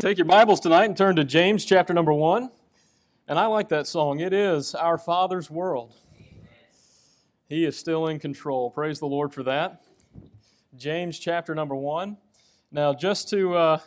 Take 0.00 0.16
your 0.16 0.26
Bibles 0.26 0.60
tonight 0.60 0.84
and 0.84 0.96
turn 0.96 1.16
to 1.16 1.24
James 1.24 1.64
chapter 1.64 1.92
number 1.92 2.12
one. 2.12 2.52
And 3.26 3.36
I 3.36 3.46
like 3.46 3.68
that 3.70 3.88
song. 3.88 4.20
It 4.20 4.32
is 4.32 4.76
Our 4.76 4.96
Father's 4.96 5.50
World. 5.50 5.92
He 7.48 7.64
is 7.64 7.76
still 7.76 8.06
in 8.06 8.20
control. 8.20 8.70
Praise 8.70 9.00
the 9.00 9.06
Lord 9.06 9.34
for 9.34 9.42
that. 9.42 9.82
James 10.76 11.18
chapter 11.18 11.52
number 11.52 11.74
one. 11.74 12.16
Now, 12.70 12.94
just 12.94 13.28
to, 13.30 13.56
uh, 13.56 13.78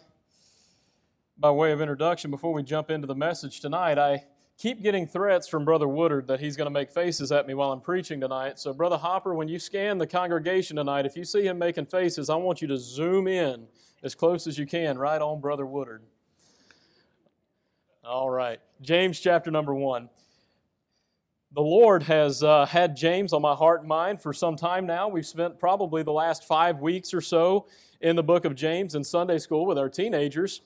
by 1.38 1.50
way 1.50 1.71
of 1.71 1.79
introduction, 1.79 2.30
before 2.30 2.52
we 2.52 2.62
jump 2.62 2.91
into 2.91 3.07
the 3.07 3.16
message 3.16 3.62
tonight, 3.62 3.98
I 3.98 4.25
keep 4.57 4.84
getting 4.84 5.07
threats 5.07 5.48
from 5.48 5.64
Brother 5.64 5.88
Woodard 5.88 6.28
that 6.28 6.41
he's 6.41 6.57
going 6.57 6.66
to 6.66 6.71
make 6.71 6.91
faces 6.91 7.32
at 7.32 7.48
me 7.48 7.54
while 7.54 7.71
I'm 7.71 7.80
preaching 7.80 8.20
tonight. 8.20 8.59
So, 8.59 8.73
Brother 8.73 8.98
Hopper, 8.98 9.34
when 9.34 9.48
you 9.48 9.59
scan 9.59 9.98
the 9.98 10.07
congregation 10.07 10.75
tonight, 10.75 11.05
if 11.05 11.16
you 11.16 11.23
see 11.23 11.48
him 11.48 11.57
making 11.57 11.86
faces, 11.86 12.30
I 12.30 12.36
want 12.36 12.62
you 12.62 12.68
to 12.68 12.78
zoom 12.78 13.30
in 13.30 13.66
as 14.03 14.16
close 14.16 14.48
as 14.48 14.57
you 14.57 14.66
can, 14.66 14.98
right 14.98 15.21
on 15.21 15.39
Brother 15.39 15.66
Woodard. 15.66 16.02
All 18.04 18.32
right. 18.32 18.60
James 18.82 19.20
chapter 19.20 19.52
number 19.52 19.76
one. 19.76 20.10
The 21.54 21.62
Lord 21.62 22.02
has 22.04 22.41
uh, 22.41 22.66
had 22.66 22.96
James 22.96 23.32
on 23.32 23.44
my 23.44 23.54
heart 23.54 23.82
and 23.82 23.88
mind 23.88 24.20
for 24.20 24.34
some 24.34 24.55
time 24.55 24.88
now. 24.88 25.08
We've 25.08 25.26
spent 25.26 25.60
probably 25.60 26.02
the 26.02 26.12
last 26.12 26.48
five 26.48 26.80
weeks 26.80 27.14
or 27.14 27.22
so 27.22 27.68
in 28.00 28.16
the 28.16 28.24
book 28.24 28.44
of 28.44 28.55
James 28.55 28.96
in 28.96 29.04
Sunday 29.04 29.38
school 29.38 29.68
with 29.68 29.77
our 29.77 29.88
teenagers, 29.88 30.62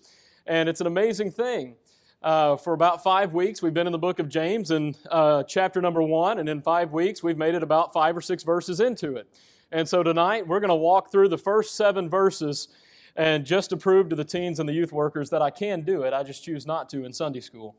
and 0.48 0.70
it's 0.70 0.80
an 0.80 0.88
amazing 0.88 1.30
thing. 1.30 1.76
Uh, 2.24 2.56
for 2.56 2.72
about 2.72 3.04
five 3.04 3.34
weeks, 3.34 3.62
we've 3.62 3.74
been 3.74 3.88
in 3.88 3.92
the 3.92 4.00
book 4.00 4.20
of 4.20 4.30
James 4.30 4.72
in 4.72 4.96
uh, 5.12 5.44
chapter 5.44 5.82
number 5.82 6.02
one, 6.02 6.40
and 6.40 6.48
in 6.48 6.62
five 6.62 6.94
weeks, 6.94 7.22
we've 7.22 7.38
made 7.38 7.54
it 7.54 7.64
about 7.64 7.92
five 7.92 8.16
or 8.16 8.22
six 8.22 8.44
verses 8.44 8.80
into 8.80 9.18
it. 9.18 9.28
And 9.74 9.90
so 9.90 10.04
tonight, 10.04 10.48
we're 10.48 10.62
going 10.62 10.70
to 10.70 10.76
walk 10.76 11.12
through 11.12 11.28
the 11.28 11.38
first 11.38 11.76
seven 11.76 12.10
verses 12.10 12.70
and 13.16 13.46
just 13.46 13.70
to 13.70 13.78
prove 13.78 14.10
to 14.10 14.16
the 14.16 14.26
teens 14.26 14.60
and 14.60 14.68
the 14.68 14.74
youth 14.74 14.92
workers 14.92 15.30
that 15.30 15.42
I 15.42 15.50
can 15.50 15.82
do 15.82 16.04
it, 16.04 16.14
I 16.14 16.24
just 16.24 16.44
choose 16.44 16.66
not 16.66 16.90
to 16.90 17.06
in 17.06 17.14
Sunday 17.14 17.40
school. 17.40 17.76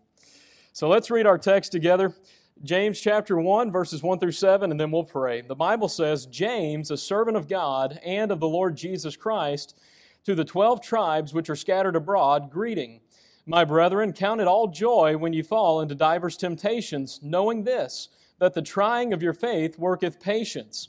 So 0.72 0.88
let's 0.88 1.10
read 1.10 1.26
our 1.26 1.38
text 1.38 1.72
together. 1.72 2.14
James 2.62 3.00
chapter 3.00 3.38
1, 3.38 3.70
verses 3.70 4.02
1 4.02 4.18
through 4.18 4.32
7, 4.32 4.70
and 4.70 4.80
then 4.80 4.90
we'll 4.90 5.04
pray. 5.04 5.42
The 5.42 5.54
Bible 5.54 5.88
says, 5.88 6.24
James, 6.24 6.90
a 6.90 6.96
servant 6.96 7.36
of 7.36 7.48
God 7.48 8.00
and 8.02 8.30
of 8.32 8.40
the 8.40 8.48
Lord 8.48 8.76
Jesus 8.76 9.14
Christ, 9.14 9.78
to 10.24 10.34
the 10.34 10.44
twelve 10.44 10.80
tribes 10.80 11.34
which 11.34 11.50
are 11.50 11.56
scattered 11.56 11.96
abroad, 11.96 12.50
greeting. 12.50 13.00
My 13.44 13.64
brethren, 13.64 14.12
count 14.12 14.40
it 14.40 14.48
all 14.48 14.68
joy 14.68 15.16
when 15.16 15.32
you 15.32 15.44
fall 15.44 15.80
into 15.80 15.94
divers 15.94 16.36
temptations, 16.36 17.20
knowing 17.22 17.62
this, 17.62 18.08
that 18.38 18.54
the 18.54 18.62
trying 18.62 19.12
of 19.12 19.22
your 19.22 19.34
faith 19.34 19.78
worketh 19.78 20.18
patience. 20.18 20.88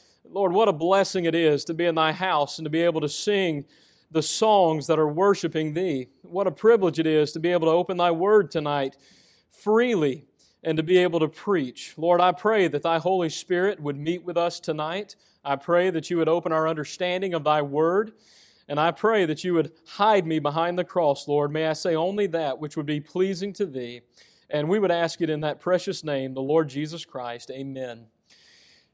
Lord, 0.31 0.53
what 0.53 0.69
a 0.69 0.73
blessing 0.73 1.25
it 1.25 1.35
is 1.35 1.65
to 1.65 1.73
be 1.73 1.85
in 1.85 1.95
thy 1.95 2.13
house 2.13 2.57
and 2.57 2.65
to 2.65 2.69
be 2.69 2.81
able 2.81 3.01
to 3.01 3.09
sing 3.09 3.65
the 4.11 4.21
songs 4.21 4.87
that 4.87 4.97
are 4.97 5.07
worshiping 5.07 5.73
thee. 5.73 6.07
What 6.21 6.47
a 6.47 6.51
privilege 6.51 6.99
it 6.99 7.07
is 7.07 7.33
to 7.33 7.39
be 7.39 7.51
able 7.51 7.67
to 7.67 7.73
open 7.73 7.97
thy 7.97 8.11
word 8.11 8.49
tonight 8.49 8.95
freely 9.49 10.25
and 10.63 10.77
to 10.77 10.83
be 10.83 10.97
able 10.99 11.19
to 11.19 11.27
preach. 11.27 11.93
Lord, 11.97 12.21
I 12.21 12.31
pray 12.31 12.69
that 12.69 12.83
thy 12.83 12.97
Holy 12.97 13.29
Spirit 13.29 13.79
would 13.81 13.97
meet 13.97 14.23
with 14.23 14.37
us 14.37 14.59
tonight. 14.61 15.17
I 15.43 15.57
pray 15.57 15.89
that 15.89 16.09
you 16.09 16.17
would 16.17 16.29
open 16.29 16.53
our 16.53 16.67
understanding 16.67 17.33
of 17.33 17.43
thy 17.43 17.61
word. 17.61 18.13
And 18.69 18.79
I 18.79 18.91
pray 18.91 19.25
that 19.25 19.43
you 19.43 19.53
would 19.55 19.73
hide 19.85 20.25
me 20.25 20.39
behind 20.39 20.79
the 20.79 20.85
cross, 20.85 21.27
Lord. 21.27 21.51
May 21.51 21.67
I 21.67 21.73
say 21.73 21.95
only 21.95 22.27
that 22.27 22.57
which 22.57 22.77
would 22.77 22.85
be 22.85 23.01
pleasing 23.01 23.51
to 23.53 23.65
thee. 23.65 24.01
And 24.49 24.69
we 24.69 24.79
would 24.79 24.91
ask 24.91 25.21
it 25.21 25.29
in 25.29 25.41
that 25.41 25.59
precious 25.59 26.05
name, 26.05 26.33
the 26.33 26.41
Lord 26.41 26.69
Jesus 26.69 27.03
Christ. 27.03 27.51
Amen. 27.51 28.05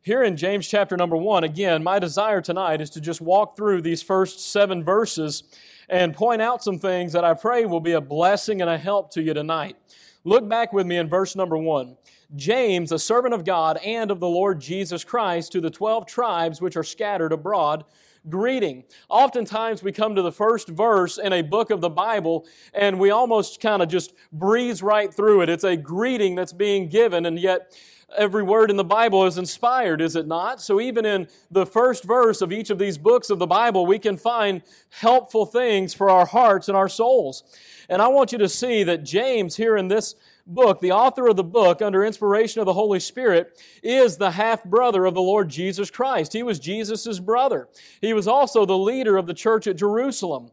Here 0.07 0.23
in 0.23 0.37
James 0.37 0.65
chapter 0.65 0.95
number 0.95 1.17
one, 1.17 1.43
again, 1.43 1.83
my 1.83 1.99
desire 1.99 2.39
tonight 2.39 2.79
is 2.79 2.89
to 2.91 3.01
just 3.01 3.19
walk 3.19 3.57
through 3.57 3.81
these 3.81 4.01
first 4.01 4.39
seven 4.39 4.81
verses 4.81 5.43
and 5.89 6.15
point 6.15 6.41
out 6.41 6.63
some 6.63 6.79
things 6.79 7.11
that 7.11 7.25
I 7.25 7.33
pray 7.33 7.65
will 7.65 7.81
be 7.81 7.91
a 7.91 7.99
blessing 7.99 8.61
and 8.61 8.69
a 8.69 8.77
help 8.77 9.11
to 9.15 9.21
you 9.21 9.33
tonight. 9.33 9.75
Look 10.23 10.47
back 10.47 10.71
with 10.71 10.87
me 10.87 10.95
in 10.95 11.09
verse 11.09 11.35
number 11.35 11.57
one. 11.57 11.97
James, 12.37 12.93
a 12.93 12.99
servant 12.99 13.33
of 13.33 13.43
God 13.43 13.79
and 13.83 14.09
of 14.09 14.21
the 14.21 14.29
Lord 14.29 14.61
Jesus 14.61 15.03
Christ, 15.03 15.51
to 15.51 15.59
the 15.59 15.69
twelve 15.69 16.05
tribes 16.05 16.61
which 16.61 16.77
are 16.77 16.85
scattered 16.85 17.33
abroad, 17.33 17.83
greeting. 18.29 18.85
Oftentimes 19.09 19.83
we 19.83 19.91
come 19.91 20.15
to 20.15 20.21
the 20.21 20.31
first 20.31 20.69
verse 20.69 21.17
in 21.17 21.33
a 21.33 21.41
book 21.41 21.69
of 21.69 21.81
the 21.81 21.89
Bible 21.89 22.45
and 22.73 22.97
we 22.97 23.09
almost 23.09 23.59
kind 23.59 23.81
of 23.81 23.89
just 23.89 24.13
breeze 24.31 24.81
right 24.81 25.13
through 25.13 25.41
it. 25.41 25.49
It's 25.49 25.65
a 25.65 25.75
greeting 25.75 26.35
that's 26.35 26.53
being 26.53 26.87
given, 26.87 27.25
and 27.25 27.37
yet 27.37 27.77
every 28.15 28.43
word 28.43 28.69
in 28.69 28.77
the 28.77 28.83
Bible 28.83 29.25
is 29.25 29.37
inspired, 29.37 30.01
is 30.01 30.15
it 30.15 30.27
not? 30.27 30.61
So 30.61 30.79
even 30.79 31.05
in 31.05 31.27
the 31.51 31.65
first 31.65 32.03
verse 32.03 32.41
of 32.41 32.51
each 32.51 32.69
of 32.69 32.79
these 32.79 32.97
books 32.97 33.29
of 33.29 33.39
the 33.39 33.47
Bible, 33.47 33.85
we 33.85 33.99
can 33.99 34.17
find 34.17 34.61
helpful 34.89 35.45
things 35.45 35.93
for 35.93 36.09
our 36.09 36.25
hearts 36.25 36.67
and 36.67 36.77
our 36.77 36.89
souls. 36.89 37.43
And 37.89 38.01
I 38.01 38.07
want 38.07 38.31
you 38.31 38.37
to 38.39 38.49
see 38.49 38.83
that 38.83 39.03
James, 39.03 39.55
here 39.55 39.77
in 39.77 39.87
this 39.87 40.15
book, 40.45 40.79
the 40.79 40.91
author 40.91 41.27
of 41.27 41.35
the 41.35 41.43
book, 41.43 41.81
under 41.81 42.05
inspiration 42.05 42.59
of 42.59 42.65
the 42.65 42.73
Holy 42.73 42.99
Spirit, 42.99 43.61
is 43.83 44.17
the 44.17 44.31
half 44.31 44.63
brother 44.63 45.05
of 45.05 45.13
the 45.13 45.21
Lord 45.21 45.49
Jesus 45.49 45.91
Christ. 45.91 46.33
He 46.33 46.43
was 46.43 46.59
Jesus' 46.59 47.19
brother. 47.19 47.67
He 48.01 48.13
was 48.13 48.27
also 48.27 48.65
the 48.65 48.77
leader 48.77 49.17
of 49.17 49.27
the 49.27 49.33
church 49.33 49.67
at 49.67 49.77
Jerusalem. 49.77 50.51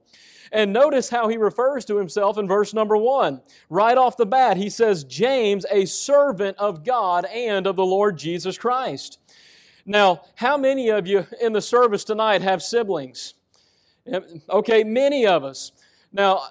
And 0.54 0.72
notice 0.72 1.10
how 1.10 1.26
he 1.26 1.36
refers 1.36 1.84
to 1.86 1.96
himself 1.96 2.38
in 2.38 2.46
verse 2.46 2.72
number 2.72 2.96
one. 2.96 3.42
Right 3.68 3.98
off 3.98 4.16
the 4.16 4.24
bat, 4.24 4.56
he 4.56 4.70
says, 4.70 5.02
James, 5.02 5.66
a 5.68 5.84
servant 5.84 6.56
of 6.58 6.84
God 6.84 7.24
and 7.24 7.66
of 7.66 7.74
the 7.74 7.84
Lord 7.84 8.16
Jesus 8.16 8.56
Christ. 8.56 9.18
Now, 9.84 10.22
how 10.36 10.56
many 10.56 10.90
of 10.90 11.08
you 11.08 11.26
in 11.40 11.52
the 11.52 11.60
service 11.60 12.04
tonight 12.04 12.40
have 12.42 12.62
siblings? 12.62 13.34
Okay, 14.48 14.84
many 14.84 15.26
of 15.26 15.42
us. 15.42 15.72
Now, 16.12 16.44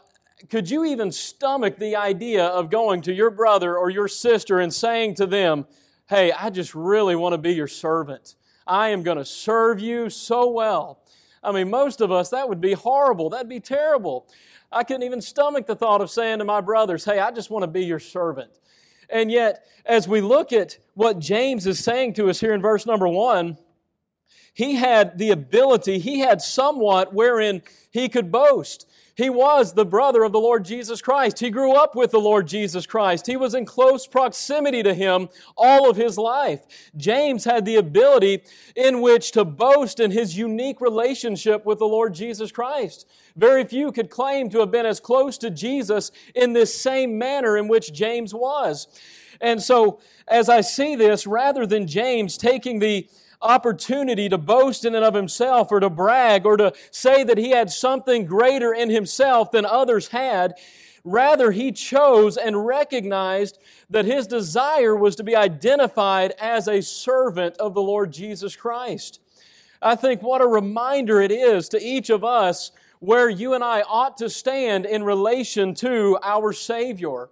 could 0.50 0.70
you 0.70 0.84
even 0.84 1.10
stomach 1.10 1.78
the 1.78 1.96
idea 1.96 2.46
of 2.48 2.70
going 2.70 3.02
to 3.04 3.14
your 3.14 3.30
brother 3.30 3.78
or 3.78 3.90
your 3.90 4.10
sister 4.10 4.60
and 4.60 4.74
saying 4.74 5.16
to 5.16 5.26
them, 5.26 5.66
Hey, 6.10 6.34
I 6.34 6.50
just 6.50 6.76
really 6.76 7.16
want 7.16 7.34
to 7.34 7.38
be 7.38 7.54
your 7.54 7.70
servant. 7.70 8.36
I 8.68 8.90
am 8.90 9.02
going 9.02 9.18
to 9.18 9.24
serve 9.24 9.80
you 9.80 10.10
so 10.10 10.50
well. 10.50 11.03
I 11.44 11.52
mean, 11.52 11.70
most 11.70 12.02
of 12.02 12.12
us, 12.12 12.30
that 12.30 12.48
would 12.48 12.62
be 12.62 12.74
horrible. 12.74 13.30
That'd 13.30 13.50
be 13.50 13.60
terrible. 13.60 14.28
I 14.72 14.84
couldn't 14.84 15.04
even 15.04 15.22
stomach 15.22 15.68
the 15.68 15.76
thought 15.76 16.02
of 16.02 16.10
saying 16.10 16.40
to 16.40 16.46
my 16.46 16.62
brothers, 16.62 17.06
Hey, 17.06 17.20
I 17.20 17.32
just 17.32 17.50
want 17.50 17.64
to 17.64 17.68
be 17.68 17.84
your 17.84 18.00
servant. 18.00 18.52
And 19.10 19.32
yet, 19.32 19.66
as 19.86 20.08
we 20.08 20.22
look 20.22 20.54
at 20.54 20.78
what 20.96 21.20
James 21.20 21.68
is 21.68 21.80
saying 21.80 22.14
to 22.14 22.30
us 22.30 22.40
here 22.40 22.54
in 22.54 22.62
verse 22.62 22.86
number 22.86 23.08
one, 23.08 23.58
he 24.54 24.76
had 24.76 25.18
the 25.18 25.32
ability, 25.32 26.00
he 26.00 26.20
had 26.20 26.42
somewhat 26.42 27.14
wherein 27.14 27.62
he 27.92 28.08
could 28.08 28.32
boast. 28.32 28.88
He 29.16 29.30
was 29.30 29.74
the 29.74 29.86
brother 29.86 30.24
of 30.24 30.32
the 30.32 30.40
Lord 30.40 30.66
Jesus 30.66 31.00
Christ. 31.00 31.38
He 31.38 31.52
grew 31.52 31.74
up 31.74 31.96
with 31.96 32.10
the 32.10 32.20
Lord 32.20 32.48
Jesus 32.48 32.88
Christ. 32.88 33.28
He 33.28 33.38
was 33.38 33.54
in 33.54 33.64
close 33.64 34.08
proximity 34.08 34.82
to 34.82 34.94
him 34.94 35.30
all 35.56 35.88
of 35.88 35.96
his 35.96 36.18
life. 36.18 36.62
James 36.98 37.46
had 37.46 37.64
the 37.64 37.76
ability 37.76 38.44
in 38.76 39.02
which 39.02 39.32
to 39.34 39.46
boast 39.46 40.00
in 40.00 40.10
his 40.10 40.36
unique 40.36 40.82
relationship 40.82 41.64
with 41.64 41.78
the 41.78 41.86
Lord 41.86 42.16
Jesus 42.16 42.52
Christ. 42.52 43.08
Very 43.36 43.64
few 43.66 43.92
could 43.92 44.10
claim 44.10 44.50
to 44.50 44.60
have 44.60 44.72
been 44.72 44.86
as 44.86 45.00
close 45.00 45.38
to 45.40 45.52
Jesus 45.52 46.12
in 46.34 46.54
this 46.54 46.74
same 46.74 47.16
manner 47.18 47.56
in 47.56 47.68
which 47.68 47.94
James 47.94 48.34
was. 48.34 48.88
And 49.40 49.62
so, 49.62 50.00
as 50.28 50.50
I 50.50 50.62
see 50.62 50.96
this, 50.96 51.28
rather 51.28 51.68
than 51.68 51.86
James 51.86 52.36
taking 52.36 52.80
the 52.80 53.08
opportunity 53.44 54.30
to 54.30 54.38
boast 54.38 54.86
in 54.86 54.96
and 54.96 55.06
of 55.06 55.14
himself 55.14 55.72
or 55.72 55.80
to 55.80 55.90
brag 55.90 56.46
or 56.46 56.58
to 56.58 56.74
say 56.92 57.24
that 57.24 57.38
he 57.38 57.52
had 57.52 57.70
something 57.70 58.26
greater 58.26 58.74
in 58.74 58.90
himself 58.90 59.52
than 59.52 59.66
others 59.66 60.08
had. 60.08 60.56
Rather, 61.04 61.52
he 61.52 61.72
chose 61.72 62.38
and 62.38 62.66
recognized 62.66 63.60
that 63.90 64.06
his 64.06 64.26
desire 64.26 64.96
was 64.96 65.16
to 65.18 65.24
be 65.24 65.36
identified 65.36 66.34
as 66.40 66.68
a 66.68 66.82
servant 66.82 67.58
of 67.58 67.74
the 67.74 67.82
Lord 67.82 68.14
Jesus 68.14 68.56
Christ. 68.56 69.20
I 69.82 69.96
think 69.96 70.22
what 70.22 70.42
a 70.42 70.48
reminder 70.48 71.20
it 71.20 71.32
is 71.32 71.68
to 71.70 71.84
each 71.84 72.10
of 72.10 72.24
us 72.24 72.72
where 73.00 73.30
you 73.30 73.54
and 73.54 73.64
I 73.64 73.82
ought 73.82 74.16
to 74.20 74.30
stand 74.30 74.86
in 74.86 75.04
relation 75.04 75.74
to 75.76 76.18
our 76.24 76.54
Savior. 76.54 77.28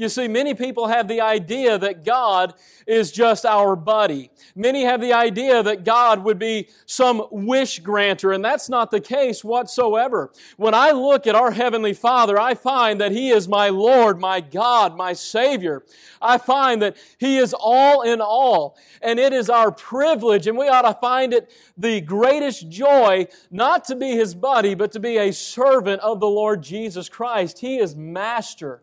You 0.00 0.08
see, 0.08 0.28
many 0.28 0.54
people 0.54 0.86
have 0.86 1.08
the 1.08 1.20
idea 1.20 1.76
that 1.76 2.06
God 2.06 2.54
is 2.86 3.12
just 3.12 3.44
our 3.44 3.76
buddy. 3.76 4.30
Many 4.56 4.84
have 4.84 5.02
the 5.02 5.12
idea 5.12 5.62
that 5.62 5.84
God 5.84 6.24
would 6.24 6.38
be 6.38 6.70
some 6.86 7.26
wish 7.30 7.80
granter, 7.80 8.32
and 8.32 8.42
that's 8.42 8.70
not 8.70 8.90
the 8.90 9.02
case 9.02 9.44
whatsoever. 9.44 10.32
When 10.56 10.72
I 10.72 10.92
look 10.92 11.26
at 11.26 11.34
our 11.34 11.50
Heavenly 11.50 11.92
Father, 11.92 12.40
I 12.40 12.54
find 12.54 12.98
that 13.02 13.12
He 13.12 13.28
is 13.28 13.46
my 13.46 13.68
Lord, 13.68 14.18
my 14.18 14.40
God, 14.40 14.96
my 14.96 15.12
Savior. 15.12 15.84
I 16.22 16.38
find 16.38 16.80
that 16.80 16.96
He 17.18 17.36
is 17.36 17.54
all 17.54 18.00
in 18.00 18.22
all, 18.22 18.78
and 19.02 19.18
it 19.20 19.34
is 19.34 19.50
our 19.50 19.70
privilege, 19.70 20.46
and 20.46 20.56
we 20.56 20.68
ought 20.68 20.90
to 20.90 20.94
find 20.94 21.34
it 21.34 21.52
the 21.76 22.00
greatest 22.00 22.70
joy 22.70 23.26
not 23.50 23.84
to 23.84 23.96
be 23.96 24.12
His 24.12 24.34
buddy, 24.34 24.74
but 24.74 24.92
to 24.92 24.98
be 24.98 25.18
a 25.18 25.30
servant 25.30 26.00
of 26.00 26.20
the 26.20 26.26
Lord 26.26 26.62
Jesus 26.62 27.10
Christ. 27.10 27.58
He 27.58 27.76
is 27.76 27.94
Master. 27.94 28.80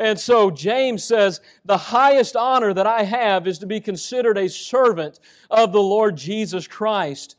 And 0.00 0.18
so 0.18 0.50
James 0.50 1.04
says, 1.04 1.42
the 1.66 1.76
highest 1.76 2.34
honor 2.34 2.72
that 2.72 2.86
I 2.86 3.02
have 3.02 3.46
is 3.46 3.58
to 3.58 3.66
be 3.66 3.80
considered 3.80 4.38
a 4.38 4.48
servant 4.48 5.20
of 5.50 5.72
the 5.72 5.82
Lord 5.82 6.16
Jesus 6.16 6.66
Christ. 6.66 7.36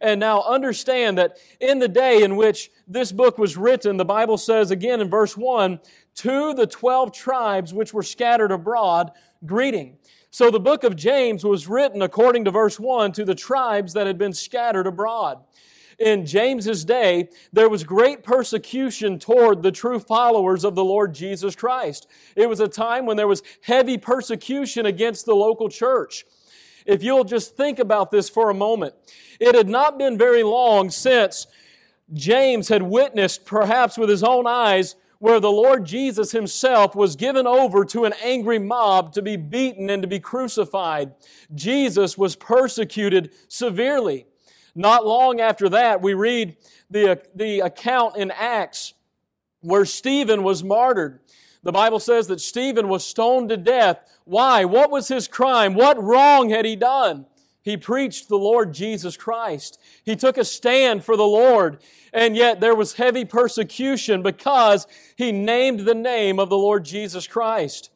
And 0.00 0.18
now 0.18 0.42
understand 0.42 1.18
that 1.18 1.36
in 1.60 1.78
the 1.78 1.86
day 1.86 2.24
in 2.24 2.34
which 2.34 2.72
this 2.88 3.12
book 3.12 3.38
was 3.38 3.56
written, 3.56 3.96
the 3.96 4.04
Bible 4.04 4.38
says 4.38 4.72
again 4.72 5.00
in 5.00 5.08
verse 5.08 5.36
1, 5.36 5.78
to 6.16 6.52
the 6.52 6.66
12 6.66 7.12
tribes 7.12 7.72
which 7.72 7.94
were 7.94 8.02
scattered 8.02 8.50
abroad, 8.50 9.12
greeting. 9.46 9.96
So 10.32 10.50
the 10.50 10.58
book 10.58 10.82
of 10.82 10.96
James 10.96 11.44
was 11.44 11.68
written 11.68 12.02
according 12.02 12.44
to 12.46 12.50
verse 12.50 12.80
1 12.80 13.12
to 13.12 13.24
the 13.24 13.36
tribes 13.36 13.92
that 13.92 14.08
had 14.08 14.18
been 14.18 14.32
scattered 14.32 14.88
abroad 14.88 15.44
in 16.00 16.24
James's 16.24 16.84
day, 16.84 17.28
there 17.52 17.68
was 17.68 17.84
great 17.84 18.24
persecution 18.24 19.18
toward 19.18 19.62
the 19.62 19.70
true 19.70 20.00
followers 20.00 20.64
of 20.64 20.74
the 20.74 20.84
Lord 20.84 21.14
Jesus 21.14 21.54
Christ. 21.54 22.08
It 22.34 22.48
was 22.48 22.60
a 22.60 22.68
time 22.68 23.04
when 23.04 23.18
there 23.18 23.28
was 23.28 23.42
heavy 23.60 23.98
persecution 23.98 24.86
against 24.86 25.26
the 25.26 25.34
local 25.34 25.68
church. 25.68 26.24
If 26.86 27.02
you'll 27.02 27.24
just 27.24 27.54
think 27.54 27.78
about 27.78 28.10
this 28.10 28.30
for 28.30 28.48
a 28.48 28.54
moment, 28.54 28.94
it 29.38 29.54
had 29.54 29.68
not 29.68 29.98
been 29.98 30.16
very 30.16 30.42
long 30.42 30.88
since 30.88 31.46
James 32.14 32.68
had 32.68 32.82
witnessed, 32.82 33.44
perhaps 33.44 33.98
with 33.98 34.08
his 34.08 34.24
own 34.24 34.46
eyes, 34.46 34.96
where 35.18 35.38
the 35.38 35.52
Lord 35.52 35.84
Jesus 35.84 36.32
himself 36.32 36.96
was 36.96 37.14
given 37.14 37.46
over 37.46 37.84
to 37.84 38.06
an 38.06 38.14
angry 38.24 38.58
mob 38.58 39.12
to 39.12 39.20
be 39.20 39.36
beaten 39.36 39.90
and 39.90 40.02
to 40.02 40.08
be 40.08 40.18
crucified. 40.18 41.12
Jesus 41.54 42.16
was 42.16 42.36
persecuted 42.36 43.34
severely. 43.48 44.26
Not 44.74 45.06
long 45.06 45.40
after 45.40 45.68
that, 45.70 46.00
we 46.00 46.14
read 46.14 46.56
the, 46.90 47.20
the 47.34 47.60
account 47.60 48.16
in 48.16 48.30
Acts 48.30 48.94
where 49.60 49.84
Stephen 49.84 50.42
was 50.42 50.64
martyred. 50.64 51.20
The 51.62 51.72
Bible 51.72 52.00
says 52.00 52.26
that 52.28 52.40
Stephen 52.40 52.88
was 52.88 53.04
stoned 53.04 53.50
to 53.50 53.56
death. 53.56 53.98
Why? 54.24 54.64
What 54.64 54.90
was 54.90 55.08
his 55.08 55.28
crime? 55.28 55.74
What 55.74 56.02
wrong 56.02 56.50
had 56.50 56.64
he 56.64 56.76
done? 56.76 57.26
He 57.62 57.76
preached 57.76 58.28
the 58.28 58.38
Lord 58.38 58.72
Jesus 58.72 59.16
Christ. 59.16 59.78
He 60.02 60.16
took 60.16 60.38
a 60.38 60.44
stand 60.44 61.04
for 61.04 61.16
the 61.16 61.26
Lord, 61.26 61.82
and 62.12 62.34
yet 62.34 62.60
there 62.60 62.74
was 62.74 62.94
heavy 62.94 63.26
persecution 63.26 64.22
because 64.22 64.86
he 65.16 65.30
named 65.30 65.80
the 65.80 65.94
name 65.94 66.38
of 66.38 66.48
the 66.48 66.56
Lord 66.56 66.86
Jesus 66.86 67.26
Christ. 67.26 67.90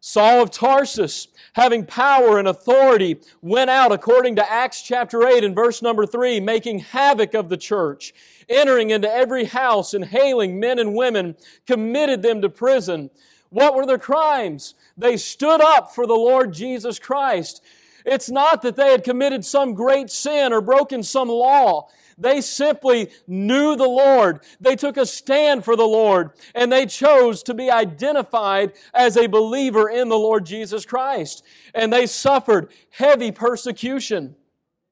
Saul 0.00 0.42
of 0.42 0.52
Tarsus, 0.52 1.28
having 1.54 1.84
power 1.84 2.38
and 2.38 2.46
authority, 2.46 3.20
went 3.42 3.68
out 3.68 3.90
according 3.90 4.36
to 4.36 4.50
Acts 4.50 4.82
chapter 4.82 5.26
8 5.26 5.42
and 5.42 5.56
verse 5.56 5.82
number 5.82 6.06
3, 6.06 6.38
making 6.38 6.78
havoc 6.78 7.34
of 7.34 7.48
the 7.48 7.56
church, 7.56 8.14
entering 8.48 8.90
into 8.90 9.12
every 9.12 9.44
house 9.44 9.94
and 9.94 10.04
hailing 10.04 10.60
men 10.60 10.78
and 10.78 10.94
women, 10.94 11.36
committed 11.66 12.22
them 12.22 12.40
to 12.42 12.48
prison. 12.48 13.10
What 13.50 13.74
were 13.74 13.86
their 13.86 13.98
crimes? 13.98 14.74
They 14.96 15.16
stood 15.16 15.60
up 15.60 15.92
for 15.92 16.06
the 16.06 16.14
Lord 16.14 16.52
Jesus 16.52 17.00
Christ. 17.00 17.60
It's 18.04 18.30
not 18.30 18.62
that 18.62 18.76
they 18.76 18.92
had 18.92 19.02
committed 19.02 19.44
some 19.44 19.74
great 19.74 20.10
sin 20.10 20.52
or 20.52 20.60
broken 20.60 21.02
some 21.02 21.28
law. 21.28 21.88
They 22.18 22.40
simply 22.40 23.10
knew 23.28 23.76
the 23.76 23.88
Lord. 23.88 24.40
They 24.60 24.74
took 24.74 24.96
a 24.96 25.06
stand 25.06 25.64
for 25.64 25.76
the 25.76 25.86
Lord 25.86 26.32
and 26.54 26.70
they 26.70 26.84
chose 26.84 27.42
to 27.44 27.54
be 27.54 27.70
identified 27.70 28.72
as 28.92 29.16
a 29.16 29.28
believer 29.28 29.88
in 29.88 30.08
the 30.08 30.18
Lord 30.18 30.44
Jesus 30.44 30.84
Christ. 30.84 31.44
And 31.74 31.92
they 31.92 32.06
suffered 32.06 32.70
heavy 32.90 33.30
persecution. 33.30 34.34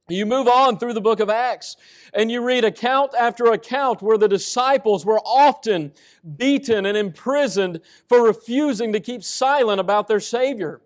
You 0.08 0.25
move 0.25 0.46
on 0.46 0.78
through 0.78 0.93
the 0.93 1.00
book 1.00 1.19
of 1.19 1.28
Acts 1.28 1.76
and 2.14 2.31
you 2.31 2.40
read 2.40 2.64
account 2.64 3.12
after 3.19 3.46
account 3.46 4.02
where 4.02 4.19
the 4.19 4.29
disciples 4.29 5.05
were 5.05 5.20
often 5.25 5.93
beaten 6.37 6.87
and 6.87 6.96
imprisoned 6.96 7.81
for 8.08 8.22
refusing 8.22 8.93
to 8.93 9.00
keep 9.00 9.25
silent 9.25 9.81
about 9.81 10.06
their 10.06 10.20
Savior. 10.20 10.81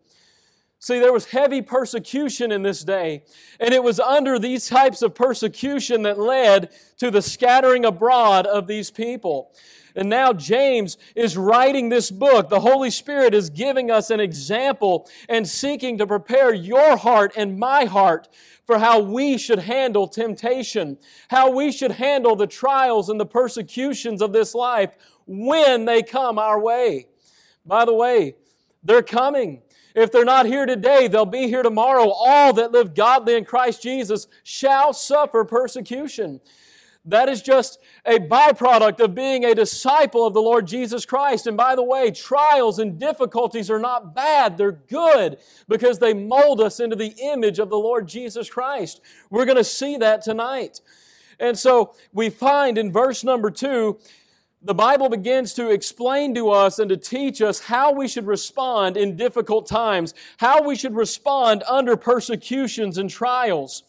See, 0.83 0.99
there 0.99 1.13
was 1.13 1.27
heavy 1.27 1.61
persecution 1.61 2.51
in 2.51 2.63
this 2.63 2.83
day, 2.83 3.23
and 3.61 3.75
it 3.75 3.85
was 3.85 4.01
under 4.01 4.39
these 4.39 4.67
types 4.67 5.03
of 5.03 5.15
persecution 5.15 6.03
that 6.03 6.19
led 6.19 6.71
to 6.97 7.11
the 7.11 7.21
scattering 7.21 7.85
abroad 7.85 8.47
of 8.47 8.67
these 8.67 8.91
people. 8.91 9.53
And 9.95 10.09
now 10.09 10.33
James 10.33 10.97
is 11.15 11.37
writing 11.37 11.91
this 11.91 12.11
book. 12.11 12.49
The 12.49 12.61
Holy 12.61 12.91
Spirit 12.91 13.35
is 13.35 13.51
giving 13.51 13.91
us 13.91 14.09
an 14.09 14.21
example 14.21 15.07
and 15.29 15.47
seeking 15.47 15.99
to 15.99 16.07
prepare 16.07 16.55
your 16.55 16.97
heart 16.97 17.35
and 17.37 17.59
my 17.59 17.85
heart 17.85 18.29
for 18.65 18.79
how 18.79 19.01
we 19.01 19.37
should 19.37 19.59
handle 19.59 20.09
temptation, 20.09 20.97
how 21.29 21.51
we 21.51 21.73
should 21.73 21.93
handle 21.93 22.37
the 22.37 22.47
trials 22.47 23.11
and 23.11 23.21
the 23.21 23.27
persecutions 23.27 24.23
of 24.23 24.33
this 24.33 24.55
life 24.55 24.97
when 25.27 25.85
they 25.85 26.03
come 26.03 26.39
our 26.39 26.59
way. 26.59 27.07
By 27.67 27.85
the 27.85 27.95
way, 27.95 28.37
they're 28.83 29.03
coming. 29.03 29.61
If 30.01 30.11
they're 30.11 30.25
not 30.25 30.47
here 30.47 30.65
today, 30.65 31.09
they'll 31.09 31.27
be 31.27 31.49
here 31.49 31.63
tomorrow. 31.63 32.09
All 32.09 32.53
that 32.55 32.73
live 32.73 32.95
godly 32.95 33.37
in 33.37 33.45
Christ 33.45 33.83
Jesus 33.83 34.27
shall 34.43 34.93
suffer 34.95 35.45
persecution. 35.45 36.41
That 37.05 37.29
is 37.29 37.43
just 37.43 37.81
a 38.05 38.19
byproduct 38.19 39.01
of 39.01 39.15
being 39.15 39.45
a 39.45 39.55
disciple 39.55 40.27
of 40.27 40.35
the 40.35 40.43
Lord 40.43 40.67
Jesus 40.67 41.05
Christ. 41.05 41.47
And 41.47 41.57
by 41.57 41.75
the 41.75 41.83
way, 41.83 42.11
trials 42.11 42.79
and 42.79 42.99
difficulties 42.99 43.71
are 43.71 43.79
not 43.79 44.15
bad. 44.15 44.57
They're 44.57 44.73
good 44.73 45.39
because 45.69 45.99
they 45.99 46.15
mold 46.15 46.61
us 46.61 46.81
into 46.81 46.97
the 46.97 47.15
image 47.23 47.59
of 47.59 47.69
the 47.69 47.79
Lord 47.79 48.09
Jesus 48.09 48.49
Christ. 48.49 49.01
We're 49.29 49.47
going 49.47 49.57
to 49.57 49.65
see 49.65 49.97
that 49.99 50.23
tonight. 50.23 50.81
And 51.39 51.59
so 51.59 51.95
we 52.13 52.29
find 52.29 52.77
in 52.77 52.93
verse 52.93 53.25
number 53.25 53.51
two, 53.51 53.99
the 54.63 54.75
Bible 54.75 55.09
begins 55.09 55.55
to 55.55 55.71
explain 55.71 56.35
to 56.35 56.51
us 56.51 56.79
and 56.79 56.91
to 56.91 56.97
teach 56.97 57.41
us 57.41 57.61
how 57.61 57.93
we 57.93 58.07
should 58.07 58.27
respond 58.27 58.97
in 58.97 59.17
difficult 59.17 59.67
times, 59.67 60.13
how 60.37 60.63
we 60.63 60.77
should 60.77 60.95
respond 60.95 61.63
under 61.67 61.97
persecutions 61.97 62.99
and 62.99 63.09
trials. 63.09 63.85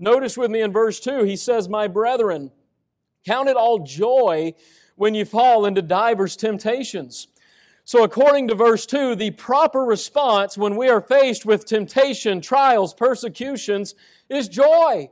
Notice 0.00 0.36
with 0.36 0.50
me 0.50 0.62
in 0.62 0.72
verse 0.72 0.98
2, 0.98 1.22
he 1.22 1.36
says, 1.36 1.68
My 1.68 1.86
brethren, 1.86 2.50
count 3.24 3.48
it 3.48 3.56
all 3.56 3.78
joy 3.78 4.54
when 4.96 5.14
you 5.14 5.24
fall 5.24 5.64
into 5.64 5.80
divers 5.80 6.36
temptations. 6.36 7.28
So, 7.84 8.02
according 8.02 8.48
to 8.48 8.56
verse 8.56 8.84
2, 8.84 9.14
the 9.14 9.30
proper 9.30 9.84
response 9.84 10.58
when 10.58 10.74
we 10.74 10.88
are 10.88 11.00
faced 11.00 11.46
with 11.46 11.66
temptation, 11.66 12.40
trials, 12.40 12.92
persecutions 12.92 13.94
is 14.28 14.48
joy 14.48 15.08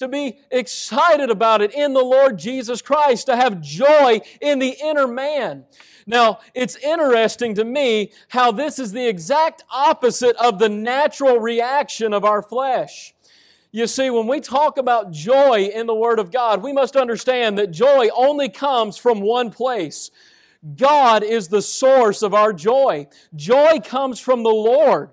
to 0.00 0.08
be 0.08 0.38
excited 0.50 1.30
about 1.30 1.60
it 1.60 1.72
in 1.74 1.92
the 1.92 2.02
Lord 2.02 2.38
Jesus 2.38 2.82
Christ, 2.82 3.26
to 3.26 3.36
have 3.36 3.60
joy 3.60 4.20
in 4.40 4.58
the 4.58 4.74
inner 4.82 5.06
man. 5.06 5.64
Now, 6.06 6.40
it's 6.54 6.76
interesting 6.76 7.54
to 7.56 7.64
me 7.64 8.12
how 8.28 8.50
this 8.50 8.78
is 8.78 8.92
the 8.92 9.06
exact 9.06 9.62
opposite 9.70 10.36
of 10.36 10.58
the 10.58 10.70
natural 10.70 11.38
reaction 11.38 12.14
of 12.14 12.24
our 12.24 12.40
flesh. 12.40 13.14
You 13.72 13.86
see, 13.86 14.08
when 14.08 14.26
we 14.26 14.40
talk 14.40 14.78
about 14.78 15.12
joy 15.12 15.70
in 15.72 15.86
the 15.86 15.94
Word 15.94 16.18
of 16.18 16.32
God, 16.32 16.62
we 16.62 16.72
must 16.72 16.96
understand 16.96 17.58
that 17.58 17.70
joy 17.70 18.08
only 18.16 18.48
comes 18.48 18.96
from 18.96 19.20
one 19.20 19.50
place. 19.50 20.10
God 20.76 21.22
is 21.22 21.48
the 21.48 21.62
source 21.62 22.22
of 22.22 22.34
our 22.34 22.52
joy. 22.52 23.06
Joy 23.36 23.80
comes 23.84 24.18
from 24.18 24.42
the 24.42 24.48
Lord. 24.48 25.10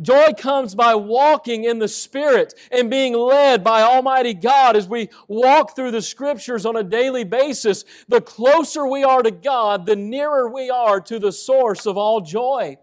Joy 0.00 0.32
comes 0.36 0.74
by 0.74 0.94
walking 0.94 1.64
in 1.64 1.78
the 1.78 1.88
Spirit 1.88 2.54
and 2.70 2.90
being 2.90 3.14
led 3.14 3.62
by 3.62 3.82
Almighty 3.82 4.34
God 4.34 4.76
as 4.76 4.88
we 4.88 5.08
walk 5.28 5.76
through 5.76 5.92
the 5.92 6.02
Scriptures 6.02 6.66
on 6.66 6.76
a 6.76 6.82
daily 6.82 7.24
basis. 7.24 7.84
The 8.08 8.20
closer 8.20 8.86
we 8.86 9.04
are 9.04 9.22
to 9.22 9.30
God, 9.30 9.86
the 9.86 9.96
nearer 9.96 10.48
we 10.48 10.70
are 10.70 11.00
to 11.02 11.18
the 11.18 11.32
source 11.32 11.86
of 11.86 11.96
all 11.96 12.20
joy. 12.20 12.76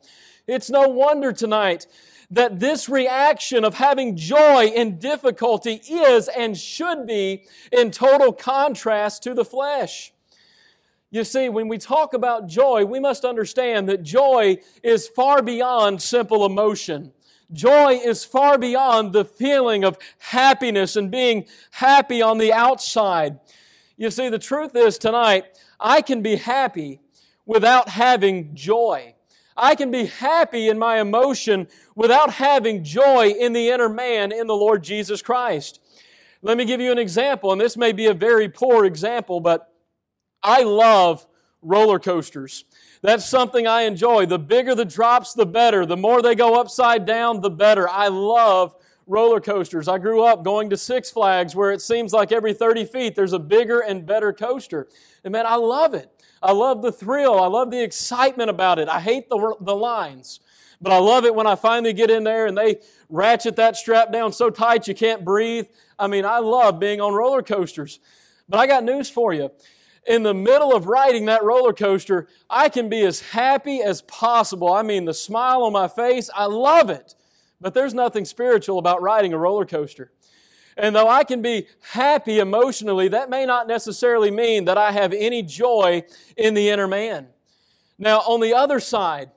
It's 0.47 0.69
no 0.69 0.87
wonder 0.87 1.33
tonight 1.33 1.87
that 2.31 2.59
this 2.59 2.87
reaction 2.87 3.65
of 3.65 3.73
having 3.73 4.15
joy 4.15 4.67
in 4.67 4.97
difficulty 4.97 5.81
is 5.89 6.29
and 6.29 6.57
should 6.57 7.05
be 7.05 7.43
in 7.73 7.91
total 7.91 8.31
contrast 8.31 9.23
to 9.23 9.33
the 9.33 9.43
flesh. 9.45 10.10
You 11.13 11.25
see, 11.25 11.49
when 11.49 11.67
we 11.67 11.77
talk 11.77 12.13
about 12.13 12.47
joy, 12.47 12.85
we 12.85 12.99
must 12.99 13.25
understand 13.25 13.89
that 13.89 14.01
joy 14.01 14.59
is 14.81 15.09
far 15.09 15.41
beyond 15.41 16.01
simple 16.01 16.45
emotion. 16.45 17.11
Joy 17.51 17.99
is 18.01 18.23
far 18.23 18.57
beyond 18.57 19.11
the 19.11 19.25
feeling 19.25 19.83
of 19.83 19.97
happiness 20.19 20.95
and 20.95 21.11
being 21.11 21.47
happy 21.71 22.21
on 22.21 22.37
the 22.37 22.53
outside. 22.53 23.39
You 23.97 24.09
see, 24.09 24.29
the 24.29 24.39
truth 24.39 24.73
is 24.73 24.97
tonight, 24.97 25.59
I 25.81 26.01
can 26.01 26.21
be 26.21 26.37
happy 26.37 27.01
without 27.45 27.89
having 27.89 28.55
joy. 28.55 29.15
I 29.57 29.75
can 29.75 29.91
be 29.91 30.05
happy 30.05 30.69
in 30.69 30.79
my 30.79 31.01
emotion 31.01 31.67
without 31.93 32.31
having 32.31 32.85
joy 32.85 33.33
in 33.37 33.51
the 33.51 33.69
inner 33.69 33.89
man 33.89 34.31
in 34.31 34.47
the 34.47 34.55
Lord 34.55 34.81
Jesus 34.81 35.21
Christ. 35.21 35.81
Let 36.41 36.57
me 36.57 36.63
give 36.63 36.79
you 36.79 36.93
an 36.93 36.97
example, 36.97 37.51
and 37.51 37.59
this 37.59 37.75
may 37.75 37.91
be 37.91 38.05
a 38.05 38.13
very 38.13 38.47
poor 38.47 38.85
example, 38.85 39.41
but 39.41 39.70
I 40.43 40.63
love 40.63 41.25
roller 41.61 41.99
coasters. 41.99 42.65
That's 43.01 43.25
something 43.25 43.67
I 43.67 43.83
enjoy. 43.83 44.25
The 44.25 44.39
bigger 44.39 44.75
the 44.75 44.85
drops, 44.85 45.33
the 45.33 45.45
better. 45.45 45.85
The 45.85 45.97
more 45.97 46.21
they 46.21 46.35
go 46.35 46.59
upside 46.59 47.05
down, 47.05 47.41
the 47.41 47.49
better. 47.49 47.89
I 47.89 48.07
love 48.07 48.75
roller 49.07 49.41
coasters. 49.41 49.87
I 49.87 49.97
grew 49.97 50.23
up 50.23 50.43
going 50.43 50.69
to 50.69 50.77
Six 50.77 51.11
Flags 51.11 51.55
where 51.55 51.71
it 51.71 51.81
seems 51.81 52.13
like 52.13 52.31
every 52.31 52.53
30 52.53 52.85
feet 52.85 53.15
there's 53.15 53.33
a 53.33 53.39
bigger 53.39 53.79
and 53.79 54.05
better 54.05 54.31
coaster. 54.31 54.87
And 55.23 55.31
man, 55.31 55.45
I 55.45 55.55
love 55.55 55.93
it. 55.93 56.09
I 56.41 56.51
love 56.51 56.81
the 56.81 56.91
thrill. 56.91 57.39
I 57.39 57.47
love 57.47 57.71
the 57.71 57.83
excitement 57.83 58.49
about 58.49 58.79
it. 58.79 58.87
I 58.87 58.99
hate 58.99 59.29
the, 59.29 59.55
the 59.61 59.75
lines. 59.75 60.39
But 60.81 60.91
I 60.93 60.97
love 60.97 61.25
it 61.25 61.35
when 61.35 61.45
I 61.45 61.55
finally 61.55 61.93
get 61.93 62.09
in 62.09 62.23
there 62.23 62.47
and 62.47 62.57
they 62.57 62.79
ratchet 63.09 63.55
that 63.57 63.75
strap 63.75 64.11
down 64.11 64.33
so 64.33 64.49
tight 64.49 64.87
you 64.87 64.95
can't 64.95 65.23
breathe. 65.23 65.67
I 65.99 66.07
mean, 66.07 66.25
I 66.25 66.39
love 66.39 66.79
being 66.79 67.01
on 67.01 67.13
roller 67.13 67.43
coasters. 67.43 67.99
But 68.49 68.59
I 68.59 68.67
got 68.67 68.83
news 68.83 69.09
for 69.09 69.33
you 69.33 69.51
in 70.07 70.23
the 70.23 70.33
middle 70.33 70.75
of 70.75 70.87
riding 70.87 71.25
that 71.25 71.43
roller 71.43 71.73
coaster, 71.73 72.27
I 72.49 72.69
can 72.69 72.89
be 72.89 73.03
as 73.03 73.19
happy 73.21 73.81
as 73.81 74.01
possible. 74.03 74.73
I 74.73 74.81
mean, 74.81 75.05
the 75.05 75.13
smile 75.13 75.63
on 75.63 75.73
my 75.73 75.87
face, 75.87 76.29
I 76.35 76.45
love 76.45 76.89
it. 76.89 77.15
But 77.59 77.73
there's 77.73 77.93
nothing 77.93 78.25
spiritual 78.25 78.79
about 78.79 79.01
riding 79.01 79.33
a 79.33 79.37
roller 79.37 79.65
coaster. 79.65 80.11
And 80.77 80.95
though 80.95 81.07
I 81.07 81.23
can 81.23 81.41
be 81.41 81.67
happy 81.81 82.39
emotionally, 82.39 83.09
that 83.09 83.29
may 83.29 83.45
not 83.45 83.67
necessarily 83.67 84.31
mean 84.31 84.65
that 84.65 84.77
I 84.77 84.91
have 84.91 85.13
any 85.13 85.43
joy 85.43 86.03
in 86.37 86.53
the 86.53 86.69
inner 86.69 86.87
man. 86.87 87.27
Now, 87.99 88.19
on 88.19 88.39
the 88.39 88.53
other 88.53 88.79
side, 88.79 89.29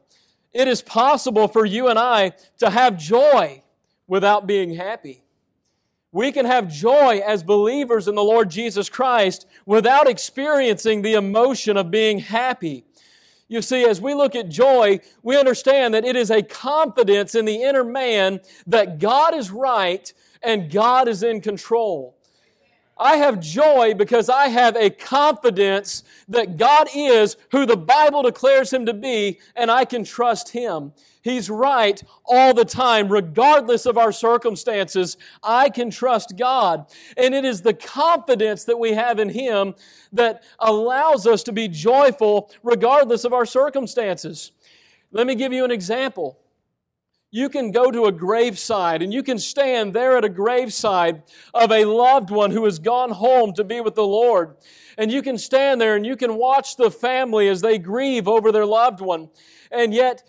it 0.53 0.69
is 0.69 0.81
possible 0.81 1.49
for 1.49 1.67
you 1.67 1.89
and 1.89 1.99
I 1.99 2.33
to 2.59 2.71
have 2.71 2.97
joy 2.97 3.63
without 4.07 4.47
being 4.47 4.75
happy. 4.75 5.24
We 6.15 6.31
can 6.31 6.47
have 6.47 6.69
joy 6.69 7.23
as 7.27 7.43
believers 7.43 8.07
in 8.07 8.15
the 8.15 8.23
Lord 8.23 8.49
Jesus 8.49 8.89
Christ 8.89 9.47
without 9.67 10.09
experiencing 10.09 11.03
the 11.03 11.15
emotion 11.15 11.77
of 11.77 11.91
being 11.91 12.21
happy. 12.21 12.85
You 13.49 13.61
see, 13.61 13.85
as 13.85 14.01
we 14.01 14.15
look 14.15 14.37
at 14.37 14.49
joy, 14.49 15.01
we 15.25 15.37
understand 15.37 15.93
that 15.93 16.05
it 16.05 16.15
is 16.15 16.31
a 16.31 16.41
confidence 16.41 17.35
in 17.35 17.47
the 17.47 17.61
inner 17.61 17.83
man 17.83 18.41
that 18.69 19.01
God 19.01 19.35
is 19.35 19.51
right 19.51 20.11
and 20.41 20.71
God 20.71 21.09
is 21.09 21.25
in 21.25 21.41
control. 21.41 22.17
I 22.97 23.17
have 23.17 23.41
joy 23.41 23.95
because 23.95 24.29
I 24.29 24.49
have 24.49 24.77
a 24.77 24.91
confidence 24.91 26.05
that 26.29 26.57
God 26.57 26.89
is 26.95 27.37
who 27.51 27.67
the 27.67 27.77
Bible 27.77 28.23
declares 28.23 28.73
Him 28.73 28.87
to 28.87 28.95
be, 28.95 29.41
and 29.57 29.71
I 29.71 29.85
can 29.85 30.05
trust 30.05 30.51
Him. 30.51 30.93
He's 31.23 31.49
right 31.49 32.03
all 32.27 32.55
the 32.55 32.65
time, 32.65 33.09
regardless 33.09 33.87
of 33.87 33.99
our 33.99 34.13
circumstances. 34.13 35.17
I 35.43 35.71
can 35.71 35.91
trust 35.91 36.37
God. 36.37 36.87
And 37.17 37.35
it 37.35 37.45
is 37.45 37.63
the 37.63 37.75
confidence 37.75 38.65
that 38.65 38.79
we 38.79 38.93
have 38.93 39.19
in 39.19 39.31
Him 39.31 39.75
that 40.13 40.45
allows 40.59 41.27
us 41.27 41.43
to 41.45 41.53
be 41.53 41.67
joyful 41.67 42.51
regardless 42.63 43.25
of 43.25 43.33
our 43.33 43.47
circumstances. 43.47 44.53
Let 45.11 45.27
me 45.27 45.35
give 45.35 45.53
you 45.53 45.65
an 45.65 45.71
example. 45.71 46.39
You 47.35 47.49
can 47.49 47.73
go 47.73 47.91
to 47.91 48.05
a 48.05 48.13
graveside 48.13 49.03
and 49.03 49.13
you 49.13 49.25
can 49.25 49.41
stand 49.41 49.93
there 49.93 50.17
at 50.17 50.25
a 50.25 50.29
graveside 50.29 51.25
of 51.53 51.73
a 51.73 51.85
loved 51.85 52.31
one 52.31 52.53
who 52.53 52.65
has 52.65 52.79
gone 52.79 53.11
home 53.11 53.53
to 53.55 53.65
be 53.65 53.81
with 53.81 53.97
the 53.97 54.07
Lord. 54.07 54.55
And 54.97 55.11
you 55.11 55.21
can 55.21 55.37
stand 55.37 55.81
there 55.81 55.97
and 55.97 56.07
you 56.07 56.15
can 56.15 56.37
watch 56.37 56.77
the 56.77 56.93
family 56.93 57.49
as 57.49 57.61
they 57.61 57.77
grieve 57.77 58.29
over 58.29 58.53
their 58.53 58.65
loved 58.65 59.01
one. 59.01 59.31
And 59.73 59.93
yet, 59.93 60.23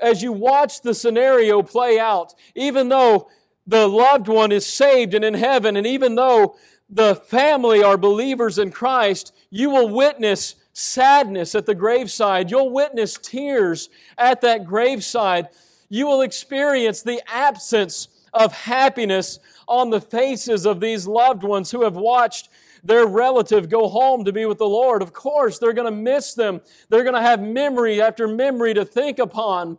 as 0.00 0.22
you 0.22 0.32
watch 0.32 0.80
the 0.80 0.94
scenario 0.94 1.60
play 1.60 1.98
out, 1.98 2.32
even 2.54 2.88
though 2.88 3.28
the 3.66 3.86
loved 3.86 4.28
one 4.28 4.50
is 4.50 4.64
saved 4.64 5.12
and 5.12 5.26
in 5.26 5.34
heaven, 5.34 5.76
and 5.76 5.86
even 5.86 6.14
though 6.14 6.56
the 6.88 7.16
family 7.16 7.82
are 7.82 7.98
believers 7.98 8.58
in 8.58 8.70
Christ, 8.70 9.34
you 9.50 9.68
will 9.68 9.90
witness 9.90 10.54
sadness 10.72 11.54
at 11.54 11.66
the 11.66 11.74
graveside. 11.74 12.50
You'll 12.50 12.72
witness 12.72 13.18
tears 13.20 13.90
at 14.16 14.40
that 14.40 14.64
graveside. 14.64 15.48
You 15.88 16.06
will 16.06 16.22
experience 16.22 17.02
the 17.02 17.22
absence 17.26 18.08
of 18.32 18.52
happiness 18.52 19.38
on 19.66 19.90
the 19.90 20.00
faces 20.00 20.66
of 20.66 20.80
these 20.80 21.06
loved 21.06 21.42
ones 21.42 21.70
who 21.70 21.82
have 21.82 21.96
watched 21.96 22.48
their 22.84 23.06
relative 23.06 23.68
go 23.68 23.88
home 23.88 24.24
to 24.24 24.32
be 24.32 24.46
with 24.46 24.58
the 24.58 24.68
Lord. 24.68 25.02
Of 25.02 25.12
course, 25.12 25.58
they're 25.58 25.72
going 25.72 25.92
to 25.92 25.96
miss 25.96 26.34
them. 26.34 26.60
They're 26.88 27.02
going 27.02 27.14
to 27.14 27.20
have 27.20 27.42
memory 27.42 28.00
after 28.00 28.28
memory 28.28 28.74
to 28.74 28.84
think 28.84 29.18
upon. 29.18 29.78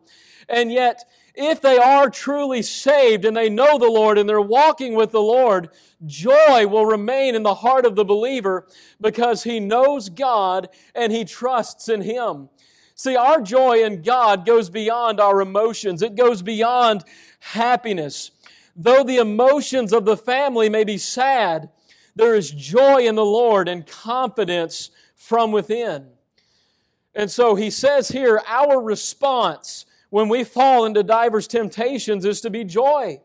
And 0.49 0.71
yet, 0.71 1.03
if 1.35 1.61
they 1.61 1.77
are 1.77 2.09
truly 2.09 2.61
saved 2.63 3.23
and 3.23 3.37
they 3.37 3.49
know 3.49 3.77
the 3.77 3.85
Lord 3.85 4.17
and 4.17 4.27
they're 4.27 4.41
walking 4.41 4.95
with 4.95 5.11
the 5.11 5.21
Lord, 5.21 5.69
joy 6.05 6.65
will 6.65 6.85
remain 6.85 7.35
in 7.35 7.43
the 7.43 7.53
heart 7.53 7.85
of 7.85 7.95
the 7.95 8.05
believer 8.05 8.67
because 8.99 9.43
he 9.43 9.59
knows 9.59 10.09
God 10.09 10.69
and 10.95 11.11
he 11.11 11.23
trusts 11.25 11.89
in 11.89 12.01
Him. 12.01 12.49
See, 12.97 13.15
our 13.15 13.41
joy 13.41 13.83
in 13.83 14.01
God 14.01 14.43
goes 14.43 14.71
beyond 14.71 15.19
our 15.19 15.39
emotions. 15.39 16.01
It 16.01 16.15
goes 16.15 16.41
beyond 16.41 17.03
happiness. 17.39 18.31
Though 18.75 19.03
the 19.03 19.17
emotions 19.17 19.93
of 19.93 20.03
the 20.03 20.17
family 20.17 20.67
may 20.67 20.83
be 20.83 20.97
sad, 20.97 21.69
there 22.15 22.33
is 22.33 22.49
joy 22.49 23.07
in 23.07 23.13
the 23.13 23.23
Lord 23.23 23.69
and 23.69 23.85
confidence 23.85 24.89
from 25.15 25.51
within. 25.51 26.07
And 27.13 27.29
so 27.29 27.53
he 27.53 27.69
says 27.69 28.09
here, 28.09 28.41
our 28.47 28.81
response 28.81 29.85
when 30.09 30.27
we 30.27 30.43
fall 30.43 30.85
into 30.85 31.03
divers 31.03 31.47
temptations 31.47 32.25
is 32.25 32.41
to 32.41 32.49
be 32.49 32.63
joy. 32.63 33.21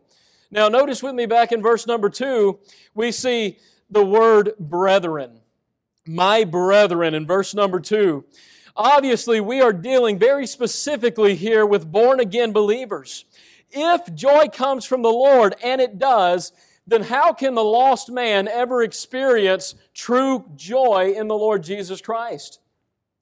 Now, 0.50 0.68
notice 0.68 1.02
with 1.02 1.14
me 1.14 1.24
back 1.24 1.50
in 1.50 1.62
verse 1.62 1.86
number 1.86 2.10
two, 2.10 2.58
we 2.94 3.10
see 3.10 3.58
the 3.88 4.04
word 4.04 4.52
brethren. 4.58 5.40
My 6.06 6.44
brethren 6.44 7.14
in 7.14 7.26
verse 7.26 7.54
number 7.54 7.80
two. 7.80 8.26
Obviously, 8.76 9.40
we 9.40 9.60
are 9.60 9.72
dealing 9.72 10.18
very 10.18 10.46
specifically 10.46 11.34
here 11.34 11.66
with 11.66 11.90
born 11.90 12.20
again 12.20 12.52
believers. 12.52 13.24
If 13.70 14.14
joy 14.14 14.46
comes 14.52 14.84
from 14.84 15.02
the 15.02 15.10
Lord, 15.10 15.54
and 15.62 15.80
it 15.80 15.98
does, 15.98 16.52
then 16.86 17.02
how 17.02 17.32
can 17.32 17.54
the 17.54 17.64
lost 17.64 18.10
man 18.10 18.48
ever 18.48 18.82
experience 18.82 19.74
true 19.94 20.44
joy 20.56 21.14
in 21.16 21.28
the 21.28 21.36
Lord 21.36 21.62
Jesus 21.62 22.00
Christ? 22.00 22.60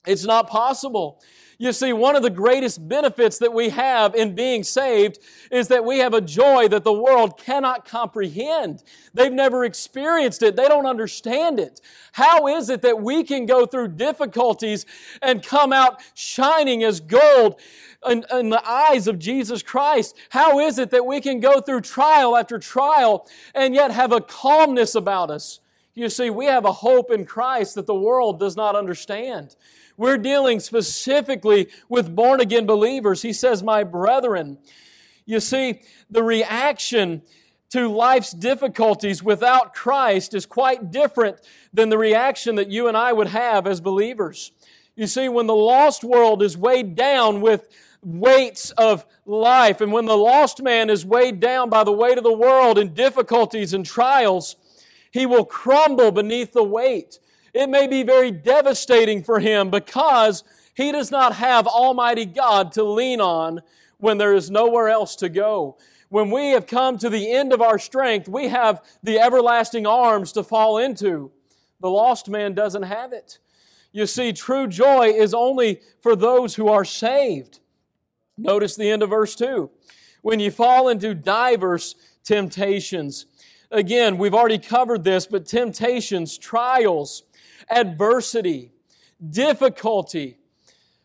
It's 0.07 0.25
not 0.25 0.49
possible. 0.49 1.21
You 1.61 1.75
see, 1.75 1.93
one 1.93 2.17
of 2.17 2.23
the 2.23 2.31
greatest 2.31 2.89
benefits 2.89 3.37
that 3.37 3.53
we 3.53 3.69
have 3.69 4.15
in 4.15 4.35
being 4.35 4.65
saved 4.65 5.19
is 5.51 5.69
that 5.69 5.85
we 5.85 5.99
have 5.99 6.15
a 6.15 6.23
joy 6.23 6.69
that 6.69 6.85
the 6.85 6.93
world 6.93 7.37
cannot 7.39 7.85
comprehend. 7.85 8.83
They've 9.13 9.31
never 9.31 9.67
experienced 9.67 10.43
it. 10.43 10.57
They 10.57 10.69
don't 10.69 10.87
understand 10.87 11.61
it. 11.61 11.83
How 12.13 12.47
is 12.47 12.71
it 12.71 12.81
that 12.81 13.03
we 13.03 13.25
can 13.25 13.45
go 13.45 13.67
through 13.67 13.89
difficulties 13.89 14.87
and 15.21 15.43
come 15.43 15.71
out 15.71 16.01
shining 16.15 16.83
as 16.83 16.99
gold 16.99 17.61
in, 18.09 18.25
in, 18.33 18.49
the 18.49 18.67
eyes 18.67 19.07
of 19.07 19.19
Jesus 19.19 19.63
Christ? 19.63 20.17
How 20.31 20.61
is 20.61 20.79
it 20.79 20.91
that 20.93 21.05
we 21.05 21.21
can 21.21 21.41
go 21.41 21.61
through 21.61 21.83
trial 21.83 22.39
after 22.39 22.59
trial 22.59 23.29
and 23.55 23.75
yet 23.75 23.91
have 23.91 24.13
a 24.13 24.23
calmness 24.23 24.95
about 24.95 25.31
us? 25.31 25.61
You 25.95 26.09
see, 26.09 26.31
we 26.31 26.47
have 26.47 26.65
a 26.65 26.73
hope 26.73 27.11
in 27.11 27.27
Christ 27.27 27.75
that 27.75 27.87
the 27.87 27.95
world 27.95 28.41
does 28.41 28.57
not 28.57 28.75
understand. 28.75 29.57
We're 30.01 30.17
dealing 30.17 30.61
specifically 30.61 31.69
with 31.91 32.17
born 32.17 32.41
again 32.41 32.65
believers. 32.65 33.21
He 33.21 33.35
says, 33.35 33.63
My 33.63 33.85
brethren. 33.85 34.57
You 35.27 35.41
see, 35.41 35.83
the 36.09 36.23
reaction 36.23 37.21
to 37.73 37.87
life's 37.87 38.33
difficulties 38.33 39.23
without 39.23 39.75
Christ 39.75 40.33
is 40.33 40.47
quite 40.47 40.91
different 40.91 41.37
than 41.75 41.91
the 41.91 41.99
reaction 41.99 42.55
that 42.55 42.71
you 42.71 42.89
and 42.89 42.97
I 42.97 43.13
would 43.13 43.27
have 43.27 43.67
as 43.67 43.83
believers. 43.83 44.53
You 44.97 45.07
see, 45.07 45.29
when 45.29 45.47
the 45.47 45.55
lost 45.55 46.03
world 46.03 46.43
is 46.43 46.57
weighed 46.57 46.95
down 46.95 47.43
with 47.43 47.69
weights 48.03 48.71
of 48.71 49.05
life, 49.27 49.83
and 49.83 49.93
when 49.93 50.07
the 50.07 50.17
lost 50.17 50.63
man 50.63 50.89
is 50.89 51.05
weighed 51.05 51.41
down 51.41 51.69
by 51.69 51.85
the 51.85 51.93
weight 51.93 52.17
of 52.17 52.25
the 52.25 52.33
world 52.33 52.79
and 52.79 52.95
difficulties 52.95 53.75
and 53.75 53.85
trials, 53.85 54.57
he 55.11 55.27
will 55.27 55.45
crumble 55.45 56.11
beneath 56.11 56.55
the 56.55 56.65
weight. 56.65 57.19
It 57.53 57.69
may 57.69 57.87
be 57.87 58.03
very 58.03 58.31
devastating 58.31 59.23
for 59.23 59.41
him 59.41 59.71
because 59.71 60.45
he 60.75 60.93
does 60.93 61.11
not 61.11 61.35
have 61.35 61.67
Almighty 61.67 62.27
God 62.27 62.73
to 62.73 62.85
lean 62.85 63.21
on 63.21 63.61
when 63.99 64.19
there 64.19 64.35
is 64.35 64.51
nowhere 64.51 64.89
else 64.89 65.17
to 65.17 65.29
go. 65.29 65.77
When 66.09 66.31
we 66.31 66.51
have 66.51 66.67
come 66.67 66.99
to 66.99 67.09
the 67.09 67.31
end 67.31 67.53
of 67.53 67.61
our 67.61 67.79
strength, 67.79 68.29
we 68.29 68.49
have 68.49 68.83
the 69.03 69.19
everlasting 69.19 69.87
arms 69.87 70.33
to 70.33 70.43
fall 70.43 70.79
into. 70.79 71.31
The 71.81 71.91
lost 71.91 72.29
man 72.29 72.55
doesn't 72.55 72.83
have 72.83 73.13
it. 73.13 73.39
You 73.93 74.07
see, 74.07 74.33
true 74.33 74.67
joy 74.67 75.09
is 75.09 75.35
only 75.35 75.81
for 76.01 76.15
those 76.15 76.55
who 76.55 76.69
are 76.69 76.85
saved. 76.85 77.61
Notice 78.37 78.77
the 78.77 78.91
end 78.91 79.03
of 79.03 79.11
verse 79.11 79.35
2. 79.35 79.71
When 80.23 80.41
you 80.41 80.51
fall 80.51 80.89
into 80.89 81.15
diverse 81.15 81.95
temptations. 82.25 83.27
Again, 83.71 84.19
we've 84.19 84.35
already 84.35 84.59
covered 84.59 85.05
this, 85.05 85.27
but 85.27 85.47
temptations, 85.47 86.37
trials, 86.39 87.25
adversity, 87.69 88.73
difficulty. 89.29 90.37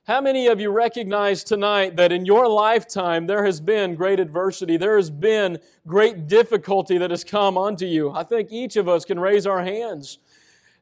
How 0.07 0.21
many 0.21 0.45
of 0.47 0.59
you 0.59 0.69
recognize 0.69 1.43
tonight 1.43 1.95
that 1.95 2.11
in 2.11 2.25
your 2.25 2.47
lifetime 2.47 3.25
there 3.25 3.43
has 3.43 3.59
been 3.59 3.95
great 3.95 4.19
adversity? 4.19 4.77
There 4.77 4.97
has 4.97 5.09
been 5.09 5.57
great 5.87 6.27
difficulty 6.27 6.99
that 6.99 7.09
has 7.09 7.23
come 7.23 7.57
unto 7.57 7.87
you. 7.87 8.11
I 8.11 8.23
think 8.23 8.51
each 8.51 8.75
of 8.75 8.87
us 8.87 9.03
can 9.03 9.19
raise 9.19 9.47
our 9.47 9.63
hands. 9.63 10.19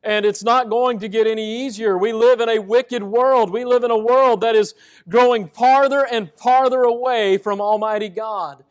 And 0.03 0.25
it's 0.25 0.43
not 0.43 0.69
going 0.69 0.99
to 0.99 1.07
get 1.07 1.25
any 1.25 1.65
easier. 1.65 1.97
We 1.97 2.11
live 2.11 2.41
in 2.41 2.49
a 2.49 2.59
wicked 2.59 3.01
world. 3.01 3.49
We 3.49 3.63
live 3.63 3.85
in 3.85 3.91
a 3.91 3.97
world 3.97 4.41
that 4.41 4.55
is 4.55 4.75
growing 5.07 5.47
farther 5.47 6.05
and 6.05 6.29
farther 6.35 6.83
away 6.83 7.37
from 7.37 7.61
Almighty 7.61 8.09
God. 8.09 8.65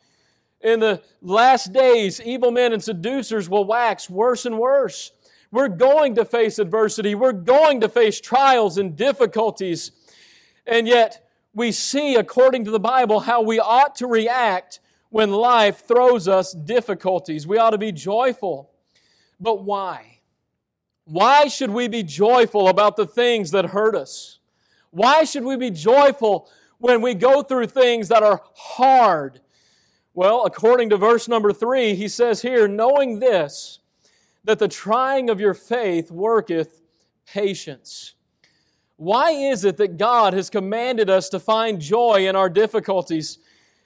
In 0.61 0.81
the 0.81 1.03
last 1.23 1.73
days, 1.73 2.21
evil 2.21 2.51
men 2.51 2.75
and 2.75 2.85
seducers 2.85 3.49
will 3.49 3.65
wax 3.65 4.11
worse 4.11 4.45
and 4.45 4.59
worse. 4.59 5.13
We're 5.53 5.69
going 5.69 6.17
to 6.17 6.25
face 6.25 6.59
adversity. 6.59 7.15
We're 7.15 7.33
going 7.33 7.83
to 7.83 7.89
face 7.89 8.21
trials 8.21 8.79
and 8.79 8.97
difficulties. 8.97 9.93
And 10.67 10.89
yet, 10.89 11.29
we 11.55 11.71
see, 11.71 12.15
according 12.17 12.65
to 12.65 12.71
the 12.71 12.81
Bible, 12.81 13.21
how 13.21 13.43
we 13.43 13.61
ought 13.61 13.95
to 13.97 14.07
react 14.07 14.81
when 15.11 15.31
life 15.31 15.87
throws 15.87 16.27
us 16.27 16.53
difficulties. 16.53 17.47
We 17.47 17.59
ought 17.59 17.71
to 17.71 17.79
be 17.79 17.93
joyful. 17.93 18.71
But 19.39 19.63
why? 19.63 20.21
Why 21.05 21.49
should 21.49 21.71
we 21.71 21.87
be 21.87 22.03
joyful 22.03 22.69
about 22.69 22.97
the 22.97 23.07
things 23.07 23.51
that 23.51 23.67
hurt 23.67 23.95
us? 23.95 24.39
Why 24.91 25.25
should 25.25 25.45
we 25.45 25.57
be 25.57 25.71
joyful 25.71 26.49
when 26.79 27.03
we 27.03 27.13
go 27.13 27.43
through 27.43 27.67
things 27.67 28.09
that 28.09 28.23
are 28.23 28.43
hard? 28.55 29.41
Well, 30.15 30.45
according 30.47 30.89
to 30.91 30.97
verse 30.97 31.29
number 31.29 31.53
three, 31.53 31.95
he 31.95 32.09
says 32.09 32.41
here, 32.41 32.67
knowing 32.67 33.19
this, 33.19 33.81
that 34.45 34.59
the 34.59 34.69
trying 34.69 35.31
of 35.31 35.41
your 35.41 35.55
faith 35.55 36.11
worketh 36.11 36.81
patience. 37.27 38.15
Why 38.97 39.31
is 39.33 39.65
it 39.65 39.77
that 39.79 39.97
God 39.97 40.33
has 40.35 40.51
commanded 40.51 41.11
us 41.11 41.29
to 41.31 41.41
find 41.41 41.81
joy 41.81 42.29
in 42.29 42.37
our 42.37 42.49
difficulties? 42.49 43.39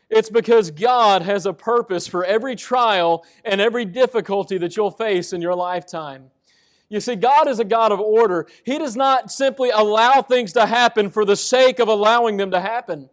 It's 0.08 0.30
because 0.30 0.70
God 0.70 1.22
has 1.22 1.46
a 1.46 1.52
purpose 1.52 2.06
for 2.06 2.25
every 2.25 2.54
trial 2.54 3.25
and 3.44 3.60
every 3.60 3.84
difficulty 3.84 4.58
that 4.58 4.76
you'll 4.76 4.90
face 4.90 5.32
in 5.32 5.42
your 5.42 5.54
lifetime. 5.54 6.30
You 6.88 7.00
see, 7.00 7.16
God 7.16 7.48
is 7.48 7.58
a 7.58 7.64
God 7.64 7.90
of 7.90 7.98
order. 7.98 8.46
He 8.64 8.78
does 8.78 8.94
not 8.94 9.30
simply 9.32 9.70
allow 9.70 10.22
things 10.22 10.52
to 10.52 10.66
happen 10.66 11.10
for 11.10 11.25
the 11.25 11.34
sake 11.34 11.80
of 11.80 11.88
allowing 11.88 12.36
them 12.36 12.52
to 12.52 12.60
happen. 12.60 13.10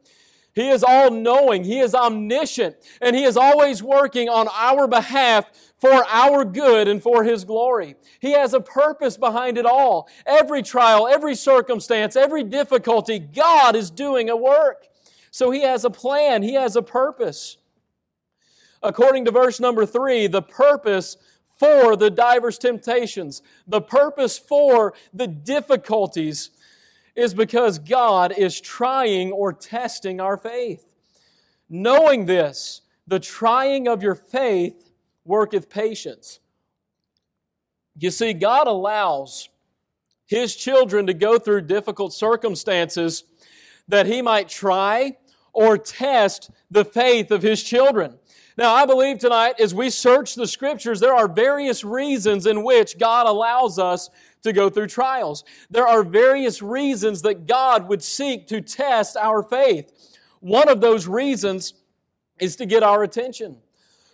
He 0.53 0.69
is 0.69 0.83
all 0.83 1.10
knowing. 1.10 1.63
He 1.63 1.79
is 1.79 1.95
omniscient. 1.95 2.75
And 3.01 3.15
He 3.15 3.24
is 3.24 3.38
always 3.38 3.81
working 3.81 4.29
on 4.29 4.48
our 4.53 4.88
behalf 4.88 5.45
for 5.79 6.05
our 6.07 6.45
good 6.45 6.88
and 6.88 7.01
for 7.01 7.24
His 7.24 7.43
glory. 7.43 7.95
He 8.19 8.33
has 8.33 8.53
a 8.53 8.60
purpose 8.60 9.17
behind 9.17 9.57
it 9.57 9.65
all. 9.65 10.07
Every 10.25 10.62
trial, 10.62 11.07
every 11.07 11.36
circumstance, 11.36 12.15
every 12.15 12.43
difficulty, 12.43 13.19
God 13.19 13.75
is 13.75 13.89
doing 13.89 14.29
a 14.29 14.38
work. 14.38 14.88
So 15.31 15.50
He 15.50 15.62
has 15.63 15.86
a 15.86 15.89
plan, 15.89 16.43
He 16.43 16.53
has 16.53 16.75
a 16.75 16.83
purpose. 16.83 17.57
According 18.83 19.25
to 19.25 19.31
verse 19.31 19.60
number 19.60 19.86
three, 19.86 20.27
the 20.27 20.41
purpose 20.41 21.17
for 21.57 21.95
the 21.95 22.10
diverse 22.10 22.57
temptations, 22.57 23.41
the 23.65 23.81
purpose 23.81 24.38
for 24.38 24.93
the 25.13 25.27
difficulties 25.27 26.51
is 27.15 27.34
because 27.34 27.79
God 27.79 28.34
is 28.38 28.60
trying 28.60 29.32
or 29.32 29.53
testing 29.53 30.20
our 30.20 30.38
faith. 30.38 30.93
Knowing 31.70 32.25
this, 32.25 32.82
the 33.08 33.20
trying 33.20 33.88
of 33.88 34.01
your 34.01 34.15
faith 34.15 34.91
worketh 35.25 35.70
patience. 35.70 36.39
You 37.98 38.12
see, 38.12 38.34
God 38.34 38.67
allows 38.67 39.50
His 40.25 40.55
children 40.55 41.08
to 41.08 41.13
go 41.13 41.38
through 41.38 41.62
difficult 41.62 42.13
circumstances 42.13 43.24
that 43.88 44.08
He 44.08 44.22
might 44.22 44.50
try 44.50 45.17
or 45.51 45.77
test 45.77 46.50
the 46.72 46.86
faith 46.86 47.29
of 47.32 47.43
His 47.43 47.63
children. 47.63 48.17
Now, 48.58 48.74
I 48.74 48.86
believe 48.86 49.20
tonight, 49.20 49.60
as 49.60 49.74
we 49.74 49.89
search 49.89 50.36
the 50.36 50.48
Scriptures, 50.48 51.00
there 51.00 51.15
are 51.15 51.27
various 51.27 51.84
reasons 51.84 52.46
in 52.46 52.63
which 52.63 53.00
God 53.00 53.25
allows 53.27 53.79
us 53.79 54.10
to 54.43 54.53
go 54.53 54.69
through 54.69 54.88
trials. 54.88 55.43
There 55.69 55.88
are 55.88 56.03
various 56.03 56.62
reasons 56.62 57.21
that 57.23 57.47
God 57.47 57.88
would 57.88 58.03
seek 58.03 58.47
to 58.47 58.62
test 58.62 59.17
our 59.17 59.41
faith. 59.41 60.17
One 60.39 60.69
of 60.69 60.82
those 60.82 61.08
reasons 61.08 61.73
is 62.39 62.56
to 62.58 62.65
get 62.65 62.84
our 62.84 63.03
attention. 63.03 63.58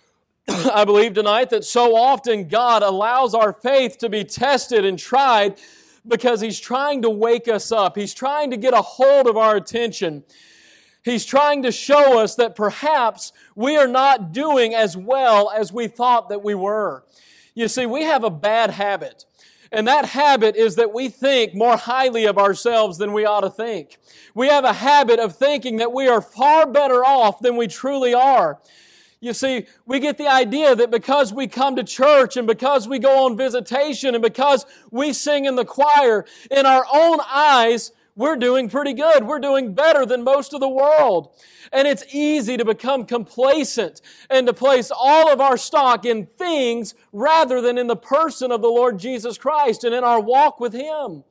I 0.48 0.86
believe 0.86 1.14
tonight 1.14 1.50
that 1.50 1.64
so 1.64 1.96
often 1.96 2.48
God 2.48 2.84
allows 2.84 3.34
our 3.34 3.54
faith 3.54 3.98
to 4.00 4.10
be 4.10 4.24
tested 4.24 4.86
and 4.86 4.98
tried 4.98 5.60
because 6.08 6.42
He's 6.42 6.60
trying 6.60 7.02
to 7.02 7.10
wake 7.10 7.48
us 7.48 7.72
up. 7.72 7.98
He's 7.98 8.14
trying 8.14 8.52
to 8.52 8.58
get 8.58 8.74
a 8.74 8.82
hold 8.82 9.28
of 9.28 9.38
our 9.38 9.56
attention. 9.56 10.24
He's 11.04 11.26
trying 11.26 11.64
to 11.64 11.72
show 11.72 12.20
us 12.20 12.36
that 12.36 12.56
perhaps 12.56 13.32
we 13.56 13.78
are 13.78 13.88
not 13.88 14.32
doing 14.32 14.76
as 14.76 14.96
well 14.96 15.50
as 15.50 15.72
we 15.72 15.88
thought 15.88 16.30
that 16.30 16.44
we 16.44 16.54
were. 16.54 17.04
You 17.56 17.68
see, 17.68 17.86
we 17.86 18.04
have 18.04 18.24
a 18.24 18.30
bad 18.30 18.70
habit. 18.70 19.26
And 19.72 19.88
that 19.88 20.06
habit 20.06 20.56
is 20.56 20.76
that 20.76 20.94
we 20.94 21.10
think 21.10 21.54
more 21.54 21.78
highly 21.78 22.26
of 22.26 22.38
ourselves 22.38 22.98
than 22.98 23.14
we 23.14 23.26
ought 23.26 23.42
to 23.42 23.50
think. 23.50 23.98
We 24.34 24.48
have 24.48 24.64
a 24.64 24.74
habit 24.74 25.20
of 25.20 25.36
thinking 25.36 25.78
that 25.78 25.92
we 25.92 26.08
are 26.08 26.22
far 26.22 26.66
better 26.66 27.06
off 27.06 27.40
than 27.40 27.56
we 27.56 27.68
truly 27.68 28.14
are. 28.14 28.60
You 29.22 29.34
see, 29.34 29.66
we 29.86 30.00
get 30.00 30.18
the 30.18 30.28
idea 30.28 30.76
that 30.76 30.92
because 30.92 31.34
we 31.34 31.48
come 31.48 31.76
to 31.76 31.84
church 31.84 32.38
and 32.38 32.48
because 32.48 32.88
we 32.88 33.00
go 33.00 33.26
on 33.26 33.36
visitation 33.36 34.16
and 34.16 34.22
because 34.22 34.66
we 34.92 35.12
sing 35.12 35.46
in 35.46 35.56
the 35.56 35.66
choir, 35.66 36.26
in 36.50 36.66
our 36.66 36.86
own 36.92 37.20
eyes, 37.30 37.92
we're 38.20 38.36
doing 38.36 38.68
pretty 38.68 38.92
good. 38.92 39.24
We're 39.24 39.40
doing 39.40 39.74
better 39.74 40.06
than 40.06 40.26
most 40.26 40.54
of 40.54 40.60
the 40.60 40.68
world. 40.68 41.34
And 41.72 41.88
it's 41.88 42.04
easy 42.14 42.58
to 42.58 42.66
become 42.66 43.06
complacent 43.06 44.02
and 44.30 44.46
to 44.46 44.52
place 44.52 44.92
all 44.94 45.32
of 45.32 45.40
our 45.40 45.56
stock 45.56 46.06
in 46.06 46.26
things 46.26 46.96
rather 47.14 47.62
than 47.62 47.78
in 47.78 47.88
the 47.88 47.96
person 47.96 48.52
of 48.52 48.62
the 48.62 48.68
Lord 48.68 49.00
Jesus 49.00 49.38
Christ 49.38 49.86
and 49.86 49.96
in 49.96 50.04
our 50.04 50.20
walk 50.20 50.60
with 50.60 50.74
Him. 50.74 51.24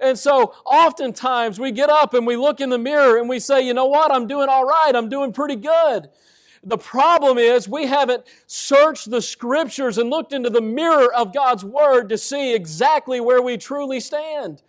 And 0.00 0.18
so 0.18 0.54
oftentimes 0.66 1.58
we 1.58 1.72
get 1.72 1.88
up 1.88 2.12
and 2.12 2.26
we 2.26 2.36
look 2.36 2.60
in 2.60 2.68
the 2.68 2.78
mirror 2.78 3.16
and 3.16 3.26
we 3.26 3.40
say, 3.40 3.66
you 3.66 3.72
know 3.72 3.86
what? 3.86 4.12
I'm 4.12 4.26
doing 4.26 4.50
all 4.50 4.66
right. 4.66 4.92
I'm 4.94 5.08
doing 5.08 5.32
pretty 5.32 5.56
good. 5.56 6.10
The 6.62 6.76
problem 6.76 7.38
is 7.38 7.70
we 7.70 7.86
haven't 7.86 8.24
searched 8.46 9.10
the 9.10 9.22
scriptures 9.22 9.96
and 9.96 10.10
looked 10.10 10.34
into 10.34 10.50
the 10.50 10.60
mirror 10.60 11.10
of 11.14 11.32
God's 11.32 11.64
Word 11.64 12.10
to 12.10 12.18
see 12.18 12.54
exactly 12.54 13.18
where 13.18 13.40
we 13.40 13.56
truly 13.56 14.00
stand. 14.00 14.62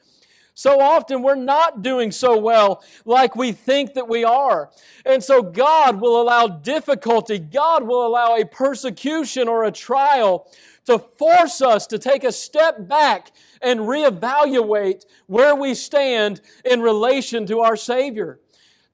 So 0.60 0.82
often 0.82 1.22
we're 1.22 1.36
not 1.36 1.84
doing 1.84 2.12
so 2.12 2.38
well 2.38 2.84
like 3.06 3.34
we 3.34 3.54
think 3.54 3.93
that 3.93 4.10
we 4.10 4.26
are. 4.26 4.69
And 5.06 5.24
so 5.24 5.41
God 5.41 6.02
will 6.02 6.22
allow 6.22 6.48
difficulty, 6.48 7.39
God 7.39 7.84
will 7.84 8.06
allow 8.06 8.36
a 8.36 8.43
persecution 8.43 9.48
or 9.48 9.63
a 9.63 9.72
trial 9.72 10.52
to 10.84 11.00
force 11.00 11.62
us 11.62 11.88
to 11.88 11.98
take 11.98 12.26
a 12.26 12.32
step 12.34 12.89
back 12.89 13.32
and 13.62 13.80
reevaluate 13.80 15.06
where 15.28 15.56
we 15.56 15.74
stand 15.74 16.41
in 16.65 16.82
relation 16.82 17.45
to 17.45 17.62
our 17.62 17.78
Savior. 17.78 18.41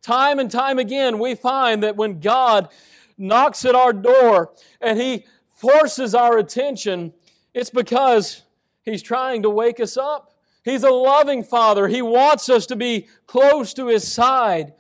Time 0.04 0.38
and 0.38 0.52
time 0.52 0.78
again, 0.78 1.18
we 1.18 1.34
find 1.34 1.82
that 1.82 1.96
when 1.96 2.20
God 2.20 2.70
knocks 3.18 3.66
at 3.66 3.74
our 3.74 3.92
door 3.92 4.54
and 4.80 5.02
He 5.02 5.26
forces 5.50 6.14
our 6.14 6.38
attention, 6.38 7.12
it's 7.56 7.72
because 7.72 8.44
He's 8.84 9.02
trying 9.02 9.42
to 9.42 9.50
wake 9.50 9.80
us 9.80 9.98
up. 9.98 10.35
He's 10.66 10.84
a 10.84 10.90
loving 10.90 11.44
Father. 11.44 11.88
He 11.88 12.02
wants 12.02 12.50
us 12.50 12.66
to 12.66 12.76
be 12.76 13.08
close 13.28 13.74
to 13.76 13.88
His 13.88 14.12
side. 14.12 14.74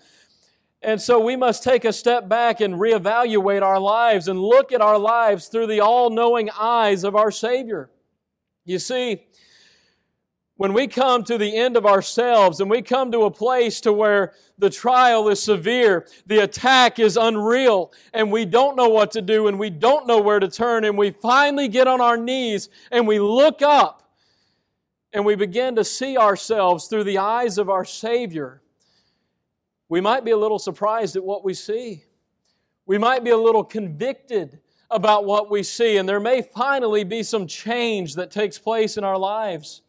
And 0.81 0.99
so 0.99 1.19
we 1.19 1.35
must 1.35 1.63
take 1.63 1.85
a 1.85 1.93
step 1.93 2.27
back 2.27 2.59
and 2.59 2.73
reevaluate 2.73 3.61
our 3.61 3.79
lives 3.79 4.27
and 4.27 4.41
look 4.41 4.71
at 4.71 4.81
our 4.81 4.97
lives 4.97 5.47
through 5.47 5.67
the 5.67 5.81
all 5.81 6.09
knowing 6.09 6.49
eyes 6.49 7.03
of 7.03 7.15
our 7.15 7.29
Savior. 7.29 7.91
You 8.65 8.79
see, 8.79 9.27
when 10.57 10.73
we 10.73 10.87
come 10.87 11.23
to 11.25 11.37
the 11.37 11.55
end 11.55 11.77
of 11.77 11.85
ourselves 11.85 12.61
and 12.61 12.69
we 12.69 12.81
come 12.81 13.11
to 13.11 13.23
a 13.23 13.31
place 13.31 13.79
to 13.81 13.93
where 13.93 14.33
the 14.57 14.69
trial 14.69 15.27
is 15.29 15.41
severe, 15.41 16.07
the 16.25 16.39
attack 16.39 16.97
is 16.97 17.15
unreal, 17.15 17.91
and 18.13 18.31
we 18.31 18.45
don't 18.45 18.75
know 18.75 18.89
what 18.89 19.11
to 19.11 19.21
do 19.21 19.47
and 19.47 19.59
we 19.59 19.69
don't 19.69 20.07
know 20.07 20.19
where 20.19 20.39
to 20.39 20.47
turn, 20.47 20.85
and 20.85 20.97
we 20.97 21.11
finally 21.11 21.67
get 21.67 21.87
on 21.87 22.01
our 22.01 22.17
knees 22.17 22.69
and 22.91 23.07
we 23.07 23.19
look 23.19 23.61
up 23.61 24.04
and 25.15 25.23
we 25.23 25.35
begin 25.35 25.77
to 25.77 25.83
see 25.85 26.17
ourselves 26.17 26.87
through 26.87 27.05
the 27.05 27.19
eyes 27.19 27.57
of 27.57 27.69
our 27.69 27.85
Savior, 27.85 28.61
we 29.87 30.01
might 30.01 30.25
be 30.25 30.31
a 30.31 30.37
little 30.37 30.59
surprised 30.59 31.15
at 31.15 31.23
what 31.23 31.45
we 31.45 31.53
see. 31.53 32.03
We 32.85 32.97
might 32.97 33.23
be 33.23 33.29
a 33.29 33.37
little 33.37 33.63
convicted 33.63 34.59
about 34.91 35.23
what 35.23 35.49
we 35.49 35.63
see, 35.63 35.95
and 35.95 36.07
there 36.07 36.19
may 36.19 36.41
finally 36.41 37.05
be 37.05 37.23
some 37.23 37.47
change 37.47 38.15
that 38.15 38.29
takes 38.29 38.59
place 38.59 38.97
in 38.97 39.05
our 39.05 39.17
lives. 39.17 39.83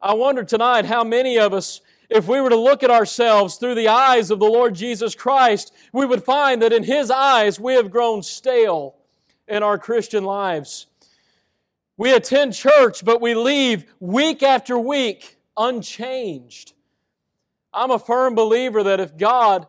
I 0.00 0.14
wonder 0.14 0.44
tonight 0.44 0.86
how 0.86 1.04
many 1.04 1.38
of 1.38 1.52
us, 1.52 1.82
if 2.08 2.26
we 2.26 2.40
were 2.40 2.48
to 2.48 2.56
look 2.56 2.82
at 2.82 2.90
ourselves 2.90 3.56
through 3.56 3.74
the 3.74 3.88
eyes 3.88 4.30
of 4.30 4.38
the 4.38 4.46
Lord 4.46 4.74
Jesus 4.74 5.14
Christ, 5.14 5.74
we 5.92 6.06
would 6.06 6.24
find 6.24 6.62
that 6.62 6.72
in 6.72 6.84
His 6.84 7.10
eyes 7.10 7.60
we 7.60 7.74
have 7.74 7.90
grown 7.90 8.22
stale 8.22 8.96
in 9.46 9.62
our 9.62 9.76
Christian 9.76 10.24
lives. 10.24 10.86
We 12.02 12.12
attend 12.12 12.54
church, 12.54 13.04
but 13.04 13.20
we 13.20 13.36
leave 13.36 13.84
week 14.00 14.42
after 14.42 14.76
week 14.76 15.36
unchanged. 15.56 16.72
I'm 17.72 17.92
a 17.92 17.98
firm 18.00 18.34
believer 18.34 18.82
that 18.82 18.98
if 18.98 19.16
God 19.16 19.68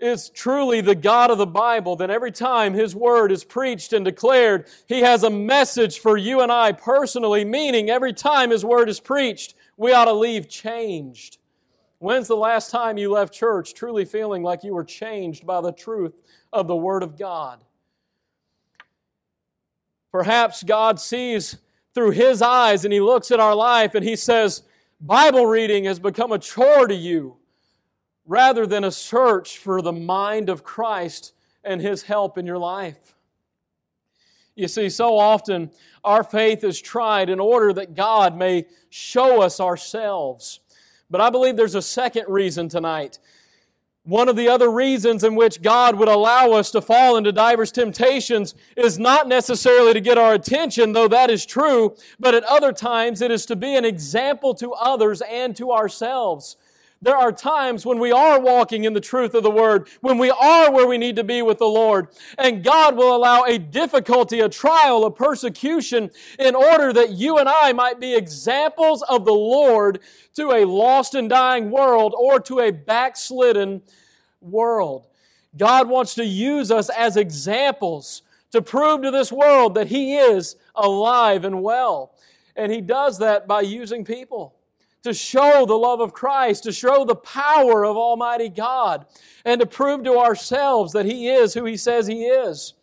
is 0.00 0.30
truly 0.30 0.80
the 0.80 0.96
God 0.96 1.30
of 1.30 1.38
the 1.38 1.46
Bible, 1.46 1.94
then 1.94 2.10
every 2.10 2.32
time 2.32 2.74
His 2.74 2.96
Word 2.96 3.30
is 3.30 3.44
preached 3.44 3.92
and 3.92 4.04
declared, 4.04 4.66
He 4.88 5.02
has 5.02 5.22
a 5.22 5.30
message 5.30 6.00
for 6.00 6.16
you 6.16 6.40
and 6.40 6.50
I 6.50 6.72
personally, 6.72 7.44
meaning 7.44 7.88
every 7.88 8.14
time 8.14 8.50
His 8.50 8.64
Word 8.64 8.88
is 8.88 8.98
preached, 8.98 9.54
we 9.76 9.92
ought 9.92 10.06
to 10.06 10.12
leave 10.12 10.48
changed. 10.48 11.38
When's 12.00 12.26
the 12.26 12.34
last 12.34 12.72
time 12.72 12.98
you 12.98 13.12
left 13.12 13.32
church 13.32 13.74
truly 13.74 14.04
feeling 14.04 14.42
like 14.42 14.64
you 14.64 14.74
were 14.74 14.82
changed 14.82 15.46
by 15.46 15.60
the 15.60 15.70
truth 15.70 16.14
of 16.52 16.66
the 16.66 16.74
Word 16.74 17.04
of 17.04 17.16
God? 17.16 17.60
Perhaps 20.12 20.62
God 20.64 21.00
sees 21.00 21.56
through 21.94 22.10
His 22.10 22.42
eyes 22.42 22.84
and 22.84 22.92
He 22.92 23.00
looks 23.00 23.30
at 23.30 23.40
our 23.40 23.54
life 23.54 23.94
and 23.94 24.04
He 24.04 24.16
says, 24.16 24.62
Bible 25.00 25.46
reading 25.46 25.84
has 25.84 25.98
become 25.98 26.32
a 26.32 26.38
chore 26.38 26.86
to 26.86 26.94
you 26.94 27.36
rather 28.26 28.66
than 28.66 28.84
a 28.84 28.90
search 28.90 29.58
for 29.58 29.82
the 29.82 29.92
mind 29.92 30.48
of 30.48 30.62
Christ 30.62 31.32
and 31.64 31.80
His 31.80 32.02
help 32.02 32.38
in 32.38 32.46
your 32.46 32.58
life. 32.58 33.14
You 34.54 34.68
see, 34.68 34.90
so 34.90 35.18
often 35.18 35.70
our 36.04 36.22
faith 36.22 36.64
is 36.64 36.80
tried 36.80 37.30
in 37.30 37.40
order 37.40 37.72
that 37.72 37.94
God 37.94 38.36
may 38.36 38.66
show 38.90 39.40
us 39.40 39.58
ourselves. 39.58 40.60
But 41.08 41.20
I 41.20 41.30
believe 41.30 41.56
there's 41.56 41.74
a 41.74 41.82
second 41.82 42.26
reason 42.28 42.68
tonight. 42.68 43.18
One 44.04 44.30
of 44.30 44.36
the 44.36 44.48
other 44.48 44.70
reasons 44.70 45.24
in 45.24 45.34
which 45.34 45.60
God 45.60 45.96
would 45.96 46.08
allow 46.08 46.52
us 46.52 46.70
to 46.70 46.80
fall 46.80 47.18
into 47.18 47.32
diverse 47.32 47.70
temptations 47.70 48.54
is 48.74 48.98
not 48.98 49.28
necessarily 49.28 49.92
to 49.92 50.00
get 50.00 50.16
our 50.16 50.32
attention, 50.32 50.94
though 50.94 51.08
that 51.08 51.30
is 51.30 51.44
true, 51.44 51.94
but 52.18 52.34
at 52.34 52.42
other 52.44 52.72
times 52.72 53.20
it 53.20 53.30
is 53.30 53.44
to 53.46 53.56
be 53.56 53.76
an 53.76 53.84
example 53.84 54.54
to 54.54 54.72
others 54.72 55.20
and 55.20 55.54
to 55.56 55.70
ourselves. 55.70 56.56
There 57.02 57.16
are 57.16 57.32
times 57.32 57.86
when 57.86 57.98
we 57.98 58.12
are 58.12 58.38
walking 58.38 58.84
in 58.84 58.92
the 58.92 59.00
truth 59.00 59.34
of 59.34 59.42
the 59.42 59.50
Word, 59.50 59.88
when 60.02 60.18
we 60.18 60.28
are 60.28 60.70
where 60.70 60.86
we 60.86 60.98
need 60.98 61.16
to 61.16 61.24
be 61.24 61.40
with 61.40 61.56
the 61.56 61.64
Lord, 61.64 62.08
and 62.36 62.62
God 62.62 62.94
will 62.94 63.16
allow 63.16 63.44
a 63.44 63.58
difficulty, 63.58 64.40
a 64.40 64.50
trial, 64.50 65.06
a 65.06 65.10
persecution 65.10 66.10
in 66.38 66.54
order 66.54 66.92
that 66.92 67.12
you 67.12 67.38
and 67.38 67.48
I 67.48 67.72
might 67.72 68.00
be 68.00 68.14
examples 68.14 69.02
of 69.04 69.24
the 69.24 69.32
Lord 69.32 70.00
to 70.34 70.52
a 70.52 70.66
lost 70.66 71.14
and 71.14 71.30
dying 71.30 71.70
world 71.70 72.14
or 72.18 72.38
to 72.40 72.60
a 72.60 72.70
backslidden 72.70 73.80
world. 74.42 75.06
God 75.56 75.88
wants 75.88 76.14
to 76.16 76.24
use 76.24 76.70
us 76.70 76.90
as 76.90 77.16
examples 77.16 78.20
to 78.52 78.60
prove 78.60 79.00
to 79.02 79.10
this 79.10 79.32
world 79.32 79.74
that 79.76 79.86
He 79.86 80.18
is 80.18 80.56
alive 80.74 81.46
and 81.46 81.62
well. 81.62 82.14
And 82.56 82.70
He 82.70 82.82
does 82.82 83.18
that 83.20 83.48
by 83.48 83.62
using 83.62 84.04
people 84.04 84.59
to 85.02 85.14
show 85.14 85.64
the 85.66 85.74
love 85.74 86.00
of 86.00 86.12
Christ, 86.12 86.64
to 86.64 86.72
show 86.72 87.04
the 87.04 87.14
power 87.14 87.84
of 87.84 87.96
Almighty 87.96 88.48
God, 88.48 89.06
and 89.44 89.60
to 89.60 89.66
prove 89.66 90.04
to 90.04 90.18
ourselves 90.18 90.92
that 90.92 91.06
He 91.06 91.28
is 91.28 91.54
who 91.54 91.64
He 91.64 91.76
says 91.76 92.06
He 92.06 92.24
is. 92.24 92.74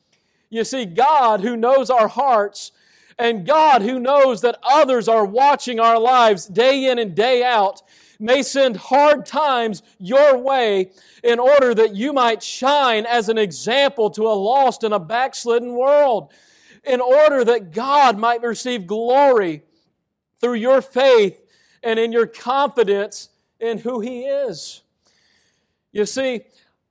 You 0.49 0.63
see, 0.63 0.86
God 0.86 1.41
who 1.41 1.58
knows 1.58 1.89
our 1.89 2.08
hearts 2.08 2.71
and 3.19 3.45
God 3.45 3.82
who 3.82 3.99
knows 3.99 4.41
that 4.41 4.60
others 4.63 5.08
are 5.08 5.25
watching 5.25 5.80
our 5.80 5.99
lives 5.99 6.45
day 6.45 6.86
in 6.86 6.99
and 6.99 7.15
day 7.15 7.43
out 7.43 7.82
may 8.19 8.41
send 8.41 8.77
hard 8.77 9.25
times 9.25 9.84
your 9.99 10.38
way 10.38 10.91
in 11.23 11.39
order 11.39 11.73
that 11.73 11.95
you 11.95 12.13
might 12.13 12.41
shine 12.41 13.06
as 13.06 13.30
an 13.30 13.38
example 13.38 14.10
to 14.12 14.23
a 14.23 14.34
lost 14.34 14.84
and 14.84 14.93
a 14.93 14.99
backslidden 14.99 15.73
world, 15.73 16.32
in 16.84 17.01
order 17.01 17.43
that 17.43 17.71
God 17.71 18.17
might 18.17 18.41
receive 18.41 18.88
glory 18.88 19.63
through 20.39 20.56
your 20.56 20.82
faith 20.82 21.43
and 21.83 21.99
in 21.99 22.11
your 22.11 22.27
confidence 22.27 23.29
in 23.59 23.77
who 23.77 23.99
He 23.99 24.25
is. 24.25 24.81
You 25.91 26.05
see, 26.05 26.41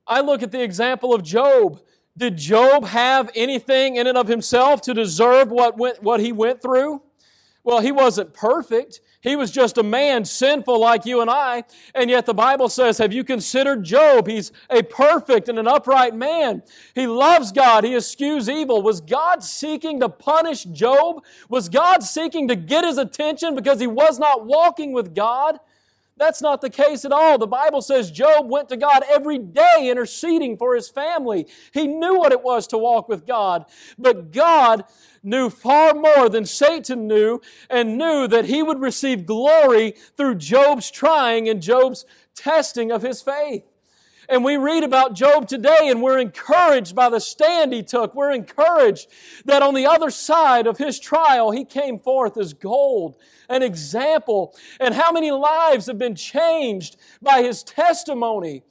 I 0.05 0.21
look 0.21 0.43
at 0.43 0.51
the 0.51 0.63
example 0.63 1.13
of 1.13 1.23
Job. 1.23 1.81
Did 2.17 2.37
Job 2.37 2.85
have 2.85 3.29
anything 3.35 3.97
in 3.97 4.07
and 4.07 4.17
of 4.17 4.27
himself 4.27 4.81
to 4.81 4.93
deserve 4.93 5.51
what, 5.51 5.77
went, 5.77 6.01
what 6.01 6.19
he 6.19 6.31
went 6.31 6.61
through? 6.61 7.01
Well, 7.63 7.79
he 7.79 7.91
wasn't 7.91 8.33
perfect. 8.33 9.01
He 9.21 9.35
was 9.35 9.49
just 9.49 9.79
a 9.79 9.83
man, 9.83 10.25
sinful 10.25 10.79
like 10.79 11.05
you 11.05 11.21
and 11.21 11.29
I. 11.29 11.63
And 11.95 12.09
yet 12.09 12.27
the 12.27 12.35
Bible 12.35 12.69
says, 12.69 12.99
Have 12.99 13.11
you 13.11 13.23
considered 13.23 13.83
Job? 13.83 14.27
He's 14.27 14.51
a 14.69 14.83
perfect 14.83 15.49
and 15.49 15.57
an 15.57 15.67
upright 15.67 16.15
man. 16.15 16.61
He 16.93 17.07
loves 17.07 17.51
God. 17.51 17.83
He 17.83 17.95
eschews 17.95 18.47
evil. 18.47 18.83
Was 18.83 19.01
God 19.01 19.43
seeking 19.43 19.99
to 20.01 20.09
punish 20.09 20.65
Job? 20.65 21.23
Was 21.49 21.67
God 21.67 22.03
seeking 22.03 22.47
to 22.49 22.55
get 22.55 22.85
his 22.85 22.99
attention 22.99 23.55
because 23.55 23.79
he 23.79 23.87
was 23.87 24.19
not 24.19 24.45
walking 24.45 24.93
with 24.93 25.15
God? 25.15 25.59
That's 26.17 26.41
not 26.41 26.61
the 26.61 26.69
case 26.69 27.05
at 27.05 27.11
all. 27.11 27.37
The 27.37 27.47
Bible 27.47 27.81
says 27.81 28.09
Job 28.09 28.49
went 28.49 28.69
to 28.69 28.77
God 28.77 29.03
every 29.09 29.37
day 29.37 29.89
interceding 29.89 30.57
for 30.57 30.75
his 30.75 30.89
family. 30.89 31.47
He 31.73 31.87
knew 31.87 32.17
what 32.17 32.31
it 32.31 32.41
was 32.41 32.65
to 32.67 32.77
walk 32.77 33.07
with 33.07 33.25
God. 33.25 33.65
But 33.99 34.31
God 34.31 34.83
knew 35.27 35.49
far 35.49 35.93
more 35.93 36.29
than 36.29 36.45
Satan 36.45 37.07
knew 37.07 37.41
and 37.69 37.97
knew 37.97 38.27
that 38.27 38.45
he 38.45 38.63
would 38.63 38.79
receive 38.79 39.25
glory 39.25 39.93
through 40.15 40.35
Job's 40.35 40.89
trying 40.89 41.49
and 41.49 41.61
Job's 41.61 42.05
testing 42.33 42.91
of 42.91 43.01
his 43.01 43.21
faith. 43.21 43.63
And 44.29 44.43
we 44.43 44.57
read 44.57 44.83
about 44.83 45.13
Job 45.13 45.47
today 45.47 45.87
and 45.87 46.01
we're 46.01 46.19
encouraged 46.19 46.95
by 46.95 47.09
the 47.09 47.19
stand 47.19 47.71
he 47.71 47.81
took. 47.81 48.13
We're 48.13 48.33
encouraged 48.33 49.07
that 49.45 49.61
on 49.61 49.73
the 49.73 49.85
other 49.85 50.09
side 50.09 50.67
of 50.67 50.77
his 50.77 50.99
trial, 50.99 51.51
he 51.51 51.63
came 51.63 51.97
forth 51.97 52.37
as 52.37 52.53
gold, 52.53 53.15
an 53.49 53.63
example. 53.63 54.53
And 54.81 54.93
how 54.93 55.11
many 55.11 55.31
lives 55.31 55.87
have 55.87 55.97
been 55.97 56.15
changed 56.15 56.97
by 57.21 57.41
his 57.41 57.63
testimony? 57.63 58.63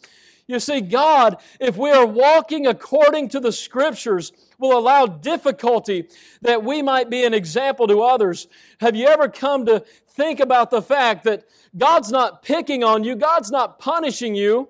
You 0.47 0.61
see, 0.61 0.81
God, 0.81 1.39
if 1.59 1.77
we 1.77 1.91
are 1.91 2.07
walking 2.07 2.67
according 2.67 3.31
to 3.31 3.41
the 3.41 3.51
scriptures, 3.51 4.33
will 4.59 4.77
allow 4.79 5.07
difficulty 5.07 6.09
that 6.43 6.63
we 6.65 6.83
might 6.83 7.11
be 7.11 7.25
an 7.25 7.35
example 7.35 7.87
to 7.87 8.03
others. 8.03 8.49
Have 8.81 8.97
you 8.97 9.07
ever 9.07 9.29
come 9.29 9.67
to 9.67 9.81
think 10.09 10.41
about 10.41 10.71
the 10.71 10.83
fact 10.83 11.25
that 11.25 11.45
God's 11.77 12.11
not 12.11 12.43
picking 12.43 12.83
on 12.83 13.05
you, 13.05 13.17
God's 13.17 13.51
not 13.51 13.79
punishing 13.79 14.35
you? 14.35 14.69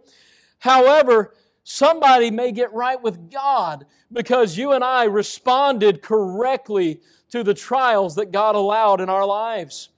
However, 0.59 1.35
somebody 1.63 2.31
may 2.31 2.53
get 2.53 2.73
right 2.73 3.01
with 3.01 3.31
God 3.31 3.87
because 4.13 4.57
you 4.57 4.73
and 4.73 4.83
I 4.83 5.05
responded 5.05 6.03
correctly 6.03 7.01
to 7.31 7.43
the 7.43 7.55
trials 7.55 8.15
that 8.17 8.33
God 8.33 8.55
allowed 8.55 9.01
in 9.01 9.09
our 9.09 9.27
lives. 9.27 9.91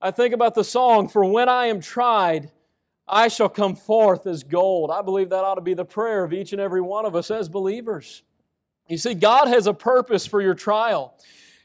I 0.00 0.10
think 0.10 0.34
about 0.34 0.54
the 0.54 0.64
song, 0.64 1.08
For 1.08 1.24
When 1.24 1.48
I 1.48 1.66
Am 1.66 1.80
Tried, 1.80 2.50
I 3.06 3.28
Shall 3.28 3.48
Come 3.48 3.76
Forth 3.76 4.26
as 4.26 4.42
Gold. 4.42 4.90
I 4.90 5.02
believe 5.02 5.30
that 5.30 5.44
ought 5.44 5.56
to 5.56 5.60
be 5.60 5.74
the 5.74 5.84
prayer 5.84 6.24
of 6.24 6.32
each 6.32 6.52
and 6.52 6.60
every 6.60 6.80
one 6.80 7.04
of 7.04 7.14
us 7.14 7.30
as 7.30 7.48
believers. 7.48 8.22
You 8.92 8.98
see, 8.98 9.14
God 9.14 9.48
has 9.48 9.66
a 9.66 9.72
purpose 9.72 10.26
for 10.26 10.42
your 10.42 10.52
trial. 10.52 11.14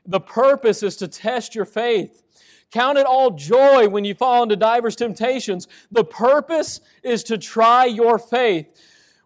The 0.05 0.21
purpose 0.21 0.81
is 0.81 0.95
to 0.97 1.09
test 1.09 1.55
your 1.55 1.65
faith. 1.65 2.23
Count 2.71 2.97
it 2.97 3.05
all 3.05 3.31
joy 3.31 3.89
when 3.89 4.05
you 4.05 4.15
fall 4.15 4.43
into 4.43 4.55
diverse 4.55 4.95
temptations. 4.95 5.67
The 5.91 6.05
purpose 6.05 6.79
is 7.03 7.25
to 7.25 7.37
try 7.37 7.83
your 7.83 8.17
faith. 8.17 8.67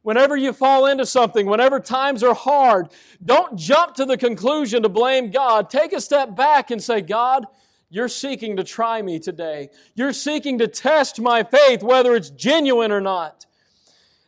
Whenever 0.02 0.36
you 0.36 0.52
fall 0.52 0.88
into 0.88 1.06
something, 1.06 1.46
whenever 1.46 1.80
times 1.80 2.24
are 2.24 2.34
hard, 2.34 2.88
don't 3.24 3.56
jump 3.56 3.94
to 3.96 4.06
the 4.06 4.18
conclusion 4.18 4.82
to 4.82 4.90
blame 4.90 5.30
God. 5.30 5.70
Take 5.70 5.94
a 5.94 6.02
step 6.02 6.36
back 6.36 6.72
and 6.72 6.82
say, 6.82 7.02
God, 7.02 7.46
you're 7.92 8.08
seeking 8.08 8.58
to 8.58 8.64
try 8.64 9.04
me 9.04 9.20
today. 9.20 9.70
You're 9.94 10.14
seeking 10.14 10.58
to 10.58 10.68
test 10.68 11.22
my 11.22 11.44
faith, 11.44 11.84
whether 11.84 12.16
it's 12.16 12.32
genuine 12.32 12.92
or 12.92 13.02
not. 13.02 13.46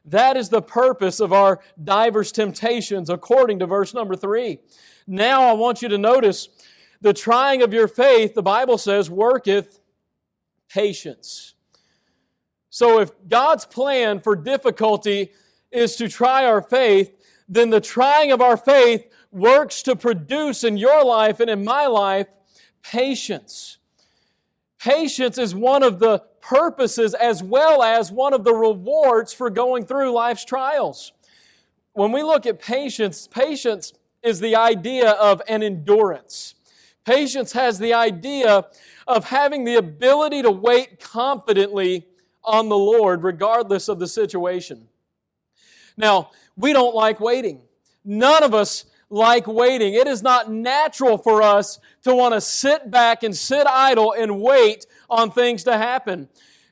That 0.05 0.35
is 0.35 0.49
the 0.49 0.61
purpose 0.61 1.19
of 1.19 1.31
our 1.31 1.59
diverse 1.81 2.31
temptations, 2.31 3.09
according 3.09 3.59
to 3.59 3.65
verse 3.65 3.93
number 3.93 4.15
three. 4.15 4.59
Now 5.07 5.43
I 5.43 5.53
want 5.53 5.81
you 5.81 5.89
to 5.89 5.97
notice 5.97 6.49
the 7.01 7.13
trying 7.13 7.61
of 7.61 7.73
your 7.73 7.87
faith, 7.87 8.33
the 8.33 8.41
Bible 8.41 8.77
says, 8.77 9.09
worketh 9.09 9.79
patience. 10.69 11.53
So 12.69 12.99
if 12.99 13.11
God's 13.27 13.65
plan 13.65 14.19
for 14.19 14.35
difficulty 14.35 15.31
is 15.71 15.95
to 15.97 16.07
try 16.07 16.45
our 16.45 16.61
faith, 16.61 17.15
then 17.47 17.69
the 17.69 17.81
trying 17.81 18.31
of 18.31 18.41
our 18.41 18.57
faith 18.57 19.05
works 19.31 19.83
to 19.83 19.95
produce 19.95 20.63
in 20.63 20.77
your 20.77 21.03
life 21.03 21.39
and 21.39 21.49
in 21.49 21.63
my 21.63 21.87
life 21.87 22.27
patience. 22.81 23.77
Patience 24.79 25.37
is 25.37 25.53
one 25.53 25.83
of 25.83 25.99
the 25.99 26.23
purposes 26.43 27.13
as 27.13 27.41
well 27.41 27.81
as 27.81 28.11
one 28.11 28.33
of 28.33 28.43
the 28.43 28.53
rewards 28.53 29.33
for 29.33 29.49
going 29.49 29.85
through 29.85 30.11
life's 30.11 30.43
trials. 30.43 31.13
When 31.93 32.11
we 32.11 32.21
look 32.21 32.45
at 32.45 32.59
patience, 32.59 33.27
patience 33.27 33.93
is 34.21 34.39
the 34.39 34.55
idea 34.55 35.11
of 35.11 35.41
an 35.47 35.63
endurance. 35.63 36.55
Patience 37.05 37.53
has 37.53 37.79
the 37.79 37.93
idea 37.93 38.65
of 39.07 39.25
having 39.25 39.63
the 39.63 39.75
ability 39.75 40.41
to 40.41 40.51
wait 40.51 40.99
confidently 40.99 42.07
on 42.43 42.69
the 42.69 42.77
Lord 42.77 43.23
regardless 43.23 43.87
of 43.87 43.99
the 43.99 44.07
situation. 44.07 44.87
Now, 45.95 46.31
we 46.57 46.73
don't 46.73 46.95
like 46.95 47.19
waiting. 47.19 47.61
None 48.03 48.43
of 48.43 48.53
us 48.53 48.85
like 49.09 49.47
waiting. 49.47 49.93
It 49.93 50.07
is 50.07 50.23
not 50.23 50.51
natural 50.51 51.17
for 51.17 51.41
us 51.41 51.79
to 52.03 52.15
want 52.15 52.33
to 52.33 52.41
sit 52.41 52.89
back 52.89 53.23
and 53.23 53.35
sit 53.35 53.67
idle 53.67 54.13
and 54.13 54.41
wait 54.41 54.87
on 55.13 55.31
things 55.31 55.63
to 55.63 55.77
happen. 55.77 56.27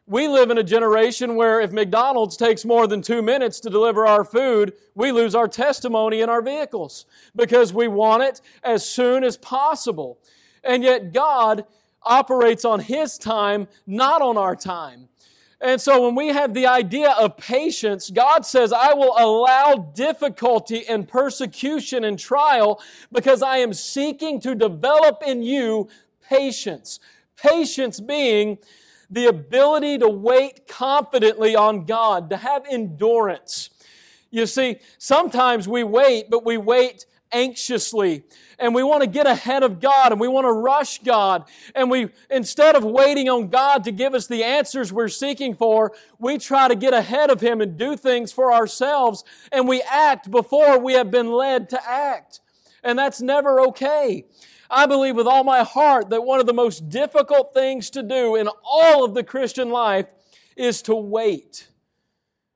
we 0.08 0.28
live 0.28 0.50
in 0.50 0.58
a 0.58 0.64
generation 0.64 1.36
where 1.36 1.62
if 1.62 1.72
McDonald's 1.72 2.36
takes 2.36 2.66
more 2.66 2.88
than 2.88 3.02
two 3.02 3.22
minutes 3.22 3.60
to 3.62 3.70
deliver 3.70 4.06
our 4.06 4.26
food, 4.26 4.74
we 4.96 5.12
lose 5.12 5.36
our 5.36 5.48
testimony 5.48 6.22
in 6.22 6.30
our 6.30 6.42
vehicles 6.42 7.06
because 7.36 7.72
we 7.74 7.88
want 7.88 8.24
it 8.24 8.42
as 8.64 8.84
soon 8.86 9.24
as 9.24 9.38
possible. 9.38 10.18
And 10.64 10.84
yet 10.84 11.14
God 11.14 11.66
operates 12.04 12.66
on 12.66 12.80
His 12.80 13.18
time, 13.18 13.68
not 13.86 14.22
on 14.22 14.38
our 14.38 14.56
time. 14.56 15.08
And 15.62 15.80
so 15.80 16.04
when 16.04 16.16
we 16.16 16.30
have 16.30 16.56
the 16.56 16.66
idea 16.66 17.12
of 17.12 17.38
patience, 17.38 18.10
God 18.10 18.46
says, 18.46 18.74
I 18.74 18.96
will 18.96 19.14
allow 19.16 19.92
difficulty 19.94 20.88
and 20.88 21.08
persecution 21.08 22.04
and 22.04 22.18
trial 22.18 22.82
because 23.12 23.44
I 23.44 23.58
am 23.58 23.72
seeking 23.74 24.42
to 24.42 24.56
develop 24.56 25.22
in 25.26 25.44
you 25.44 25.88
patience. 26.28 27.00
Patience 27.42 28.00
being 28.00 28.58
the 29.10 29.28
ability 29.28 29.98
to 30.00 30.10
wait 30.10 30.68
confidently 30.68 31.56
on 31.56 31.86
God, 31.86 32.30
to 32.30 32.38
have 32.38 32.66
endurance. 32.70 33.70
You 34.30 34.46
see, 34.46 34.78
sometimes 34.98 35.68
we 35.68 35.84
wait, 35.84 36.30
but 36.30 36.46
we 36.46 36.58
wait 36.58 37.06
anxiously. 37.32 38.24
And 38.60 38.76
we 38.76 38.84
want 38.84 39.02
to 39.02 39.08
get 39.08 39.26
ahead 39.26 39.64
of 39.64 39.80
God 39.80 40.12
and 40.12 40.22
we 40.22 40.28
want 40.28 40.46
to 40.46 40.52
rush 40.52 41.00
God. 41.00 41.46
And 41.76 41.90
we 41.90 42.10
instead 42.30 42.76
of 42.76 42.84
waiting 42.84 43.30
on 43.30 43.50
God 43.50 43.84
to 43.86 43.92
give 43.92 44.14
us 44.14 44.28
the 44.28 44.44
answers 44.44 44.94
we're 44.94 45.08
seeking 45.08 45.56
for 45.56 45.94
we 46.20 46.38
try 46.38 46.68
to 46.68 46.76
get 46.76 46.94
ahead 46.94 47.30
of 47.30 47.42
him 47.42 47.62
and 47.62 47.78
do 47.78 47.98
things 47.98 48.32
for 48.32 48.54
ourselves 48.54 49.24
and 49.52 49.68
we 49.68 49.82
act 49.82 50.30
before 50.30 50.78
we 50.78 50.94
have 50.94 51.10
been 51.10 51.32
led 51.32 51.70
to 51.70 51.90
act. 51.90 52.40
And 52.84 52.98
that's 52.98 53.22
never 53.22 53.62
okay 53.62 54.26
I 54.72 54.86
believe 54.86 55.18
with 55.18 55.28
all 55.28 55.44
my 55.44 55.64
heart 55.64 56.10
that 56.10 56.24
one 56.24 56.40
of 56.40 56.46
the 56.46 56.54
most 56.54 56.90
difficult 56.90 57.54
things 57.54 57.90
to 57.92 58.02
do 58.02 58.36
in 58.36 58.48
all 58.64 59.04
of 59.04 59.14
the 59.14 59.24
Christian 59.24 59.70
life 59.70 60.08
is 60.56 60.82
to 60.84 60.96
wait. 60.96 61.68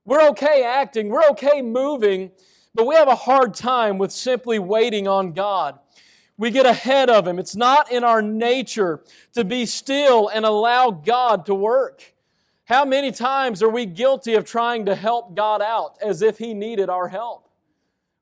We're 0.05 0.29
okay 0.29 0.63
acting, 0.63 1.09
we're 1.09 1.27
okay 1.31 1.61
moving, 1.61 2.31
but 2.73 2.87
we 2.87 2.95
have 2.95 3.09
a 3.09 3.15
hard 3.15 3.53
time 3.53 3.97
with 3.97 4.11
simply 4.11 4.59
waiting 4.59 5.07
on 5.07 5.33
God. 5.33 5.77
We 6.37 6.51
get 6.51 6.65
ahead 6.65 7.09
of 7.09 7.27
Him. 7.27 7.37
It's 7.37 7.55
not 7.55 7.91
in 7.91 8.03
our 8.03 8.21
nature 8.21 9.03
to 9.33 9.43
be 9.43 9.65
still 9.65 10.29
and 10.29 10.45
allow 10.45 10.91
God 10.91 11.45
to 11.47 11.55
work. 11.55 12.13
How 12.65 12.85
many 12.85 13.11
times 13.11 13.61
are 13.61 13.69
we 13.69 13.85
guilty 13.85 14.33
of 14.33 14.45
trying 14.45 14.85
to 14.85 14.95
help 14.95 15.35
God 15.35 15.61
out 15.61 15.97
as 16.01 16.21
if 16.21 16.37
He 16.37 16.53
needed 16.53 16.89
our 16.89 17.07
help? 17.07 17.44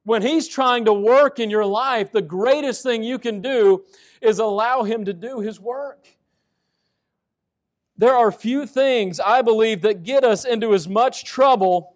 When 0.04 0.22
He's 0.22 0.48
trying 0.48 0.86
to 0.86 0.94
work 0.94 1.39
in 1.39 1.50
your 1.50 1.66
life, 1.66 2.12
the 2.12 2.22
greatest 2.22 2.84
thing 2.84 3.04
you 3.04 3.18
can 3.18 3.42
do 3.42 3.84
is 4.22 4.39
allow 4.39 4.84
Him 4.84 5.06
to 5.06 5.13
do 5.13 5.39
His 5.39 5.60
work. 5.60 6.08
There 7.98 8.16
are 8.16 8.32
few 8.32 8.66
things, 8.66 9.20
I 9.20 9.42
believe, 9.42 9.82
that 9.82 10.04
get 10.04 10.24
us 10.24 10.46
into 10.46 10.74
as 10.74 10.88
much 10.88 11.24
trouble 11.24 11.96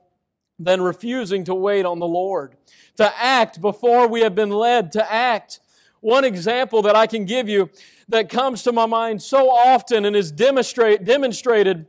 than 0.59 0.81
refusing 0.81 1.43
to 1.45 1.55
wait 1.55 1.85
on 1.85 1.99
the 1.99 2.07
Lord, 2.07 2.55
to 2.97 3.11
act 3.17 3.61
before 3.61 4.07
we 4.07 4.21
have 4.21 4.35
been 4.35 4.51
led 4.51 4.91
to 4.93 5.11
act. 5.11 5.59
One 5.99 6.23
example 6.23 6.81
that 6.83 6.95
I 6.95 7.07
can 7.07 7.25
give 7.25 7.49
you 7.49 7.69
that 8.09 8.29
comes 8.29 8.63
to 8.63 8.71
my 8.71 8.85
mind 8.85 9.21
so 9.21 9.49
often 9.49 10.05
and 10.05 10.15
is 10.15 10.31
demonstrate, 10.31 11.03
demonstrated 11.03 11.87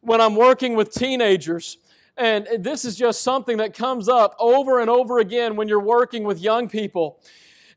when 0.00 0.20
I'm 0.20 0.36
working 0.36 0.74
with 0.74 0.92
teenagers 0.92 1.78
and 2.18 2.48
this 2.58 2.84
is 2.84 2.96
just 2.96 3.22
something 3.22 3.58
that 3.58 3.74
comes 3.74 4.08
up 4.08 4.34
over 4.38 4.80
and 4.80 4.90
over 4.90 5.18
again 5.18 5.56
when 5.56 5.68
you're 5.68 5.80
working 5.80 6.24
with 6.24 6.40
young 6.40 6.68
people. 6.68 7.20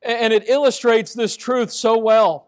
And 0.02 0.34
it 0.34 0.50
illustrates 0.50 1.14
this 1.14 1.38
truth 1.38 1.72
so 1.72 1.98
well. 1.98 2.48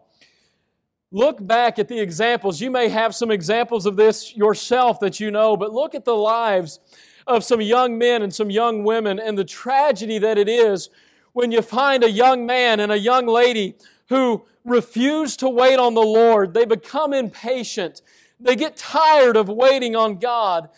Look 1.12 1.46
back 1.46 1.78
at 1.78 1.86
the 1.86 2.00
examples. 2.00 2.60
You 2.60 2.72
may 2.72 2.88
have 2.88 3.14
some 3.14 3.30
examples 3.30 3.86
of 3.86 3.94
this 3.94 4.36
yourself 4.36 4.98
that 4.98 5.20
you 5.20 5.30
know, 5.30 5.56
but 5.56 5.72
look 5.72 5.94
at 5.94 6.04
the 6.04 6.16
lives 6.16 6.80
of 7.28 7.44
some 7.44 7.60
young 7.60 7.96
men 7.96 8.22
and 8.22 8.34
some 8.34 8.50
young 8.50 8.82
women 8.82 9.20
and 9.20 9.38
the 9.38 9.44
tragedy 9.44 10.18
that 10.18 10.36
it 10.36 10.48
is 10.48 10.90
when 11.32 11.52
you 11.52 11.62
find 11.62 12.02
a 12.02 12.10
young 12.10 12.44
man 12.44 12.80
and 12.80 12.90
a 12.90 12.98
young 12.98 13.26
lady 13.26 13.76
who 14.08 14.44
refuse 14.64 15.36
to 15.36 15.48
wait 15.48 15.78
on 15.78 15.94
the 15.94 16.02
Lord. 16.02 16.54
They 16.54 16.64
become 16.64 17.12
impatient. 17.12 18.02
They 18.40 18.56
get 18.56 18.76
tired 18.76 19.36
of 19.36 19.48
waiting 19.48 19.94
on 19.94 20.18
God. 20.18 20.68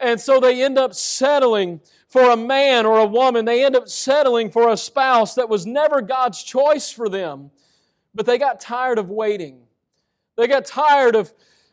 And 0.00 0.20
so 0.20 0.40
they 0.40 0.62
end 0.62 0.78
up 0.78 0.94
settling 0.94 1.80
for 2.08 2.30
a 2.30 2.36
man 2.36 2.86
or 2.86 2.98
a 2.98 3.06
woman. 3.06 3.44
They 3.44 3.64
end 3.64 3.76
up 3.76 3.88
settling 3.88 4.50
for 4.50 4.70
a 4.70 4.76
spouse 4.76 5.34
that 5.34 5.48
was 5.48 5.66
never 5.66 6.00
God's 6.00 6.42
choice 6.42 6.90
for 6.90 7.08
them. 7.08 7.50
But 8.14 8.26
they 8.26 8.38
got 8.38 8.60
tired 8.60 8.98
of 8.98 9.10
waiting. 9.10 9.60
They 10.36 10.46
got 10.46 10.64
tired 10.64 11.16
of 11.16 11.32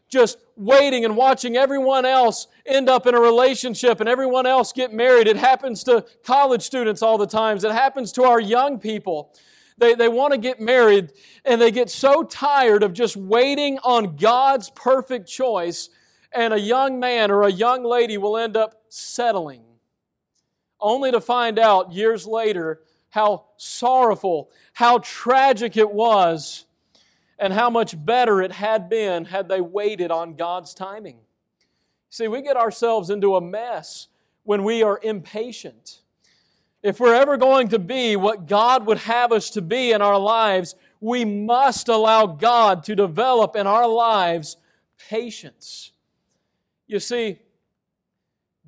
just 0.10 0.38
waiting 0.56 1.06
and 1.06 1.16
watching 1.16 1.56
everyone 1.56 2.06
else 2.06 2.48
end 2.66 2.90
up 2.90 3.08
in 3.08 3.16
a 3.16 3.20
relationship 3.20 4.00
and 4.00 4.10
everyone 4.10 4.46
else 4.46 4.72
get 4.72 4.94
married. 4.94 5.28
It 5.28 5.38
happens 5.38 5.84
to 5.86 6.06
college 6.24 6.62
students 6.62 7.02
all 7.02 7.18
the 7.18 7.28
times. 7.28 7.64
It 7.64 7.72
happens 7.72 8.12
to 8.14 8.24
our 8.24 8.40
young 8.40 8.80
people. 8.80 9.34
They, 9.78 9.94
they 9.94 10.08
want 10.08 10.32
to 10.32 10.38
get 10.38 10.60
married 10.60 11.12
and 11.44 11.60
they 11.60 11.72
get 11.72 11.90
so 11.90 12.24
tired 12.24 12.84
of 12.84 12.94
just 12.94 13.18
waiting 13.18 13.78
on 13.80 14.16
God's 14.16 14.70
perfect 14.70 15.28
choice 15.28 15.90
and 16.36 16.54
a 16.54 16.60
young 16.60 17.00
man 17.00 17.32
or 17.32 17.44
a 17.44 17.52
young 17.52 17.84
lady 17.84 18.18
will 18.18 18.38
end 18.38 18.58
up 18.58 18.82
settling, 18.90 19.64
only 20.80 21.12
to 21.12 21.22
find 21.22 21.58
out 21.58 21.94
years 21.94 22.28
later 22.28 22.82
how 23.10 23.46
sorrowful, 23.58 24.50
how 24.74 24.98
tragic 25.00 25.78
it 25.78 25.90
was, 25.90 26.66
and 27.40 27.54
how 27.54 27.70
much 27.70 27.96
better 28.06 28.42
it 28.42 28.52
had 28.52 28.90
been 28.90 29.26
had 29.26 29.48
they 29.48 29.62
waited 29.62 30.12
on 30.12 30.36
God's 30.36 30.74
timing. 30.74 31.20
See, 32.10 32.28
we 32.28 32.42
get 32.42 32.58
ourselves 32.58 33.10
into 33.10 33.36
a 33.36 33.42
mess 33.42 34.08
when 34.44 34.64
we 34.64 34.84
are 34.84 35.00
impatient. 35.02 36.02
If 36.84 37.00
we're 37.00 37.16
ever 37.16 37.36
going 37.36 37.70
to 37.70 37.80
be 37.80 38.16
what 38.16 38.46
God 38.46 38.86
would 38.86 39.00
have 39.00 39.32
us 39.32 39.50
to 39.52 39.62
be 39.62 39.92
in 39.92 40.02
our 40.02 40.20
lives, 40.20 40.76
we 41.00 41.26
must 41.26 41.88
allow 41.88 42.26
God 42.26 42.84
to 42.84 42.96
develop 42.96 43.56
in 43.56 43.68
our 43.68 43.88
lives 43.88 44.58
patience. 45.10 45.92
You 46.88 47.00
see, 47.00 47.40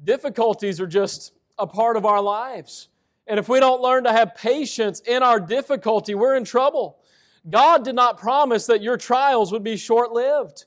difficulties 0.04 0.82
are 0.82 0.88
just 0.88 1.34
a 1.58 1.68
part 1.68 1.98
of 1.98 2.06
our 2.06 2.22
lives. 2.22 2.90
And 3.28 3.40
if 3.40 3.50
we 3.50 3.60
don't 3.60 3.82
learn 3.82 4.06
to 4.06 4.12
have 4.12 4.36
patience 4.36 5.02
in 5.02 5.22
our 5.22 5.40
difficulty, 5.40 6.16
we're 6.16 6.36
in 6.36 6.46
trouble. 6.46 7.00
God 7.50 7.84
did 7.84 7.96
not 7.96 8.18
promise 8.18 8.66
that 8.68 8.82
your 8.82 8.98
trials 8.98 9.52
would 9.52 9.64
be 9.64 9.78
short 9.78 10.12
lived. 10.12 10.66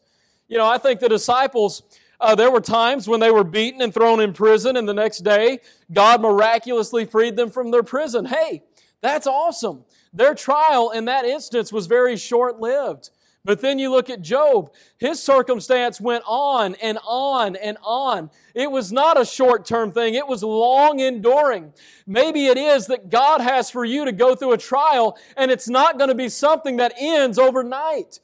You 0.48 0.58
know, 0.58 0.66
I 0.66 0.78
think 0.78 1.00
the 1.00 1.08
disciples, 1.08 1.82
uh, 2.20 2.34
there 2.34 2.50
were 2.50 2.60
times 2.60 3.08
when 3.08 3.20
they 3.20 3.30
were 3.30 3.44
beaten 3.44 3.80
and 3.80 3.94
thrown 3.94 4.20
in 4.20 4.32
prison, 4.32 4.76
and 4.76 4.88
the 4.88 4.94
next 4.94 5.18
day, 5.18 5.60
God 5.92 6.20
miraculously 6.20 7.04
freed 7.04 7.36
them 7.36 7.50
from 7.50 7.70
their 7.70 7.82
prison. 7.82 8.24
Hey, 8.26 8.62
that's 9.00 9.26
awesome. 9.26 9.84
Their 10.12 10.34
trial 10.34 10.90
in 10.90 11.06
that 11.06 11.24
instance 11.24 11.72
was 11.72 11.86
very 11.86 12.16
short 12.16 12.60
lived. 12.60 13.10
But 13.44 13.62
then 13.62 13.78
you 13.78 13.90
look 13.90 14.10
at 14.10 14.20
Job. 14.20 14.70
His 14.98 15.22
circumstance 15.22 16.00
went 16.00 16.24
on 16.26 16.74
and 16.76 16.98
on 17.06 17.56
and 17.56 17.78
on. 17.82 18.30
It 18.54 18.70
was 18.70 18.92
not 18.92 19.18
a 19.18 19.24
short 19.24 19.64
term 19.64 19.92
thing, 19.92 20.14
it 20.14 20.26
was 20.26 20.42
long 20.42 21.00
enduring. 21.00 21.72
Maybe 22.06 22.46
it 22.46 22.58
is 22.58 22.86
that 22.88 23.08
God 23.08 23.40
has 23.40 23.70
for 23.70 23.84
you 23.84 24.04
to 24.04 24.12
go 24.12 24.34
through 24.34 24.52
a 24.52 24.58
trial 24.58 25.16
and 25.36 25.50
it's 25.50 25.68
not 25.68 25.96
going 25.96 26.08
to 26.08 26.14
be 26.14 26.28
something 26.28 26.76
that 26.76 26.92
ends 26.98 27.38
overnight. 27.38 28.20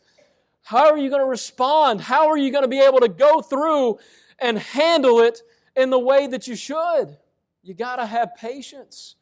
How 0.62 0.90
are 0.90 0.98
you 0.98 1.08
going 1.08 1.22
to 1.22 1.28
respond? 1.28 2.00
How 2.00 2.28
are 2.28 2.36
you 2.36 2.50
going 2.50 2.64
to 2.64 2.68
be 2.68 2.80
able 2.80 3.00
to 3.00 3.08
go 3.08 3.40
through 3.40 3.98
and 4.38 4.58
handle 4.58 5.20
it 5.20 5.40
in 5.76 5.90
the 5.90 5.98
way 5.98 6.26
that 6.26 6.46
you 6.46 6.56
should? 6.56 7.16
You 7.62 7.72
got 7.72 7.96
to 7.96 8.06
have 8.06 8.34
patience. 8.36 9.14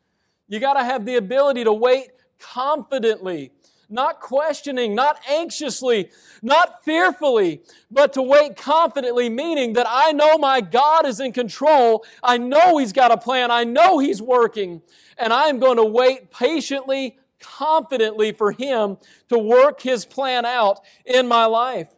You 0.48 0.58
got 0.58 0.74
to 0.74 0.84
have 0.84 1.04
the 1.04 1.16
ability 1.16 1.64
to 1.64 1.72
wait 1.72 2.08
confidently 2.38 3.52
not 3.94 4.20
questioning, 4.20 4.94
not 4.94 5.18
anxiously, 5.30 6.10
not 6.42 6.84
fearfully, 6.84 7.62
but 7.90 8.12
to 8.12 8.22
wait 8.22 8.56
confidently, 8.56 9.30
meaning 9.30 9.72
that 9.74 9.86
I 9.88 10.12
know 10.12 10.36
my 10.36 10.60
God 10.60 11.06
is 11.06 11.20
in 11.20 11.32
control. 11.32 12.04
I 12.22 12.36
know 12.36 12.76
He's 12.76 12.92
got 12.92 13.12
a 13.12 13.16
plan. 13.16 13.50
I 13.50 13.64
know 13.64 13.98
He's 13.98 14.20
working. 14.20 14.82
And 15.16 15.32
I'm 15.32 15.58
going 15.58 15.76
to 15.76 15.84
wait 15.84 16.30
patiently, 16.30 17.16
confidently 17.40 18.32
for 18.32 18.52
Him 18.52 18.98
to 19.28 19.38
work 19.38 19.80
His 19.80 20.04
plan 20.04 20.44
out 20.44 20.80
in 21.06 21.26
my 21.26 21.46
life. 21.46 21.88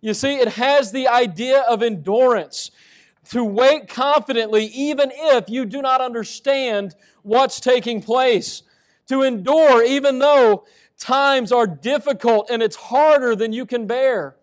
You 0.00 0.14
see, 0.14 0.36
it 0.36 0.48
has 0.48 0.92
the 0.92 1.08
idea 1.08 1.60
of 1.60 1.82
endurance. 1.82 2.70
To 3.30 3.42
wait 3.42 3.88
confidently, 3.88 4.66
even 4.66 5.10
if 5.14 5.48
you 5.48 5.64
do 5.64 5.80
not 5.80 6.02
understand 6.02 6.94
what's 7.22 7.58
taking 7.58 8.02
place. 8.02 8.62
To 9.08 9.22
endure, 9.22 9.82
even 9.82 10.18
though 10.18 10.64
times 10.98 11.52
are 11.52 11.66
difficult 11.66 12.50
and 12.50 12.62
it's 12.62 12.76
harder 12.76 13.34
than 13.36 13.52
you 13.52 13.66
can 13.66 13.86
bear. 13.86 14.36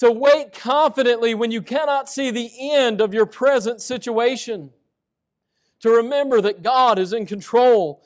To 0.00 0.12
wait 0.12 0.52
confidently 0.52 1.34
when 1.34 1.50
you 1.50 1.62
cannot 1.62 2.08
see 2.08 2.30
the 2.30 2.50
end 2.60 3.00
of 3.00 3.14
your 3.14 3.26
present 3.26 3.80
situation. 3.80 4.70
To 5.80 5.90
remember 5.90 6.40
that 6.42 6.62
God 6.62 6.98
is 6.98 7.12
in 7.12 7.26
control. 7.26 8.02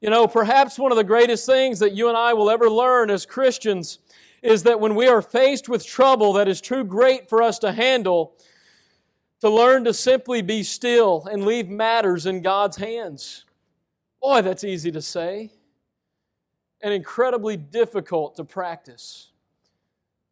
You 0.00 0.10
know, 0.10 0.26
perhaps 0.26 0.78
one 0.78 0.92
of 0.92 0.96
the 0.96 1.04
greatest 1.04 1.46
things 1.46 1.78
that 1.80 1.92
you 1.92 2.08
and 2.08 2.16
I 2.16 2.32
will 2.32 2.50
ever 2.50 2.70
learn 2.70 3.10
as 3.10 3.26
Christians 3.26 3.98
is 4.42 4.62
that 4.62 4.80
when 4.80 4.94
we 4.94 5.08
are 5.08 5.22
faced 5.22 5.68
with 5.68 5.86
trouble 5.86 6.34
that 6.34 6.48
is 6.48 6.60
too 6.60 6.84
great 6.84 7.28
for 7.28 7.42
us 7.42 7.58
to 7.60 7.72
handle, 7.72 8.36
to 9.40 9.50
learn 9.50 9.84
to 9.84 9.92
simply 9.92 10.42
be 10.42 10.62
still 10.62 11.26
and 11.30 11.44
leave 11.44 11.68
matters 11.68 12.26
in 12.26 12.42
God's 12.42 12.76
hands. 12.76 13.44
Boy, 14.22 14.42
that's 14.42 14.64
easy 14.64 14.90
to 14.92 15.02
say 15.02 15.50
and 16.86 16.94
incredibly 16.94 17.56
difficult 17.56 18.36
to 18.36 18.44
practice. 18.44 19.30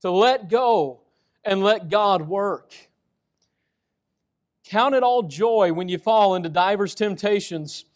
To 0.02 0.10
let 0.12 0.48
go 0.48 1.00
and 1.42 1.64
let 1.64 1.88
God 1.88 2.28
work. 2.28 2.72
Count 4.62 4.94
it 4.94 5.02
all 5.02 5.24
joy 5.24 5.72
when 5.72 5.88
you 5.88 5.98
fall 5.98 6.36
into 6.36 6.48
divers 6.48 6.94
temptations. 6.94 7.86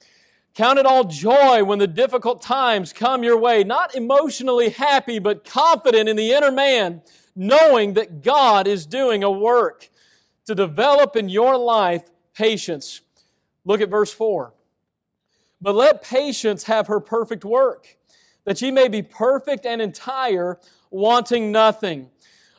Count 0.56 0.76
it 0.76 0.86
all 0.86 1.04
joy 1.04 1.62
when 1.62 1.78
the 1.78 1.86
difficult 1.86 2.42
times 2.42 2.92
come 2.92 3.22
your 3.22 3.38
way, 3.38 3.62
not 3.62 3.94
emotionally 3.94 4.70
happy, 4.70 5.20
but 5.20 5.44
confident 5.44 6.08
in 6.08 6.16
the 6.16 6.32
inner 6.32 6.50
man, 6.50 7.00
knowing 7.36 7.94
that 7.94 8.22
God 8.24 8.66
is 8.66 8.86
doing 8.86 9.22
a 9.22 9.30
work 9.30 9.88
to 10.46 10.56
develop 10.56 11.14
in 11.14 11.28
your 11.28 11.56
life 11.56 12.10
patience. 12.34 13.02
Look 13.64 13.80
at 13.80 13.88
verse 13.88 14.12
4. 14.12 14.52
But 15.60 15.76
let 15.76 16.02
patience 16.02 16.64
have 16.64 16.88
her 16.88 16.98
perfect 16.98 17.44
work, 17.44 17.97
that 18.48 18.62
ye 18.62 18.70
may 18.70 18.88
be 18.88 19.02
perfect 19.02 19.66
and 19.66 19.82
entire, 19.82 20.58
wanting 20.90 21.52
nothing. 21.52 22.08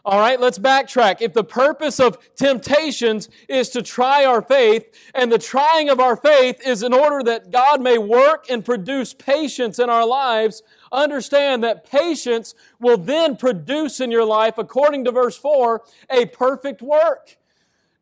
All 0.05 0.19
right, 0.19 0.39
let's 0.39 0.59
backtrack. 0.59 1.19
If 1.19 1.33
the 1.33 1.43
purpose 1.43 1.99
of 1.99 2.19
temptations 2.35 3.27
is 3.47 3.69
to 3.69 3.81
try 3.81 4.23
our 4.23 4.43
faith, 4.43 4.85
and 5.15 5.31
the 5.31 5.39
trying 5.39 5.89
of 5.89 5.99
our 5.99 6.15
faith 6.15 6.61
is 6.63 6.83
in 6.83 6.93
order 6.93 7.23
that 7.23 7.49
God 7.49 7.81
may 7.81 7.97
work 7.97 8.51
and 8.51 8.63
produce 8.63 9.15
patience 9.15 9.79
in 9.79 9.89
our 9.89 10.05
lives, 10.05 10.61
understand 10.91 11.63
that 11.63 11.89
patience 11.89 12.53
will 12.79 12.97
then 12.97 13.35
produce 13.35 13.99
in 13.99 14.11
your 14.11 14.25
life, 14.25 14.59
according 14.59 15.05
to 15.05 15.11
verse 15.11 15.37
4, 15.37 15.81
a 16.11 16.27
perfect 16.27 16.83
work. 16.83 17.35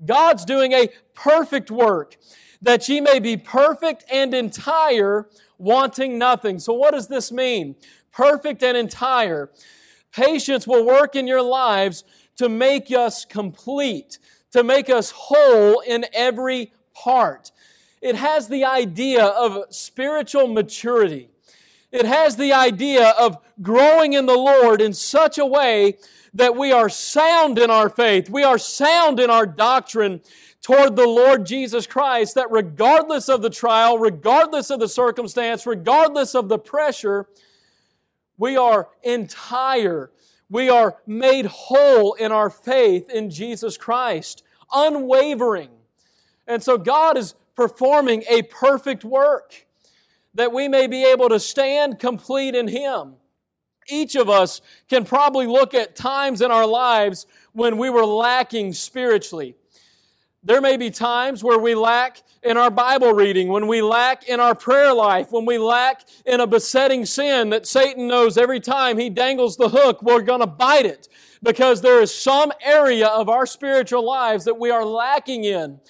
God's 0.06 0.43
doing 0.43 0.73
a 0.73 0.89
perfect 1.13 1.71
work, 1.71 2.17
that 2.62 2.89
ye 2.89 3.00
may 3.00 3.19
be 3.19 3.38
perfect 3.38 4.04
and 4.12 4.34
entire, 4.34 5.30
wanting 5.57 6.17
nothing. 6.17 6.59
So, 6.59 6.73
what 6.73 6.93
does 6.93 7.07
this 7.07 7.31
mean? 7.31 7.75
Perfect 8.11 8.63
and 8.63 8.77
entire. 8.77 9.49
Patience 10.11 10.65
will 10.65 10.85
work 10.85 11.15
in 11.15 11.27
your 11.27 11.41
lives 11.41 12.03
to 12.37 12.49
make 12.49 12.91
us 12.91 13.25
complete, 13.25 14.19
to 14.51 14.63
make 14.63 14.89
us 14.89 15.11
whole 15.11 15.79
in 15.81 16.05
every 16.13 16.71
part. 16.93 17.51
It 18.01 18.15
has 18.15 18.47
the 18.47 18.65
idea 18.65 19.25
of 19.25 19.65
spiritual 19.73 20.47
maturity. 20.47 21.29
It 21.91 22.05
has 22.05 22.35
the 22.35 22.53
idea 22.53 23.09
of 23.11 23.37
growing 23.61 24.13
in 24.13 24.25
the 24.25 24.35
Lord 24.35 24.81
in 24.81 24.93
such 24.93 25.37
a 25.37 25.45
way 25.45 25.97
that 26.33 26.55
we 26.55 26.71
are 26.71 26.89
sound 26.89 27.57
in 27.57 27.71
our 27.71 27.89
faith, 27.89 28.29
we 28.29 28.43
are 28.43 28.59
sound 28.59 29.19
in 29.19 29.29
our 29.29 29.45
doctrine 29.45 30.21
toward 30.61 30.95
the 30.95 31.07
Lord 31.07 31.45
Jesus 31.45 31.87
Christ, 31.87 32.35
that 32.35 32.51
regardless 32.51 33.29
of 33.29 33.41
the 33.41 33.49
trial, 33.49 33.97
regardless 33.97 34.69
of 34.69 34.79
the 34.79 34.89
circumstance, 34.89 35.65
regardless 35.65 36.35
of 36.35 36.49
the 36.49 36.59
pressure, 36.59 37.27
we 38.37 38.57
are 38.57 38.89
entire. 39.03 40.11
We 40.49 40.69
are 40.69 40.97
made 41.05 41.45
whole 41.45 42.13
in 42.13 42.31
our 42.31 42.49
faith 42.49 43.09
in 43.09 43.29
Jesus 43.29 43.77
Christ, 43.77 44.43
unwavering. 44.73 45.69
And 46.47 46.63
so 46.63 46.77
God 46.77 47.17
is 47.17 47.35
performing 47.55 48.23
a 48.29 48.43
perfect 48.43 49.03
work 49.03 49.65
that 50.35 50.53
we 50.53 50.67
may 50.67 50.87
be 50.87 51.03
able 51.03 51.29
to 51.29 51.39
stand 51.39 51.99
complete 51.99 52.55
in 52.55 52.67
Him. 52.67 53.15
Each 53.89 54.15
of 54.15 54.29
us 54.29 54.61
can 54.89 55.03
probably 55.03 55.47
look 55.47 55.73
at 55.73 55.95
times 55.95 56.41
in 56.41 56.51
our 56.51 56.67
lives 56.67 57.25
when 57.53 57.77
we 57.77 57.89
were 57.89 58.05
lacking 58.05 58.73
spiritually. 58.73 59.55
There 60.47 60.62
may 60.62 60.77
be 60.77 60.91
times 60.91 61.43
where 61.43 61.60
we 61.60 61.75
lack 61.75 62.21
in 62.41 62.55
our 62.55 62.71
Bible 62.71 63.12
reading, 63.12 63.49
when 63.49 63.67
we 63.67 63.81
lack 63.81 64.29
in 64.29 64.39
our 64.39 64.55
prayer 64.55 64.93
life, 64.93 65.29
when 65.29 65.45
we 65.45 65.57
lack 65.57 66.05
in 66.25 66.39
a 66.39 66.47
besetting 66.47 67.05
sin 67.05 67.49
that 67.49 67.67
Satan 67.67 68.07
knows 68.07 68.38
every 68.38 68.62
time 68.62 68.97
he 68.97 69.10
dangles 69.10 69.57
the 69.57 69.67
hook, 69.67 70.01
we're 70.01 70.21
going 70.21 70.39
to 70.39 70.47
bite 70.47 70.86
it 70.86 71.10
because 71.43 71.81
there 71.81 72.01
is 72.01 72.15
some 72.15 72.53
area 72.63 73.07
of 73.07 73.27
our 73.27 73.45
spiritual 73.45 74.05
lives 74.05 74.45
that 74.45 74.57
we 74.57 74.71
are 74.71 74.86
lacking 74.86 75.43
in. 75.43 75.81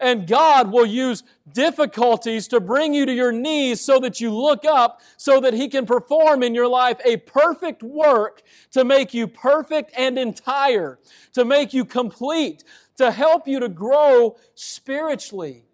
And 0.00 0.26
God 0.26 0.72
will 0.72 0.86
use 0.86 1.22
difficulties 1.52 2.48
to 2.48 2.58
bring 2.58 2.92
you 2.92 3.06
to 3.06 3.12
your 3.12 3.30
knees 3.30 3.80
so 3.80 4.00
that 4.00 4.20
you 4.20 4.34
look 4.34 4.64
up, 4.64 5.02
so 5.18 5.40
that 5.40 5.54
He 5.54 5.68
can 5.68 5.86
perform 5.86 6.42
in 6.42 6.52
your 6.52 6.66
life 6.66 6.98
a 7.04 7.18
perfect 7.18 7.84
work 7.84 8.42
to 8.72 8.84
make 8.84 9.14
you 9.14 9.28
perfect 9.28 9.92
and 9.96 10.18
entire, 10.18 10.98
to 11.34 11.44
make 11.44 11.72
you 11.72 11.84
complete, 11.84 12.64
to 13.00 13.10
help 13.10 13.48
you 13.48 13.60
to 13.60 13.68
grow 13.68 14.36
spiritually. 14.54 15.64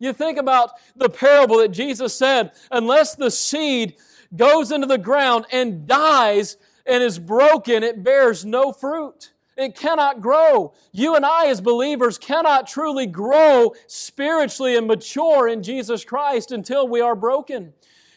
You 0.00 0.12
think 0.12 0.36
about 0.36 0.70
the 0.96 1.08
parable 1.08 1.58
that 1.58 1.68
Jesus 1.68 2.12
said, 2.14 2.50
unless 2.72 3.14
the 3.14 3.30
seed 3.30 3.94
goes 4.34 4.72
into 4.72 4.88
the 4.88 4.98
ground 4.98 5.46
and 5.52 5.86
dies 5.86 6.56
and 6.84 7.04
is 7.04 7.20
broken, 7.20 7.84
it 7.84 8.02
bears 8.02 8.44
no 8.44 8.72
fruit. 8.72 9.32
It 9.56 9.76
cannot 9.76 10.20
grow. 10.20 10.74
You 10.90 11.14
and 11.14 11.24
I, 11.24 11.46
as 11.46 11.60
believers, 11.60 12.18
cannot 12.18 12.66
truly 12.66 13.06
grow 13.06 13.72
spiritually 13.86 14.76
and 14.76 14.88
mature 14.88 15.48
in 15.48 15.62
Jesus 15.62 16.04
Christ 16.04 16.50
until 16.50 16.88
we 16.88 17.00
are 17.00 17.14
broken. 17.14 17.74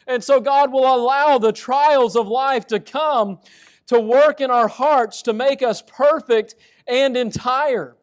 And 0.07 0.23
so 0.23 0.41
God 0.41 0.73
will 0.73 0.91
allow 0.91 1.37
the 1.37 1.53
trials 1.53 2.15
of 2.15 2.27
life 2.27 2.65
to 2.67 2.79
come 2.79 3.39
to 3.87 3.99
work 3.99 4.41
in 4.41 4.49
our 4.49 4.67
hearts 4.67 5.21
to 5.21 5.33
make 5.33 5.61
us 5.61 5.83
perfect 5.83 6.55
and 6.87 7.15
entire. 7.15 7.95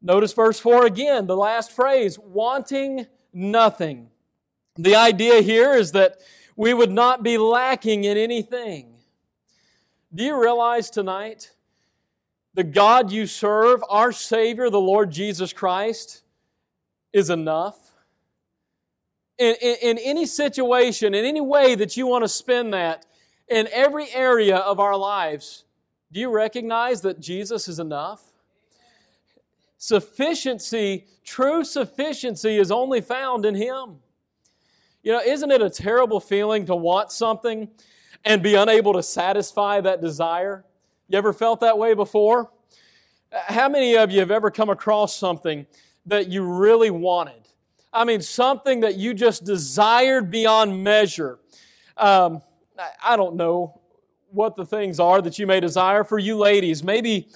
Notice 0.00 0.32
verse 0.32 0.60
4 0.60 0.86
again, 0.86 1.26
the 1.26 1.36
last 1.36 1.72
phrase, 1.72 2.18
wanting 2.18 3.06
nothing. 3.32 4.10
The 4.76 4.94
idea 4.94 5.40
here 5.40 5.74
is 5.74 5.92
that 5.92 6.18
we 6.56 6.72
would 6.72 6.92
not 6.92 7.22
be 7.22 7.36
lacking 7.36 8.04
in 8.04 8.16
anything. 8.16 8.94
Do 10.14 10.24
you 10.24 10.40
realize 10.40 10.88
tonight 10.90 11.52
the 12.54 12.64
God 12.64 13.10
you 13.12 13.26
serve, 13.26 13.82
our 13.88 14.12
Savior, 14.12 14.70
the 14.70 14.80
Lord 14.80 15.10
Jesus 15.10 15.52
Christ, 15.52 16.22
is 17.12 17.30
enough? 17.30 17.76
In, 19.38 19.54
in, 19.60 19.76
in, 19.82 19.98
any 19.98 20.26
situation, 20.26 21.14
in 21.14 21.24
any 21.24 21.40
way 21.40 21.74
that 21.74 21.96
you 21.96 22.06
want 22.06 22.24
to 22.24 22.28
spend 22.28 22.74
that, 22.74 23.06
in 23.48 23.68
every 23.72 24.08
area 24.12 24.56
of 24.56 24.80
our 24.80 24.96
lives, 24.96 25.64
do 26.10 26.20
you 26.20 26.30
recognize 26.30 27.02
that 27.02 27.20
Jesus 27.20 27.68
is 27.68 27.78
enough? 27.78 28.27
Sufficiency, 29.78 31.06
true 31.24 31.64
sufficiency, 31.64 32.58
is 32.58 32.72
only 32.72 33.00
found 33.00 33.46
in 33.46 33.54
Him. 33.54 33.96
You 35.04 35.12
know, 35.12 35.20
isn't 35.20 35.50
it 35.50 35.62
a 35.62 35.70
terrible 35.70 36.18
feeling 36.18 36.66
to 36.66 36.74
want 36.74 37.12
something 37.12 37.68
and 38.24 38.42
be 38.42 38.56
unable 38.56 38.92
to 38.94 39.02
satisfy 39.02 39.80
that 39.80 40.00
desire? 40.00 40.64
You 41.08 41.16
ever 41.16 41.32
felt 41.32 41.60
that 41.60 41.78
way 41.78 41.94
before? 41.94 42.50
How 43.30 43.68
many 43.68 43.96
of 43.96 44.10
you 44.10 44.18
have 44.18 44.32
ever 44.32 44.50
come 44.50 44.68
across 44.68 45.14
something 45.14 45.64
that 46.06 46.28
you 46.28 46.42
really 46.42 46.90
wanted? 46.90 47.48
I 47.92 48.04
mean, 48.04 48.20
something 48.20 48.80
that 48.80 48.96
you 48.96 49.14
just 49.14 49.44
desired 49.44 50.30
beyond 50.30 50.82
measure. 50.82 51.38
Um, 51.96 52.42
I 53.02 53.16
don't 53.16 53.36
know 53.36 53.80
what 54.30 54.56
the 54.56 54.66
things 54.66 54.98
are 54.98 55.22
that 55.22 55.38
you 55.38 55.46
may 55.46 55.60
desire 55.60 56.04
for 56.04 56.18
you 56.18 56.36
ladies. 56.36 56.82
Maybe 56.82 57.28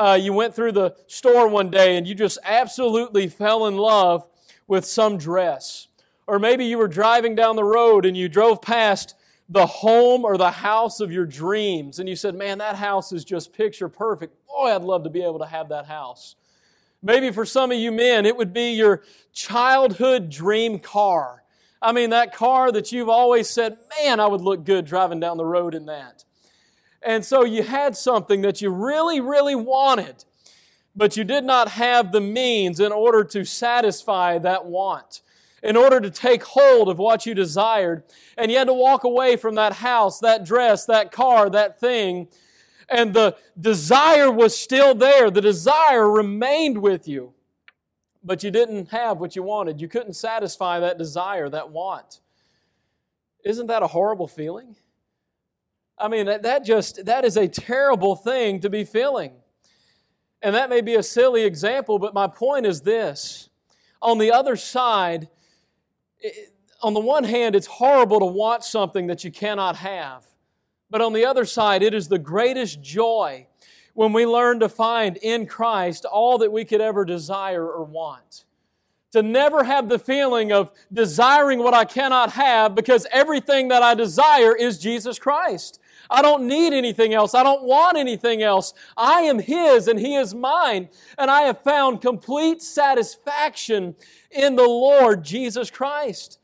uh, 0.00 0.14
you 0.14 0.32
went 0.32 0.54
through 0.54 0.72
the 0.72 0.96
store 1.06 1.46
one 1.46 1.70
day 1.70 1.98
and 1.98 2.08
you 2.08 2.14
just 2.14 2.38
absolutely 2.42 3.28
fell 3.28 3.66
in 3.66 3.76
love 3.76 4.26
with 4.66 4.86
some 4.86 5.18
dress. 5.18 5.88
Or 6.26 6.38
maybe 6.38 6.64
you 6.64 6.78
were 6.78 6.88
driving 6.88 7.34
down 7.34 7.54
the 7.54 7.64
road 7.64 8.06
and 8.06 8.16
you 8.16 8.26
drove 8.26 8.62
past 8.62 9.14
the 9.50 9.66
home 9.66 10.24
or 10.24 10.38
the 10.38 10.50
house 10.50 11.00
of 11.00 11.12
your 11.12 11.26
dreams 11.26 11.98
and 11.98 12.08
you 12.08 12.16
said, 12.16 12.34
Man, 12.34 12.58
that 12.58 12.76
house 12.76 13.12
is 13.12 13.26
just 13.26 13.52
picture 13.52 13.90
perfect. 13.90 14.34
Boy, 14.46 14.74
I'd 14.74 14.82
love 14.82 15.04
to 15.04 15.10
be 15.10 15.22
able 15.22 15.40
to 15.40 15.46
have 15.46 15.68
that 15.68 15.84
house. 15.84 16.34
Maybe 17.02 17.30
for 17.30 17.44
some 17.44 17.70
of 17.70 17.78
you 17.78 17.92
men, 17.92 18.24
it 18.24 18.36
would 18.36 18.54
be 18.54 18.72
your 18.72 19.02
childhood 19.34 20.30
dream 20.30 20.78
car. 20.78 21.42
I 21.82 21.92
mean, 21.92 22.10
that 22.10 22.34
car 22.34 22.72
that 22.72 22.90
you've 22.90 23.10
always 23.10 23.50
said, 23.50 23.76
Man, 23.98 24.18
I 24.18 24.28
would 24.28 24.40
look 24.40 24.64
good 24.64 24.86
driving 24.86 25.20
down 25.20 25.36
the 25.36 25.44
road 25.44 25.74
in 25.74 25.84
that. 25.86 26.24
And 27.02 27.24
so 27.24 27.44
you 27.44 27.62
had 27.62 27.96
something 27.96 28.42
that 28.42 28.60
you 28.60 28.70
really, 28.70 29.20
really 29.20 29.54
wanted, 29.54 30.24
but 30.94 31.16
you 31.16 31.24
did 31.24 31.44
not 31.44 31.68
have 31.68 32.12
the 32.12 32.20
means 32.20 32.78
in 32.80 32.92
order 32.92 33.24
to 33.24 33.44
satisfy 33.44 34.38
that 34.38 34.66
want, 34.66 35.22
in 35.62 35.76
order 35.76 36.00
to 36.00 36.10
take 36.10 36.42
hold 36.42 36.88
of 36.88 36.98
what 36.98 37.24
you 37.24 37.34
desired. 37.34 38.02
And 38.36 38.50
you 38.50 38.58
had 38.58 38.66
to 38.66 38.74
walk 38.74 39.04
away 39.04 39.36
from 39.36 39.54
that 39.54 39.74
house, 39.74 40.18
that 40.20 40.44
dress, 40.44 40.84
that 40.86 41.10
car, 41.10 41.48
that 41.50 41.80
thing. 41.80 42.28
And 42.88 43.14
the 43.14 43.36
desire 43.58 44.30
was 44.30 44.56
still 44.56 44.94
there. 44.94 45.30
The 45.30 45.40
desire 45.40 46.10
remained 46.10 46.78
with 46.78 47.08
you. 47.08 47.32
But 48.22 48.42
you 48.42 48.50
didn't 48.50 48.88
have 48.90 49.18
what 49.18 49.34
you 49.34 49.42
wanted. 49.42 49.80
You 49.80 49.88
couldn't 49.88 50.12
satisfy 50.12 50.80
that 50.80 50.98
desire, 50.98 51.48
that 51.48 51.70
want. 51.70 52.20
Isn't 53.42 53.68
that 53.68 53.82
a 53.82 53.86
horrible 53.86 54.28
feeling? 54.28 54.76
I 56.00 56.08
mean, 56.08 56.26
that, 56.26 56.64
just, 56.64 57.04
that 57.04 57.24
is 57.24 57.36
a 57.36 57.46
terrible 57.46 58.16
thing 58.16 58.60
to 58.60 58.70
be 58.70 58.84
feeling. 58.84 59.32
And 60.42 60.54
that 60.54 60.70
may 60.70 60.80
be 60.80 60.94
a 60.94 61.02
silly 61.02 61.44
example, 61.44 61.98
but 61.98 62.14
my 62.14 62.26
point 62.26 62.66
is 62.66 62.80
this. 62.80 63.50
On 64.00 64.16
the 64.18 64.32
other 64.32 64.56
side, 64.56 65.28
on 66.82 66.94
the 66.94 67.00
one 67.00 67.24
hand, 67.24 67.54
it's 67.54 67.66
horrible 67.66 68.20
to 68.20 68.26
want 68.26 68.64
something 68.64 69.06
that 69.08 69.22
you 69.24 69.30
cannot 69.30 69.76
have. 69.76 70.24
But 70.88 71.02
on 71.02 71.12
the 71.12 71.26
other 71.26 71.44
side, 71.44 71.82
it 71.82 71.94
is 71.94 72.08
the 72.08 72.18
greatest 72.18 72.80
joy 72.80 73.46
when 73.94 74.12
we 74.12 74.24
learn 74.24 74.60
to 74.60 74.68
find 74.68 75.18
in 75.18 75.46
Christ 75.46 76.04
all 76.04 76.38
that 76.38 76.50
we 76.50 76.64
could 76.64 76.80
ever 76.80 77.04
desire 77.04 77.66
or 77.66 77.84
want. 77.84 78.44
To 79.12 79.22
never 79.22 79.64
have 79.64 79.88
the 79.88 79.98
feeling 79.98 80.52
of 80.52 80.70
desiring 80.92 81.58
what 81.58 81.74
I 81.74 81.84
cannot 81.84 82.32
have 82.32 82.74
because 82.74 83.06
everything 83.10 83.68
that 83.68 83.82
I 83.82 83.94
desire 83.94 84.54
is 84.54 84.78
Jesus 84.78 85.18
Christ. 85.18 85.79
I 86.10 86.22
don't 86.22 86.46
need 86.46 86.72
anything 86.72 87.14
else. 87.14 87.34
I 87.34 87.42
don't 87.42 87.62
want 87.62 87.96
anything 87.96 88.42
else. 88.42 88.74
I 88.96 89.22
am 89.22 89.38
His 89.38 89.86
and 89.86 89.98
He 89.98 90.16
is 90.16 90.34
mine. 90.34 90.88
And 91.16 91.30
I 91.30 91.42
have 91.42 91.62
found 91.62 92.02
complete 92.02 92.60
satisfaction 92.60 93.94
in 94.30 94.56
the 94.56 94.66
Lord 94.66 95.22
Jesus 95.22 95.70
Christ. 95.70 96.38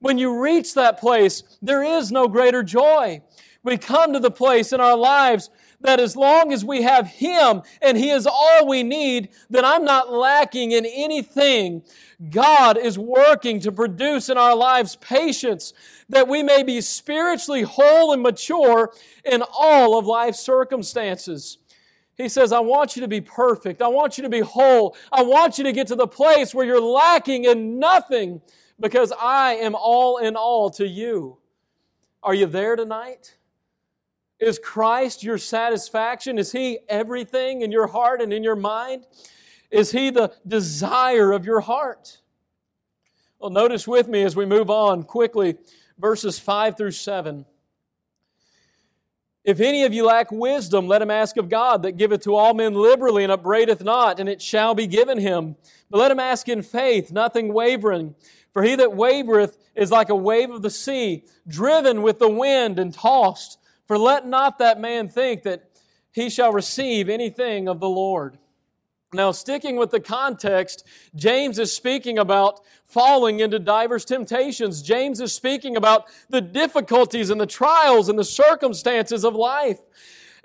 When 0.00 0.18
you 0.18 0.40
reach 0.40 0.74
that 0.74 0.98
place, 0.98 1.42
there 1.62 1.82
is 1.82 2.10
no 2.10 2.28
greater 2.28 2.62
joy. 2.62 3.22
We 3.62 3.78
come 3.78 4.12
to 4.12 4.20
the 4.20 4.30
place 4.30 4.72
in 4.72 4.80
our 4.80 4.96
lives 4.96 5.50
that 5.80 6.00
as 6.00 6.16
long 6.16 6.52
as 6.52 6.64
we 6.64 6.82
have 6.82 7.06
Him 7.06 7.62
and 7.80 7.96
He 7.96 8.10
is 8.10 8.26
all 8.26 8.66
we 8.66 8.82
need, 8.82 9.28
then 9.50 9.64
I'm 9.64 9.84
not 9.84 10.12
lacking 10.12 10.72
in 10.72 10.86
anything. 10.86 11.82
God 12.30 12.78
is 12.78 12.98
working 12.98 13.60
to 13.60 13.72
produce 13.72 14.28
in 14.28 14.38
our 14.38 14.56
lives 14.56 14.96
patience 14.96 15.72
that 16.08 16.28
we 16.28 16.42
may 16.42 16.62
be 16.62 16.80
spiritually 16.80 17.62
whole 17.62 18.12
and 18.12 18.22
mature 18.22 18.92
in 19.24 19.42
all 19.56 19.98
of 19.98 20.06
life's 20.06 20.40
circumstances. 20.40 21.58
He 22.16 22.28
says, 22.28 22.52
I 22.52 22.60
want 22.60 22.94
you 22.94 23.02
to 23.02 23.08
be 23.08 23.20
perfect. 23.20 23.82
I 23.82 23.88
want 23.88 24.16
you 24.16 24.22
to 24.22 24.30
be 24.30 24.40
whole. 24.40 24.96
I 25.12 25.22
want 25.22 25.58
you 25.58 25.64
to 25.64 25.72
get 25.72 25.88
to 25.88 25.96
the 25.96 26.06
place 26.06 26.54
where 26.54 26.64
you're 26.64 26.80
lacking 26.80 27.44
in 27.44 27.78
nothing 27.78 28.40
because 28.78 29.12
I 29.18 29.54
am 29.54 29.74
all 29.74 30.18
in 30.18 30.36
all 30.36 30.70
to 30.70 30.86
you. 30.86 31.38
Are 32.22 32.34
you 32.34 32.46
there 32.46 32.76
tonight? 32.76 33.36
Is 34.38 34.58
Christ 34.58 35.22
your 35.22 35.38
satisfaction? 35.38 36.38
Is 36.38 36.52
He 36.52 36.78
everything 36.88 37.62
in 37.62 37.72
your 37.72 37.86
heart 37.86 38.20
and 38.20 38.32
in 38.32 38.44
your 38.44 38.56
mind? 38.56 39.06
Is 39.70 39.90
He 39.90 40.10
the 40.10 40.32
desire 40.46 41.32
of 41.32 41.44
your 41.44 41.60
heart? 41.60 42.18
Well, 43.38 43.50
notice 43.50 43.88
with 43.88 44.08
me 44.08 44.22
as 44.22 44.36
we 44.36 44.46
move 44.46 44.70
on 44.70 45.02
quickly 45.02 45.56
verses 45.98 46.38
5 46.38 46.76
through 46.76 46.92
7. 46.92 47.44
If 49.44 49.60
any 49.60 49.84
of 49.84 49.92
you 49.92 50.06
lack 50.06 50.32
wisdom, 50.32 50.88
let 50.88 51.02
him 51.02 51.10
ask 51.10 51.36
of 51.36 51.50
God, 51.50 51.82
that 51.82 51.98
giveth 51.98 52.22
to 52.22 52.34
all 52.34 52.54
men 52.54 52.72
liberally 52.72 53.24
and 53.24 53.32
upbraideth 53.32 53.84
not, 53.84 54.18
and 54.18 54.28
it 54.28 54.40
shall 54.40 54.74
be 54.74 54.86
given 54.86 55.18
him. 55.18 55.56
But 55.90 55.98
let 55.98 56.10
him 56.10 56.20
ask 56.20 56.48
in 56.48 56.62
faith, 56.62 57.12
nothing 57.12 57.52
wavering. 57.52 58.14
For 58.54 58.62
he 58.62 58.74
that 58.76 58.92
wavereth 58.94 59.58
is 59.74 59.90
like 59.90 60.08
a 60.08 60.16
wave 60.16 60.50
of 60.50 60.62
the 60.62 60.70
sea, 60.70 61.24
driven 61.46 62.00
with 62.00 62.18
the 62.18 62.28
wind 62.28 62.78
and 62.78 62.94
tossed. 62.94 63.58
For 63.86 63.98
let 63.98 64.26
not 64.26 64.58
that 64.60 64.80
man 64.80 65.10
think 65.10 65.42
that 65.42 65.68
he 66.10 66.30
shall 66.30 66.52
receive 66.52 67.10
anything 67.10 67.68
of 67.68 67.80
the 67.80 67.88
Lord. 67.88 68.38
Now, 69.14 69.30
sticking 69.30 69.76
with 69.76 69.90
the 69.90 70.00
context, 70.00 70.86
James 71.14 71.58
is 71.58 71.72
speaking 71.72 72.18
about 72.18 72.60
falling 72.86 73.40
into 73.40 73.58
diverse 73.58 74.04
temptations. 74.04 74.82
James 74.82 75.20
is 75.20 75.32
speaking 75.32 75.76
about 75.76 76.06
the 76.28 76.40
difficulties 76.40 77.30
and 77.30 77.40
the 77.40 77.46
trials 77.46 78.08
and 78.08 78.18
the 78.18 78.24
circumstances 78.24 79.24
of 79.24 79.34
life. 79.34 79.78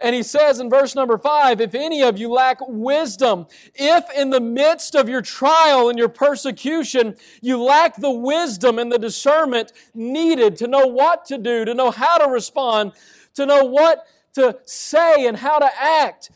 And 0.02 0.16
he 0.16 0.24
says 0.24 0.60
in 0.60 0.70
verse 0.70 0.96
number 0.96 1.18
five, 1.18 1.60
if 1.60 1.76
any 1.76 2.04
of 2.04 2.18
you 2.18 2.30
lack 2.30 2.60
wisdom, 2.68 3.48
if 3.76 4.06
in 4.16 4.30
the 4.30 4.40
midst 4.40 4.96
of 4.96 5.10
your 5.10 5.22
trial 5.22 5.90
and 5.90 6.00
your 6.00 6.08
persecution, 6.08 7.18
you 7.42 7.62
lack 7.62 7.98
the 7.98 8.12
wisdom 8.12 8.80
and 8.80 8.92
the 8.92 9.00
discernment 9.00 9.74
needed 9.94 10.56
to 10.58 10.68
know 10.68 10.88
what 10.88 11.26
to 11.26 11.38
do, 11.38 11.66
to 11.66 11.74
know 11.74 11.92
how 11.92 12.18
to 12.18 12.32
respond, 12.32 12.94
to 13.34 13.46
know 13.46 13.66
what 13.66 14.06
to 14.34 14.58
say 14.66 15.28
and 15.28 15.36
how 15.36 15.60
to 15.60 15.70
act, 15.78 16.30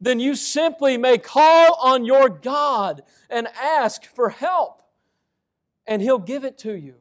then 0.00 0.20
you 0.20 0.34
simply 0.34 0.96
may 0.96 1.18
call 1.18 1.74
on 1.74 2.04
your 2.04 2.28
God 2.28 3.02
and 3.28 3.48
ask 3.60 4.04
for 4.04 4.30
help, 4.30 4.82
and 5.86 6.00
He'll 6.00 6.18
give 6.18 6.44
it 6.44 6.58
to 6.58 6.74
you. 6.74 6.94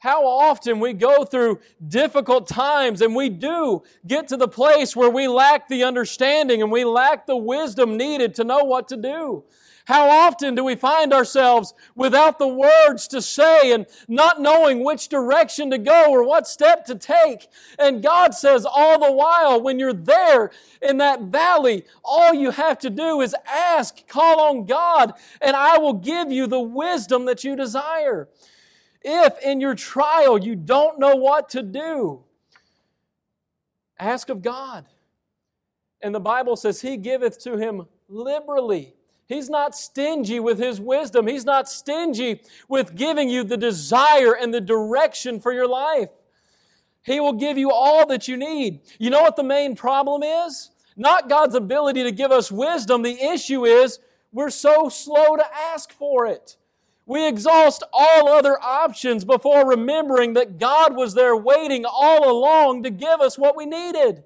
How 0.00 0.26
often 0.26 0.80
we 0.80 0.94
go 0.94 1.24
through 1.24 1.60
difficult 1.86 2.48
times 2.48 3.02
and 3.02 3.14
we 3.14 3.28
do 3.28 3.82
get 4.06 4.28
to 4.28 4.38
the 4.38 4.48
place 4.48 4.96
where 4.96 5.10
we 5.10 5.28
lack 5.28 5.68
the 5.68 5.84
understanding 5.84 6.62
and 6.62 6.72
we 6.72 6.84
lack 6.84 7.26
the 7.26 7.36
wisdom 7.36 7.98
needed 7.98 8.34
to 8.36 8.44
know 8.44 8.64
what 8.64 8.88
to 8.88 8.96
do. 8.96 9.44
How 9.90 10.08
often 10.08 10.54
do 10.54 10.62
we 10.62 10.76
find 10.76 11.12
ourselves 11.12 11.74
without 11.96 12.38
the 12.38 12.46
words 12.46 13.08
to 13.08 13.20
say 13.20 13.72
and 13.72 13.86
not 14.06 14.40
knowing 14.40 14.84
which 14.84 15.08
direction 15.08 15.68
to 15.72 15.78
go 15.78 16.12
or 16.12 16.22
what 16.22 16.46
step 16.46 16.84
to 16.84 16.94
take? 16.94 17.48
And 17.76 18.00
God 18.00 18.32
says 18.32 18.64
all 18.64 19.00
the 19.00 19.10
while, 19.10 19.60
when 19.60 19.80
you're 19.80 19.92
there 19.92 20.52
in 20.80 20.98
that 20.98 21.22
valley, 21.22 21.86
all 22.04 22.32
you 22.32 22.52
have 22.52 22.78
to 22.78 22.88
do 22.88 23.20
is 23.20 23.34
ask, 23.52 24.06
call 24.06 24.40
on 24.40 24.64
God, 24.64 25.12
and 25.40 25.56
I 25.56 25.78
will 25.78 25.94
give 25.94 26.30
you 26.30 26.46
the 26.46 26.60
wisdom 26.60 27.24
that 27.24 27.42
you 27.42 27.56
desire. 27.56 28.28
If 29.02 29.40
in 29.40 29.60
your 29.60 29.74
trial 29.74 30.38
you 30.38 30.54
don't 30.54 31.00
know 31.00 31.16
what 31.16 31.48
to 31.48 31.64
do, 31.64 32.22
ask 33.98 34.28
of 34.28 34.40
God. 34.40 34.86
And 36.00 36.14
the 36.14 36.20
Bible 36.20 36.54
says, 36.54 36.80
He 36.80 36.96
giveth 36.96 37.40
to 37.40 37.56
him 37.56 37.88
liberally. 38.08 38.94
He's 39.30 39.48
not 39.48 39.76
stingy 39.76 40.40
with 40.40 40.58
His 40.58 40.80
wisdom. 40.80 41.28
He's 41.28 41.44
not 41.44 41.68
stingy 41.68 42.42
with 42.68 42.96
giving 42.96 43.30
you 43.30 43.44
the 43.44 43.56
desire 43.56 44.32
and 44.32 44.52
the 44.52 44.60
direction 44.60 45.38
for 45.38 45.52
your 45.52 45.68
life. 45.68 46.08
He 47.04 47.20
will 47.20 47.34
give 47.34 47.56
you 47.56 47.70
all 47.70 48.04
that 48.08 48.26
you 48.26 48.36
need. 48.36 48.80
You 48.98 49.08
know 49.10 49.22
what 49.22 49.36
the 49.36 49.44
main 49.44 49.76
problem 49.76 50.24
is? 50.24 50.70
Not 50.96 51.28
God's 51.28 51.54
ability 51.54 52.02
to 52.02 52.10
give 52.10 52.32
us 52.32 52.50
wisdom. 52.50 53.02
The 53.02 53.22
issue 53.22 53.64
is 53.64 54.00
we're 54.32 54.50
so 54.50 54.88
slow 54.88 55.36
to 55.36 55.44
ask 55.54 55.92
for 55.92 56.26
it. 56.26 56.56
We 57.06 57.28
exhaust 57.28 57.84
all 57.92 58.28
other 58.28 58.60
options 58.60 59.24
before 59.24 59.64
remembering 59.64 60.34
that 60.34 60.58
God 60.58 60.96
was 60.96 61.14
there 61.14 61.36
waiting 61.36 61.84
all 61.84 62.28
along 62.28 62.82
to 62.82 62.90
give 62.90 63.20
us 63.20 63.38
what 63.38 63.56
we 63.56 63.64
needed. 63.64 64.24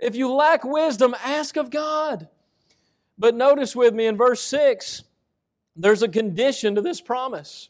If 0.00 0.16
you 0.16 0.32
lack 0.32 0.64
wisdom, 0.64 1.14
ask 1.22 1.56
of 1.56 1.70
God. 1.70 2.26
But 3.18 3.34
notice 3.34 3.76
with 3.76 3.94
me 3.94 4.06
in 4.06 4.16
verse 4.16 4.40
6, 4.42 5.04
there's 5.76 6.02
a 6.02 6.08
condition 6.08 6.74
to 6.74 6.80
this 6.80 7.00
promise. 7.00 7.68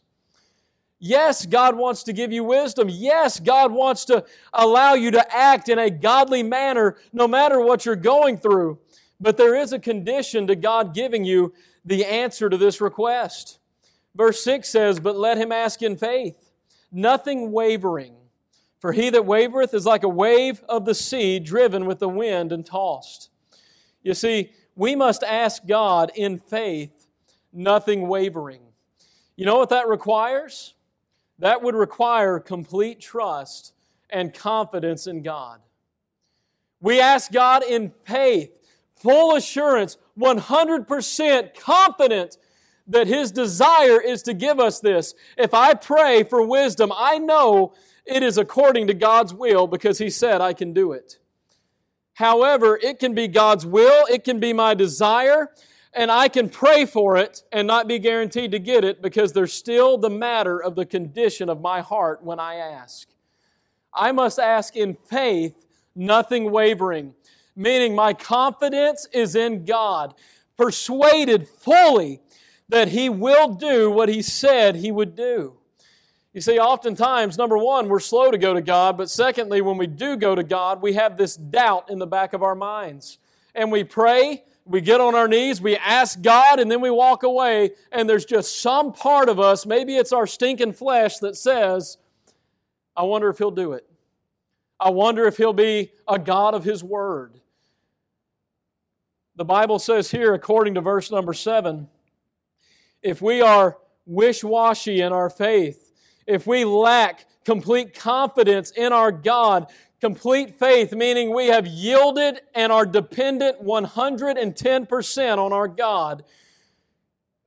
Yes, 0.99 1.45
God 1.45 1.75
wants 1.75 2.03
to 2.03 2.13
give 2.13 2.31
you 2.31 2.45
wisdom. 2.45 2.87
Yes, 2.89 3.39
God 3.39 3.73
wants 3.73 4.05
to 4.05 4.23
allow 4.53 4.93
you 4.93 5.11
to 5.11 5.35
act 5.35 5.67
in 5.67 5.77
a 5.77 5.89
godly 5.89 6.43
manner 6.43 6.95
no 7.11 7.27
matter 7.27 7.59
what 7.59 7.85
you're 7.85 7.97
going 7.97 8.37
through. 8.37 8.79
But 9.19 9.37
there 9.37 9.55
is 9.55 9.73
a 9.73 9.79
condition 9.79 10.47
to 10.47 10.55
God 10.55 10.93
giving 10.93 11.25
you 11.25 11.53
the 11.83 12.05
answer 12.05 12.49
to 12.49 12.57
this 12.57 12.79
request. 12.79 13.59
Verse 14.15 14.43
6 14.43 14.69
says, 14.69 14.99
But 14.99 15.17
let 15.17 15.37
him 15.37 15.51
ask 15.51 15.81
in 15.81 15.97
faith, 15.97 16.51
nothing 16.91 17.51
wavering. 17.51 18.15
For 18.79 18.91
he 18.91 19.09
that 19.09 19.25
wavereth 19.25 19.73
is 19.73 19.85
like 19.85 20.03
a 20.03 20.09
wave 20.09 20.63
of 20.67 20.85
the 20.85 20.95
sea 20.95 21.39
driven 21.39 21.85
with 21.85 21.99
the 21.99 22.09
wind 22.09 22.51
and 22.51 22.65
tossed. 22.65 23.29
You 24.03 24.13
see, 24.13 24.51
we 24.75 24.95
must 24.95 25.23
ask 25.23 25.65
God 25.65 26.11
in 26.15 26.39
faith, 26.39 27.07
nothing 27.51 28.07
wavering. 28.07 28.61
You 29.35 29.45
know 29.45 29.57
what 29.57 29.69
that 29.69 29.87
requires? 29.87 30.73
That 31.39 31.61
would 31.61 31.75
require 31.75 32.39
complete 32.39 32.99
trust 32.99 33.73
and 34.09 34.33
confidence 34.33 35.07
in 35.07 35.23
God. 35.23 35.59
We 36.79 36.99
ask 36.99 37.31
God 37.31 37.63
in 37.63 37.89
faith, 38.05 38.51
full 38.95 39.35
assurance, 39.35 39.97
100% 40.19 41.57
confident 41.57 42.37
that 42.87 43.07
His 43.07 43.31
desire 43.31 44.01
is 44.01 44.21
to 44.23 44.33
give 44.33 44.59
us 44.59 44.79
this. 44.79 45.15
If 45.37 45.53
I 45.53 45.73
pray 45.73 46.23
for 46.23 46.45
wisdom, 46.45 46.91
I 46.95 47.17
know 47.17 47.73
it 48.05 48.21
is 48.21 48.37
according 48.37 48.87
to 48.87 48.93
God's 48.93 49.33
will 49.33 49.67
because 49.67 49.97
He 49.97 50.09
said 50.09 50.41
I 50.41 50.53
can 50.53 50.73
do 50.73 50.91
it. 50.91 51.19
However, 52.13 52.79
it 52.81 52.99
can 52.99 53.15
be 53.15 53.27
God's 53.27 53.65
will, 53.65 54.05
it 54.05 54.23
can 54.23 54.39
be 54.39 54.53
my 54.53 54.73
desire, 54.73 55.49
and 55.93 56.11
I 56.11 56.27
can 56.27 56.49
pray 56.49 56.85
for 56.85 57.17
it 57.17 57.43
and 57.51 57.67
not 57.67 57.87
be 57.87 57.99
guaranteed 57.99 58.51
to 58.51 58.59
get 58.59 58.83
it 58.83 59.01
because 59.01 59.33
there's 59.33 59.53
still 59.53 59.97
the 59.97 60.09
matter 60.09 60.61
of 60.61 60.75
the 60.75 60.85
condition 60.85 61.49
of 61.49 61.61
my 61.61 61.81
heart 61.81 62.23
when 62.23 62.39
I 62.39 62.55
ask. 62.55 63.07
I 63.93 64.11
must 64.11 64.39
ask 64.39 64.75
in 64.75 64.95
faith, 64.95 65.65
nothing 65.95 66.51
wavering, 66.51 67.13
meaning 67.55 67.95
my 67.95 68.13
confidence 68.13 69.07
is 69.11 69.35
in 69.35 69.65
God, 69.65 70.13
persuaded 70.57 71.47
fully 71.47 72.21
that 72.69 72.89
He 72.89 73.09
will 73.09 73.49
do 73.49 73.91
what 73.91 74.09
He 74.09 74.21
said 74.21 74.75
He 74.75 74.91
would 74.91 75.15
do. 75.15 75.57
You 76.33 76.41
see, 76.41 76.57
oftentimes, 76.57 77.37
number 77.37 77.57
one, 77.57 77.87
we're 77.87 77.99
slow 77.99 78.31
to 78.31 78.39
go 78.39 78.55
to 78.55 78.61
God, 78.61 78.97
but 78.97 79.09
secondly, 79.09 79.61
when 79.61 79.77
we 79.77 79.85
do 79.85 80.17
go 80.17 80.33
to 80.33 80.43
God, 80.43 80.81
we 80.81 80.93
have 80.93 81.15
this 81.15 81.35
doubt 81.35 81.91
in 81.91 81.99
the 81.99 82.07
back 82.07 82.33
of 82.33 82.41
our 82.41 82.55
minds. 82.55 83.19
and 83.55 83.71
we 83.71 83.83
pray, 83.83 84.43
we 84.65 84.81
get 84.81 85.01
on 85.01 85.15
our 85.15 85.27
knees, 85.27 85.61
we 85.61 85.77
ask 85.77 86.21
God, 86.21 86.59
and 86.59 86.71
then 86.71 86.81
we 86.81 86.89
walk 86.89 87.23
away, 87.23 87.71
and 87.91 88.09
there's 88.09 88.25
just 88.25 88.61
some 88.61 88.93
part 88.93 89.29
of 89.29 89.39
us, 89.39 89.65
maybe 89.65 89.95
it's 89.95 90.11
our 90.11 90.25
stinking 90.27 90.73
flesh, 90.73 91.17
that 91.19 91.35
says, 91.35 91.97
I 92.95 93.03
wonder 93.03 93.29
if 93.29 93.37
He'll 93.37 93.51
do 93.51 93.73
it. 93.73 93.87
I 94.79 94.89
wonder 94.89 95.25
if 95.25 95.37
He'll 95.37 95.53
be 95.53 95.91
a 96.07 96.17
God 96.17 96.53
of 96.53 96.63
His 96.63 96.83
Word. 96.83 97.39
The 99.35 99.45
Bible 99.45 99.79
says 99.79 100.11
here, 100.11 100.33
according 100.33 100.75
to 100.75 100.81
verse 100.81 101.09
number 101.11 101.33
seven, 101.33 101.89
if 103.01 103.21
we 103.21 103.41
are 103.41 103.77
wish 104.05 104.43
washy 104.43 105.01
in 105.01 105.11
our 105.11 105.29
faith, 105.29 105.82
if 106.25 106.47
we 106.47 106.65
lack 106.65 107.25
complete 107.45 107.93
confidence 107.93 108.71
in 108.71 108.93
our 108.93 109.11
God, 109.11 109.67
complete 109.99 110.57
faith, 110.57 110.93
meaning 110.93 111.33
we 111.33 111.47
have 111.47 111.67
yielded 111.67 112.41
and 112.55 112.71
are 112.71 112.85
dependent 112.85 113.63
110% 113.63 115.37
on 115.37 115.53
our 115.53 115.67
God, 115.67 116.23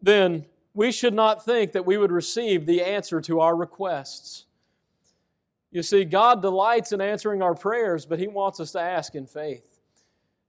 then 0.03 0.47
we 0.75 0.93
should 0.93 1.15
not 1.15 1.45
think 1.45 1.73
that 1.73 1.87
we 1.87 1.97
would 1.97 2.13
receive 2.13 2.67
the 2.67 2.83
answer 2.83 3.21
to 3.23 3.41
our 3.41 3.57
requests. 3.57 4.45
You 5.71 5.83
see, 5.83 6.05
God 6.05 6.43
delights 6.43 6.93
in 6.93 7.01
answering 7.01 7.43
our 7.43 7.55
prayers, 7.55 8.07
but 8.07 8.19
He 8.19 8.29
wants 8.29 8.61
us 8.61 8.73
to 8.73 8.81
ask 8.81 9.15
in 9.15 9.27
faith. 9.27 9.65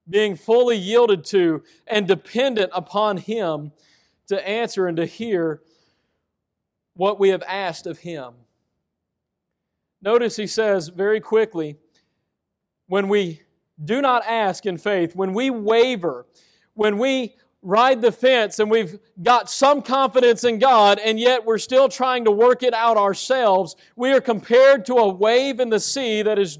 Being 0.09 0.35
fully 0.35 0.77
yielded 0.77 1.25
to 1.25 1.63
and 1.85 2.07
dependent 2.07 2.71
upon 2.73 3.17
Him 3.17 3.71
to 4.27 4.47
answer 4.47 4.87
and 4.87 4.97
to 4.97 5.05
hear 5.05 5.61
what 6.97 7.19
we 7.19 7.29
have 7.29 7.43
asked 7.47 7.87
of 7.87 7.99
Him. 7.99 8.33
Notice 10.01 10.35
He 10.35 10.47
says 10.47 10.89
very 10.89 11.19
quickly 11.19 11.77
when 12.87 13.07
we 13.07 13.41
do 13.83 14.01
not 14.01 14.23
ask 14.25 14.65
in 14.65 14.77
faith, 14.77 15.15
when 15.15 15.33
we 15.33 15.49
waver, 15.49 16.25
when 16.73 16.97
we 16.97 17.35
ride 17.61 18.01
the 18.01 18.11
fence 18.11 18.59
and 18.59 18.71
we've 18.71 18.99
got 19.21 19.49
some 19.49 19.81
confidence 19.81 20.43
in 20.43 20.59
God 20.59 20.99
and 21.03 21.19
yet 21.19 21.45
we're 21.45 21.57
still 21.57 21.89
trying 21.89 22.25
to 22.25 22.31
work 22.31 22.63
it 22.63 22.73
out 22.73 22.97
ourselves, 22.97 23.75
we 23.95 24.11
are 24.11 24.21
compared 24.21 24.85
to 24.85 24.95
a 24.95 25.09
wave 25.09 25.59
in 25.59 25.69
the 25.69 25.79
sea 25.79 26.21
that 26.21 26.39
is 26.39 26.59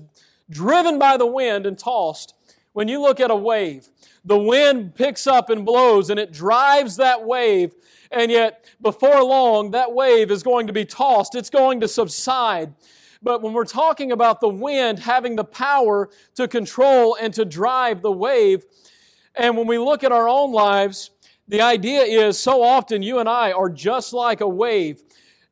driven 0.50 1.00
by 1.00 1.18
the 1.18 1.26
wind 1.26 1.66
and 1.66 1.78
tossed. 1.78 2.34
When 2.74 2.88
you 2.88 3.02
look 3.02 3.20
at 3.20 3.32
a 3.32 3.36
wave, 3.36 3.90
the 4.28 4.38
wind 4.38 4.94
picks 4.94 5.26
up 5.26 5.50
and 5.50 5.66
blows 5.66 6.10
and 6.10 6.20
it 6.20 6.34
drives 6.34 6.98
that 6.98 7.24
wave, 7.24 7.74
and 8.12 8.30
yet 8.30 8.66
before 8.82 9.24
long, 9.24 9.72
that 9.72 9.94
wave 9.94 10.32
is 10.32 10.44
going 10.44 10.68
to 10.68 10.74
be 10.74 10.84
tossed, 10.84 11.34
it's 11.34 11.50
going 11.50 11.80
to 11.80 11.88
subside. 11.88 12.74
But 13.24 13.42
when 13.42 13.54
we're 13.54 13.66
talking 13.66 14.12
about 14.12 14.42
the 14.42 14.50
wind 14.50 15.00
having 15.00 15.38
the 15.38 15.46
power 15.46 16.10
to 16.36 16.48
control 16.48 17.16
and 17.16 17.34
to 17.34 17.46
drive 17.46 18.02
the 18.02 18.12
wave, 18.12 18.66
and 19.34 19.56
when 19.56 19.66
we 19.66 19.78
look 19.78 20.04
at 20.04 20.12
our 20.12 20.28
own 20.28 20.52
lives, 20.52 21.12
the 21.48 21.62
idea 21.62 22.02
is 22.02 22.38
so 22.38 22.62
often 22.62 23.02
you 23.02 23.20
and 23.20 23.30
I 23.30 23.54
are 23.54 23.70
just 23.70 24.12
like 24.12 24.42
a 24.42 24.48
wave. 24.48 25.02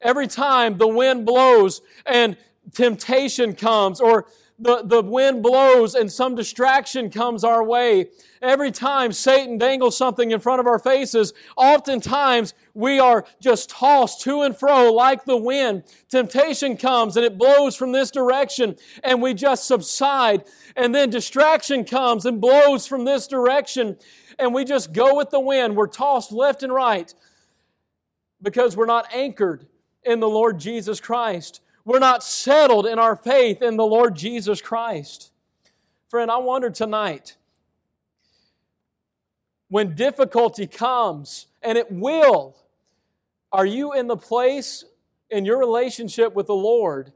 Every 0.01 0.27
time 0.27 0.77
the 0.77 0.87
wind 0.87 1.25
blows 1.25 1.81
and 2.05 2.35
temptation 2.73 3.55
comes, 3.55 4.01
or 4.01 4.25
the, 4.57 4.83
the 4.83 5.01
wind 5.01 5.43
blows 5.43 5.95
and 5.95 6.09
some 6.11 6.33
distraction 6.33 7.09
comes 7.09 7.43
our 7.43 7.63
way, 7.63 8.07
every 8.41 8.71
time 8.71 9.11
Satan 9.11 9.57
dangles 9.57 9.97
something 9.97 10.31
in 10.31 10.39
front 10.39 10.61
of 10.61 10.67
our 10.67 10.79
faces, 10.79 11.33
oftentimes 11.57 12.53
we 12.73 12.99
are 12.99 13.25
just 13.41 13.69
tossed 13.69 14.21
to 14.21 14.43
and 14.43 14.57
fro 14.57 14.93
like 14.93 15.25
the 15.25 15.35
wind. 15.35 15.83
Temptation 16.09 16.77
comes 16.77 17.17
and 17.17 17.25
it 17.25 17.37
blows 17.37 17.75
from 17.75 17.91
this 17.91 18.11
direction 18.11 18.77
and 19.03 19.21
we 19.21 19.33
just 19.33 19.65
subside. 19.65 20.45
And 20.77 20.95
then 20.95 21.09
distraction 21.09 21.83
comes 21.83 22.25
and 22.25 22.39
blows 22.39 22.87
from 22.87 23.03
this 23.03 23.27
direction 23.27 23.97
and 24.39 24.53
we 24.53 24.63
just 24.63 24.93
go 24.93 25.15
with 25.15 25.31
the 25.31 25.39
wind. 25.39 25.75
We're 25.75 25.87
tossed 25.87 26.31
left 26.31 26.63
and 26.63 26.73
right 26.73 27.13
because 28.41 28.77
we're 28.77 28.85
not 28.85 29.13
anchored 29.13 29.67
in 30.03 30.21
the 30.21 30.29
Lord 30.29 30.59
Jesus 30.59 31.01
Christ. 31.01 31.61
We're 31.85 31.99
not 31.99 32.23
settled 32.23 32.87
in 32.87 32.97
our 32.97 33.15
faith 33.15 33.61
in 33.61 33.77
the 33.77 33.85
Lord 33.85 34.15
Jesus 34.15 34.59
Christ. 34.59 35.31
Friend, 36.09 36.29
I 36.31 36.37
wonder 36.37 36.71
tonight 36.71 37.37
when 39.69 39.93
difficulty 39.95 40.65
comes, 40.65 41.47
and 41.61 41.77
it 41.77 41.91
will, 41.91 42.55
are 43.51 43.65
you 43.65 43.93
in 43.93 44.07
the 44.07 44.17
place 44.17 44.83
in 45.29 45.45
your 45.45 45.59
relationship 45.59 46.33
with 46.33 46.47
the 46.47 46.55
Lord 46.55 47.11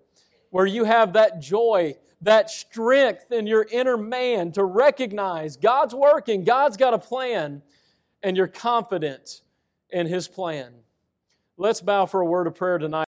where 0.51 0.65
you 0.65 0.83
have 0.83 1.13
that 1.13 1.39
joy, 1.39 1.95
that 2.21 2.51
strength 2.51 3.31
in 3.31 3.47
your 3.47 3.65
inner 3.71 3.97
man 3.97 4.51
to 4.51 4.63
recognize 4.63 5.57
God's 5.57 5.95
working, 5.95 6.43
God's 6.43 6.77
got 6.77 6.93
a 6.93 6.99
plan, 6.99 7.63
and 8.21 8.37
you're 8.37 8.47
confident 8.47 9.41
in 9.89 10.05
His 10.05 10.27
plan? 10.27 10.71
Let's 11.57 11.81
bow 11.81 12.05
for 12.05 12.21
a 12.21 12.25
word 12.25 12.45
of 12.45 12.55
prayer 12.55 12.77
tonight. 12.77 13.08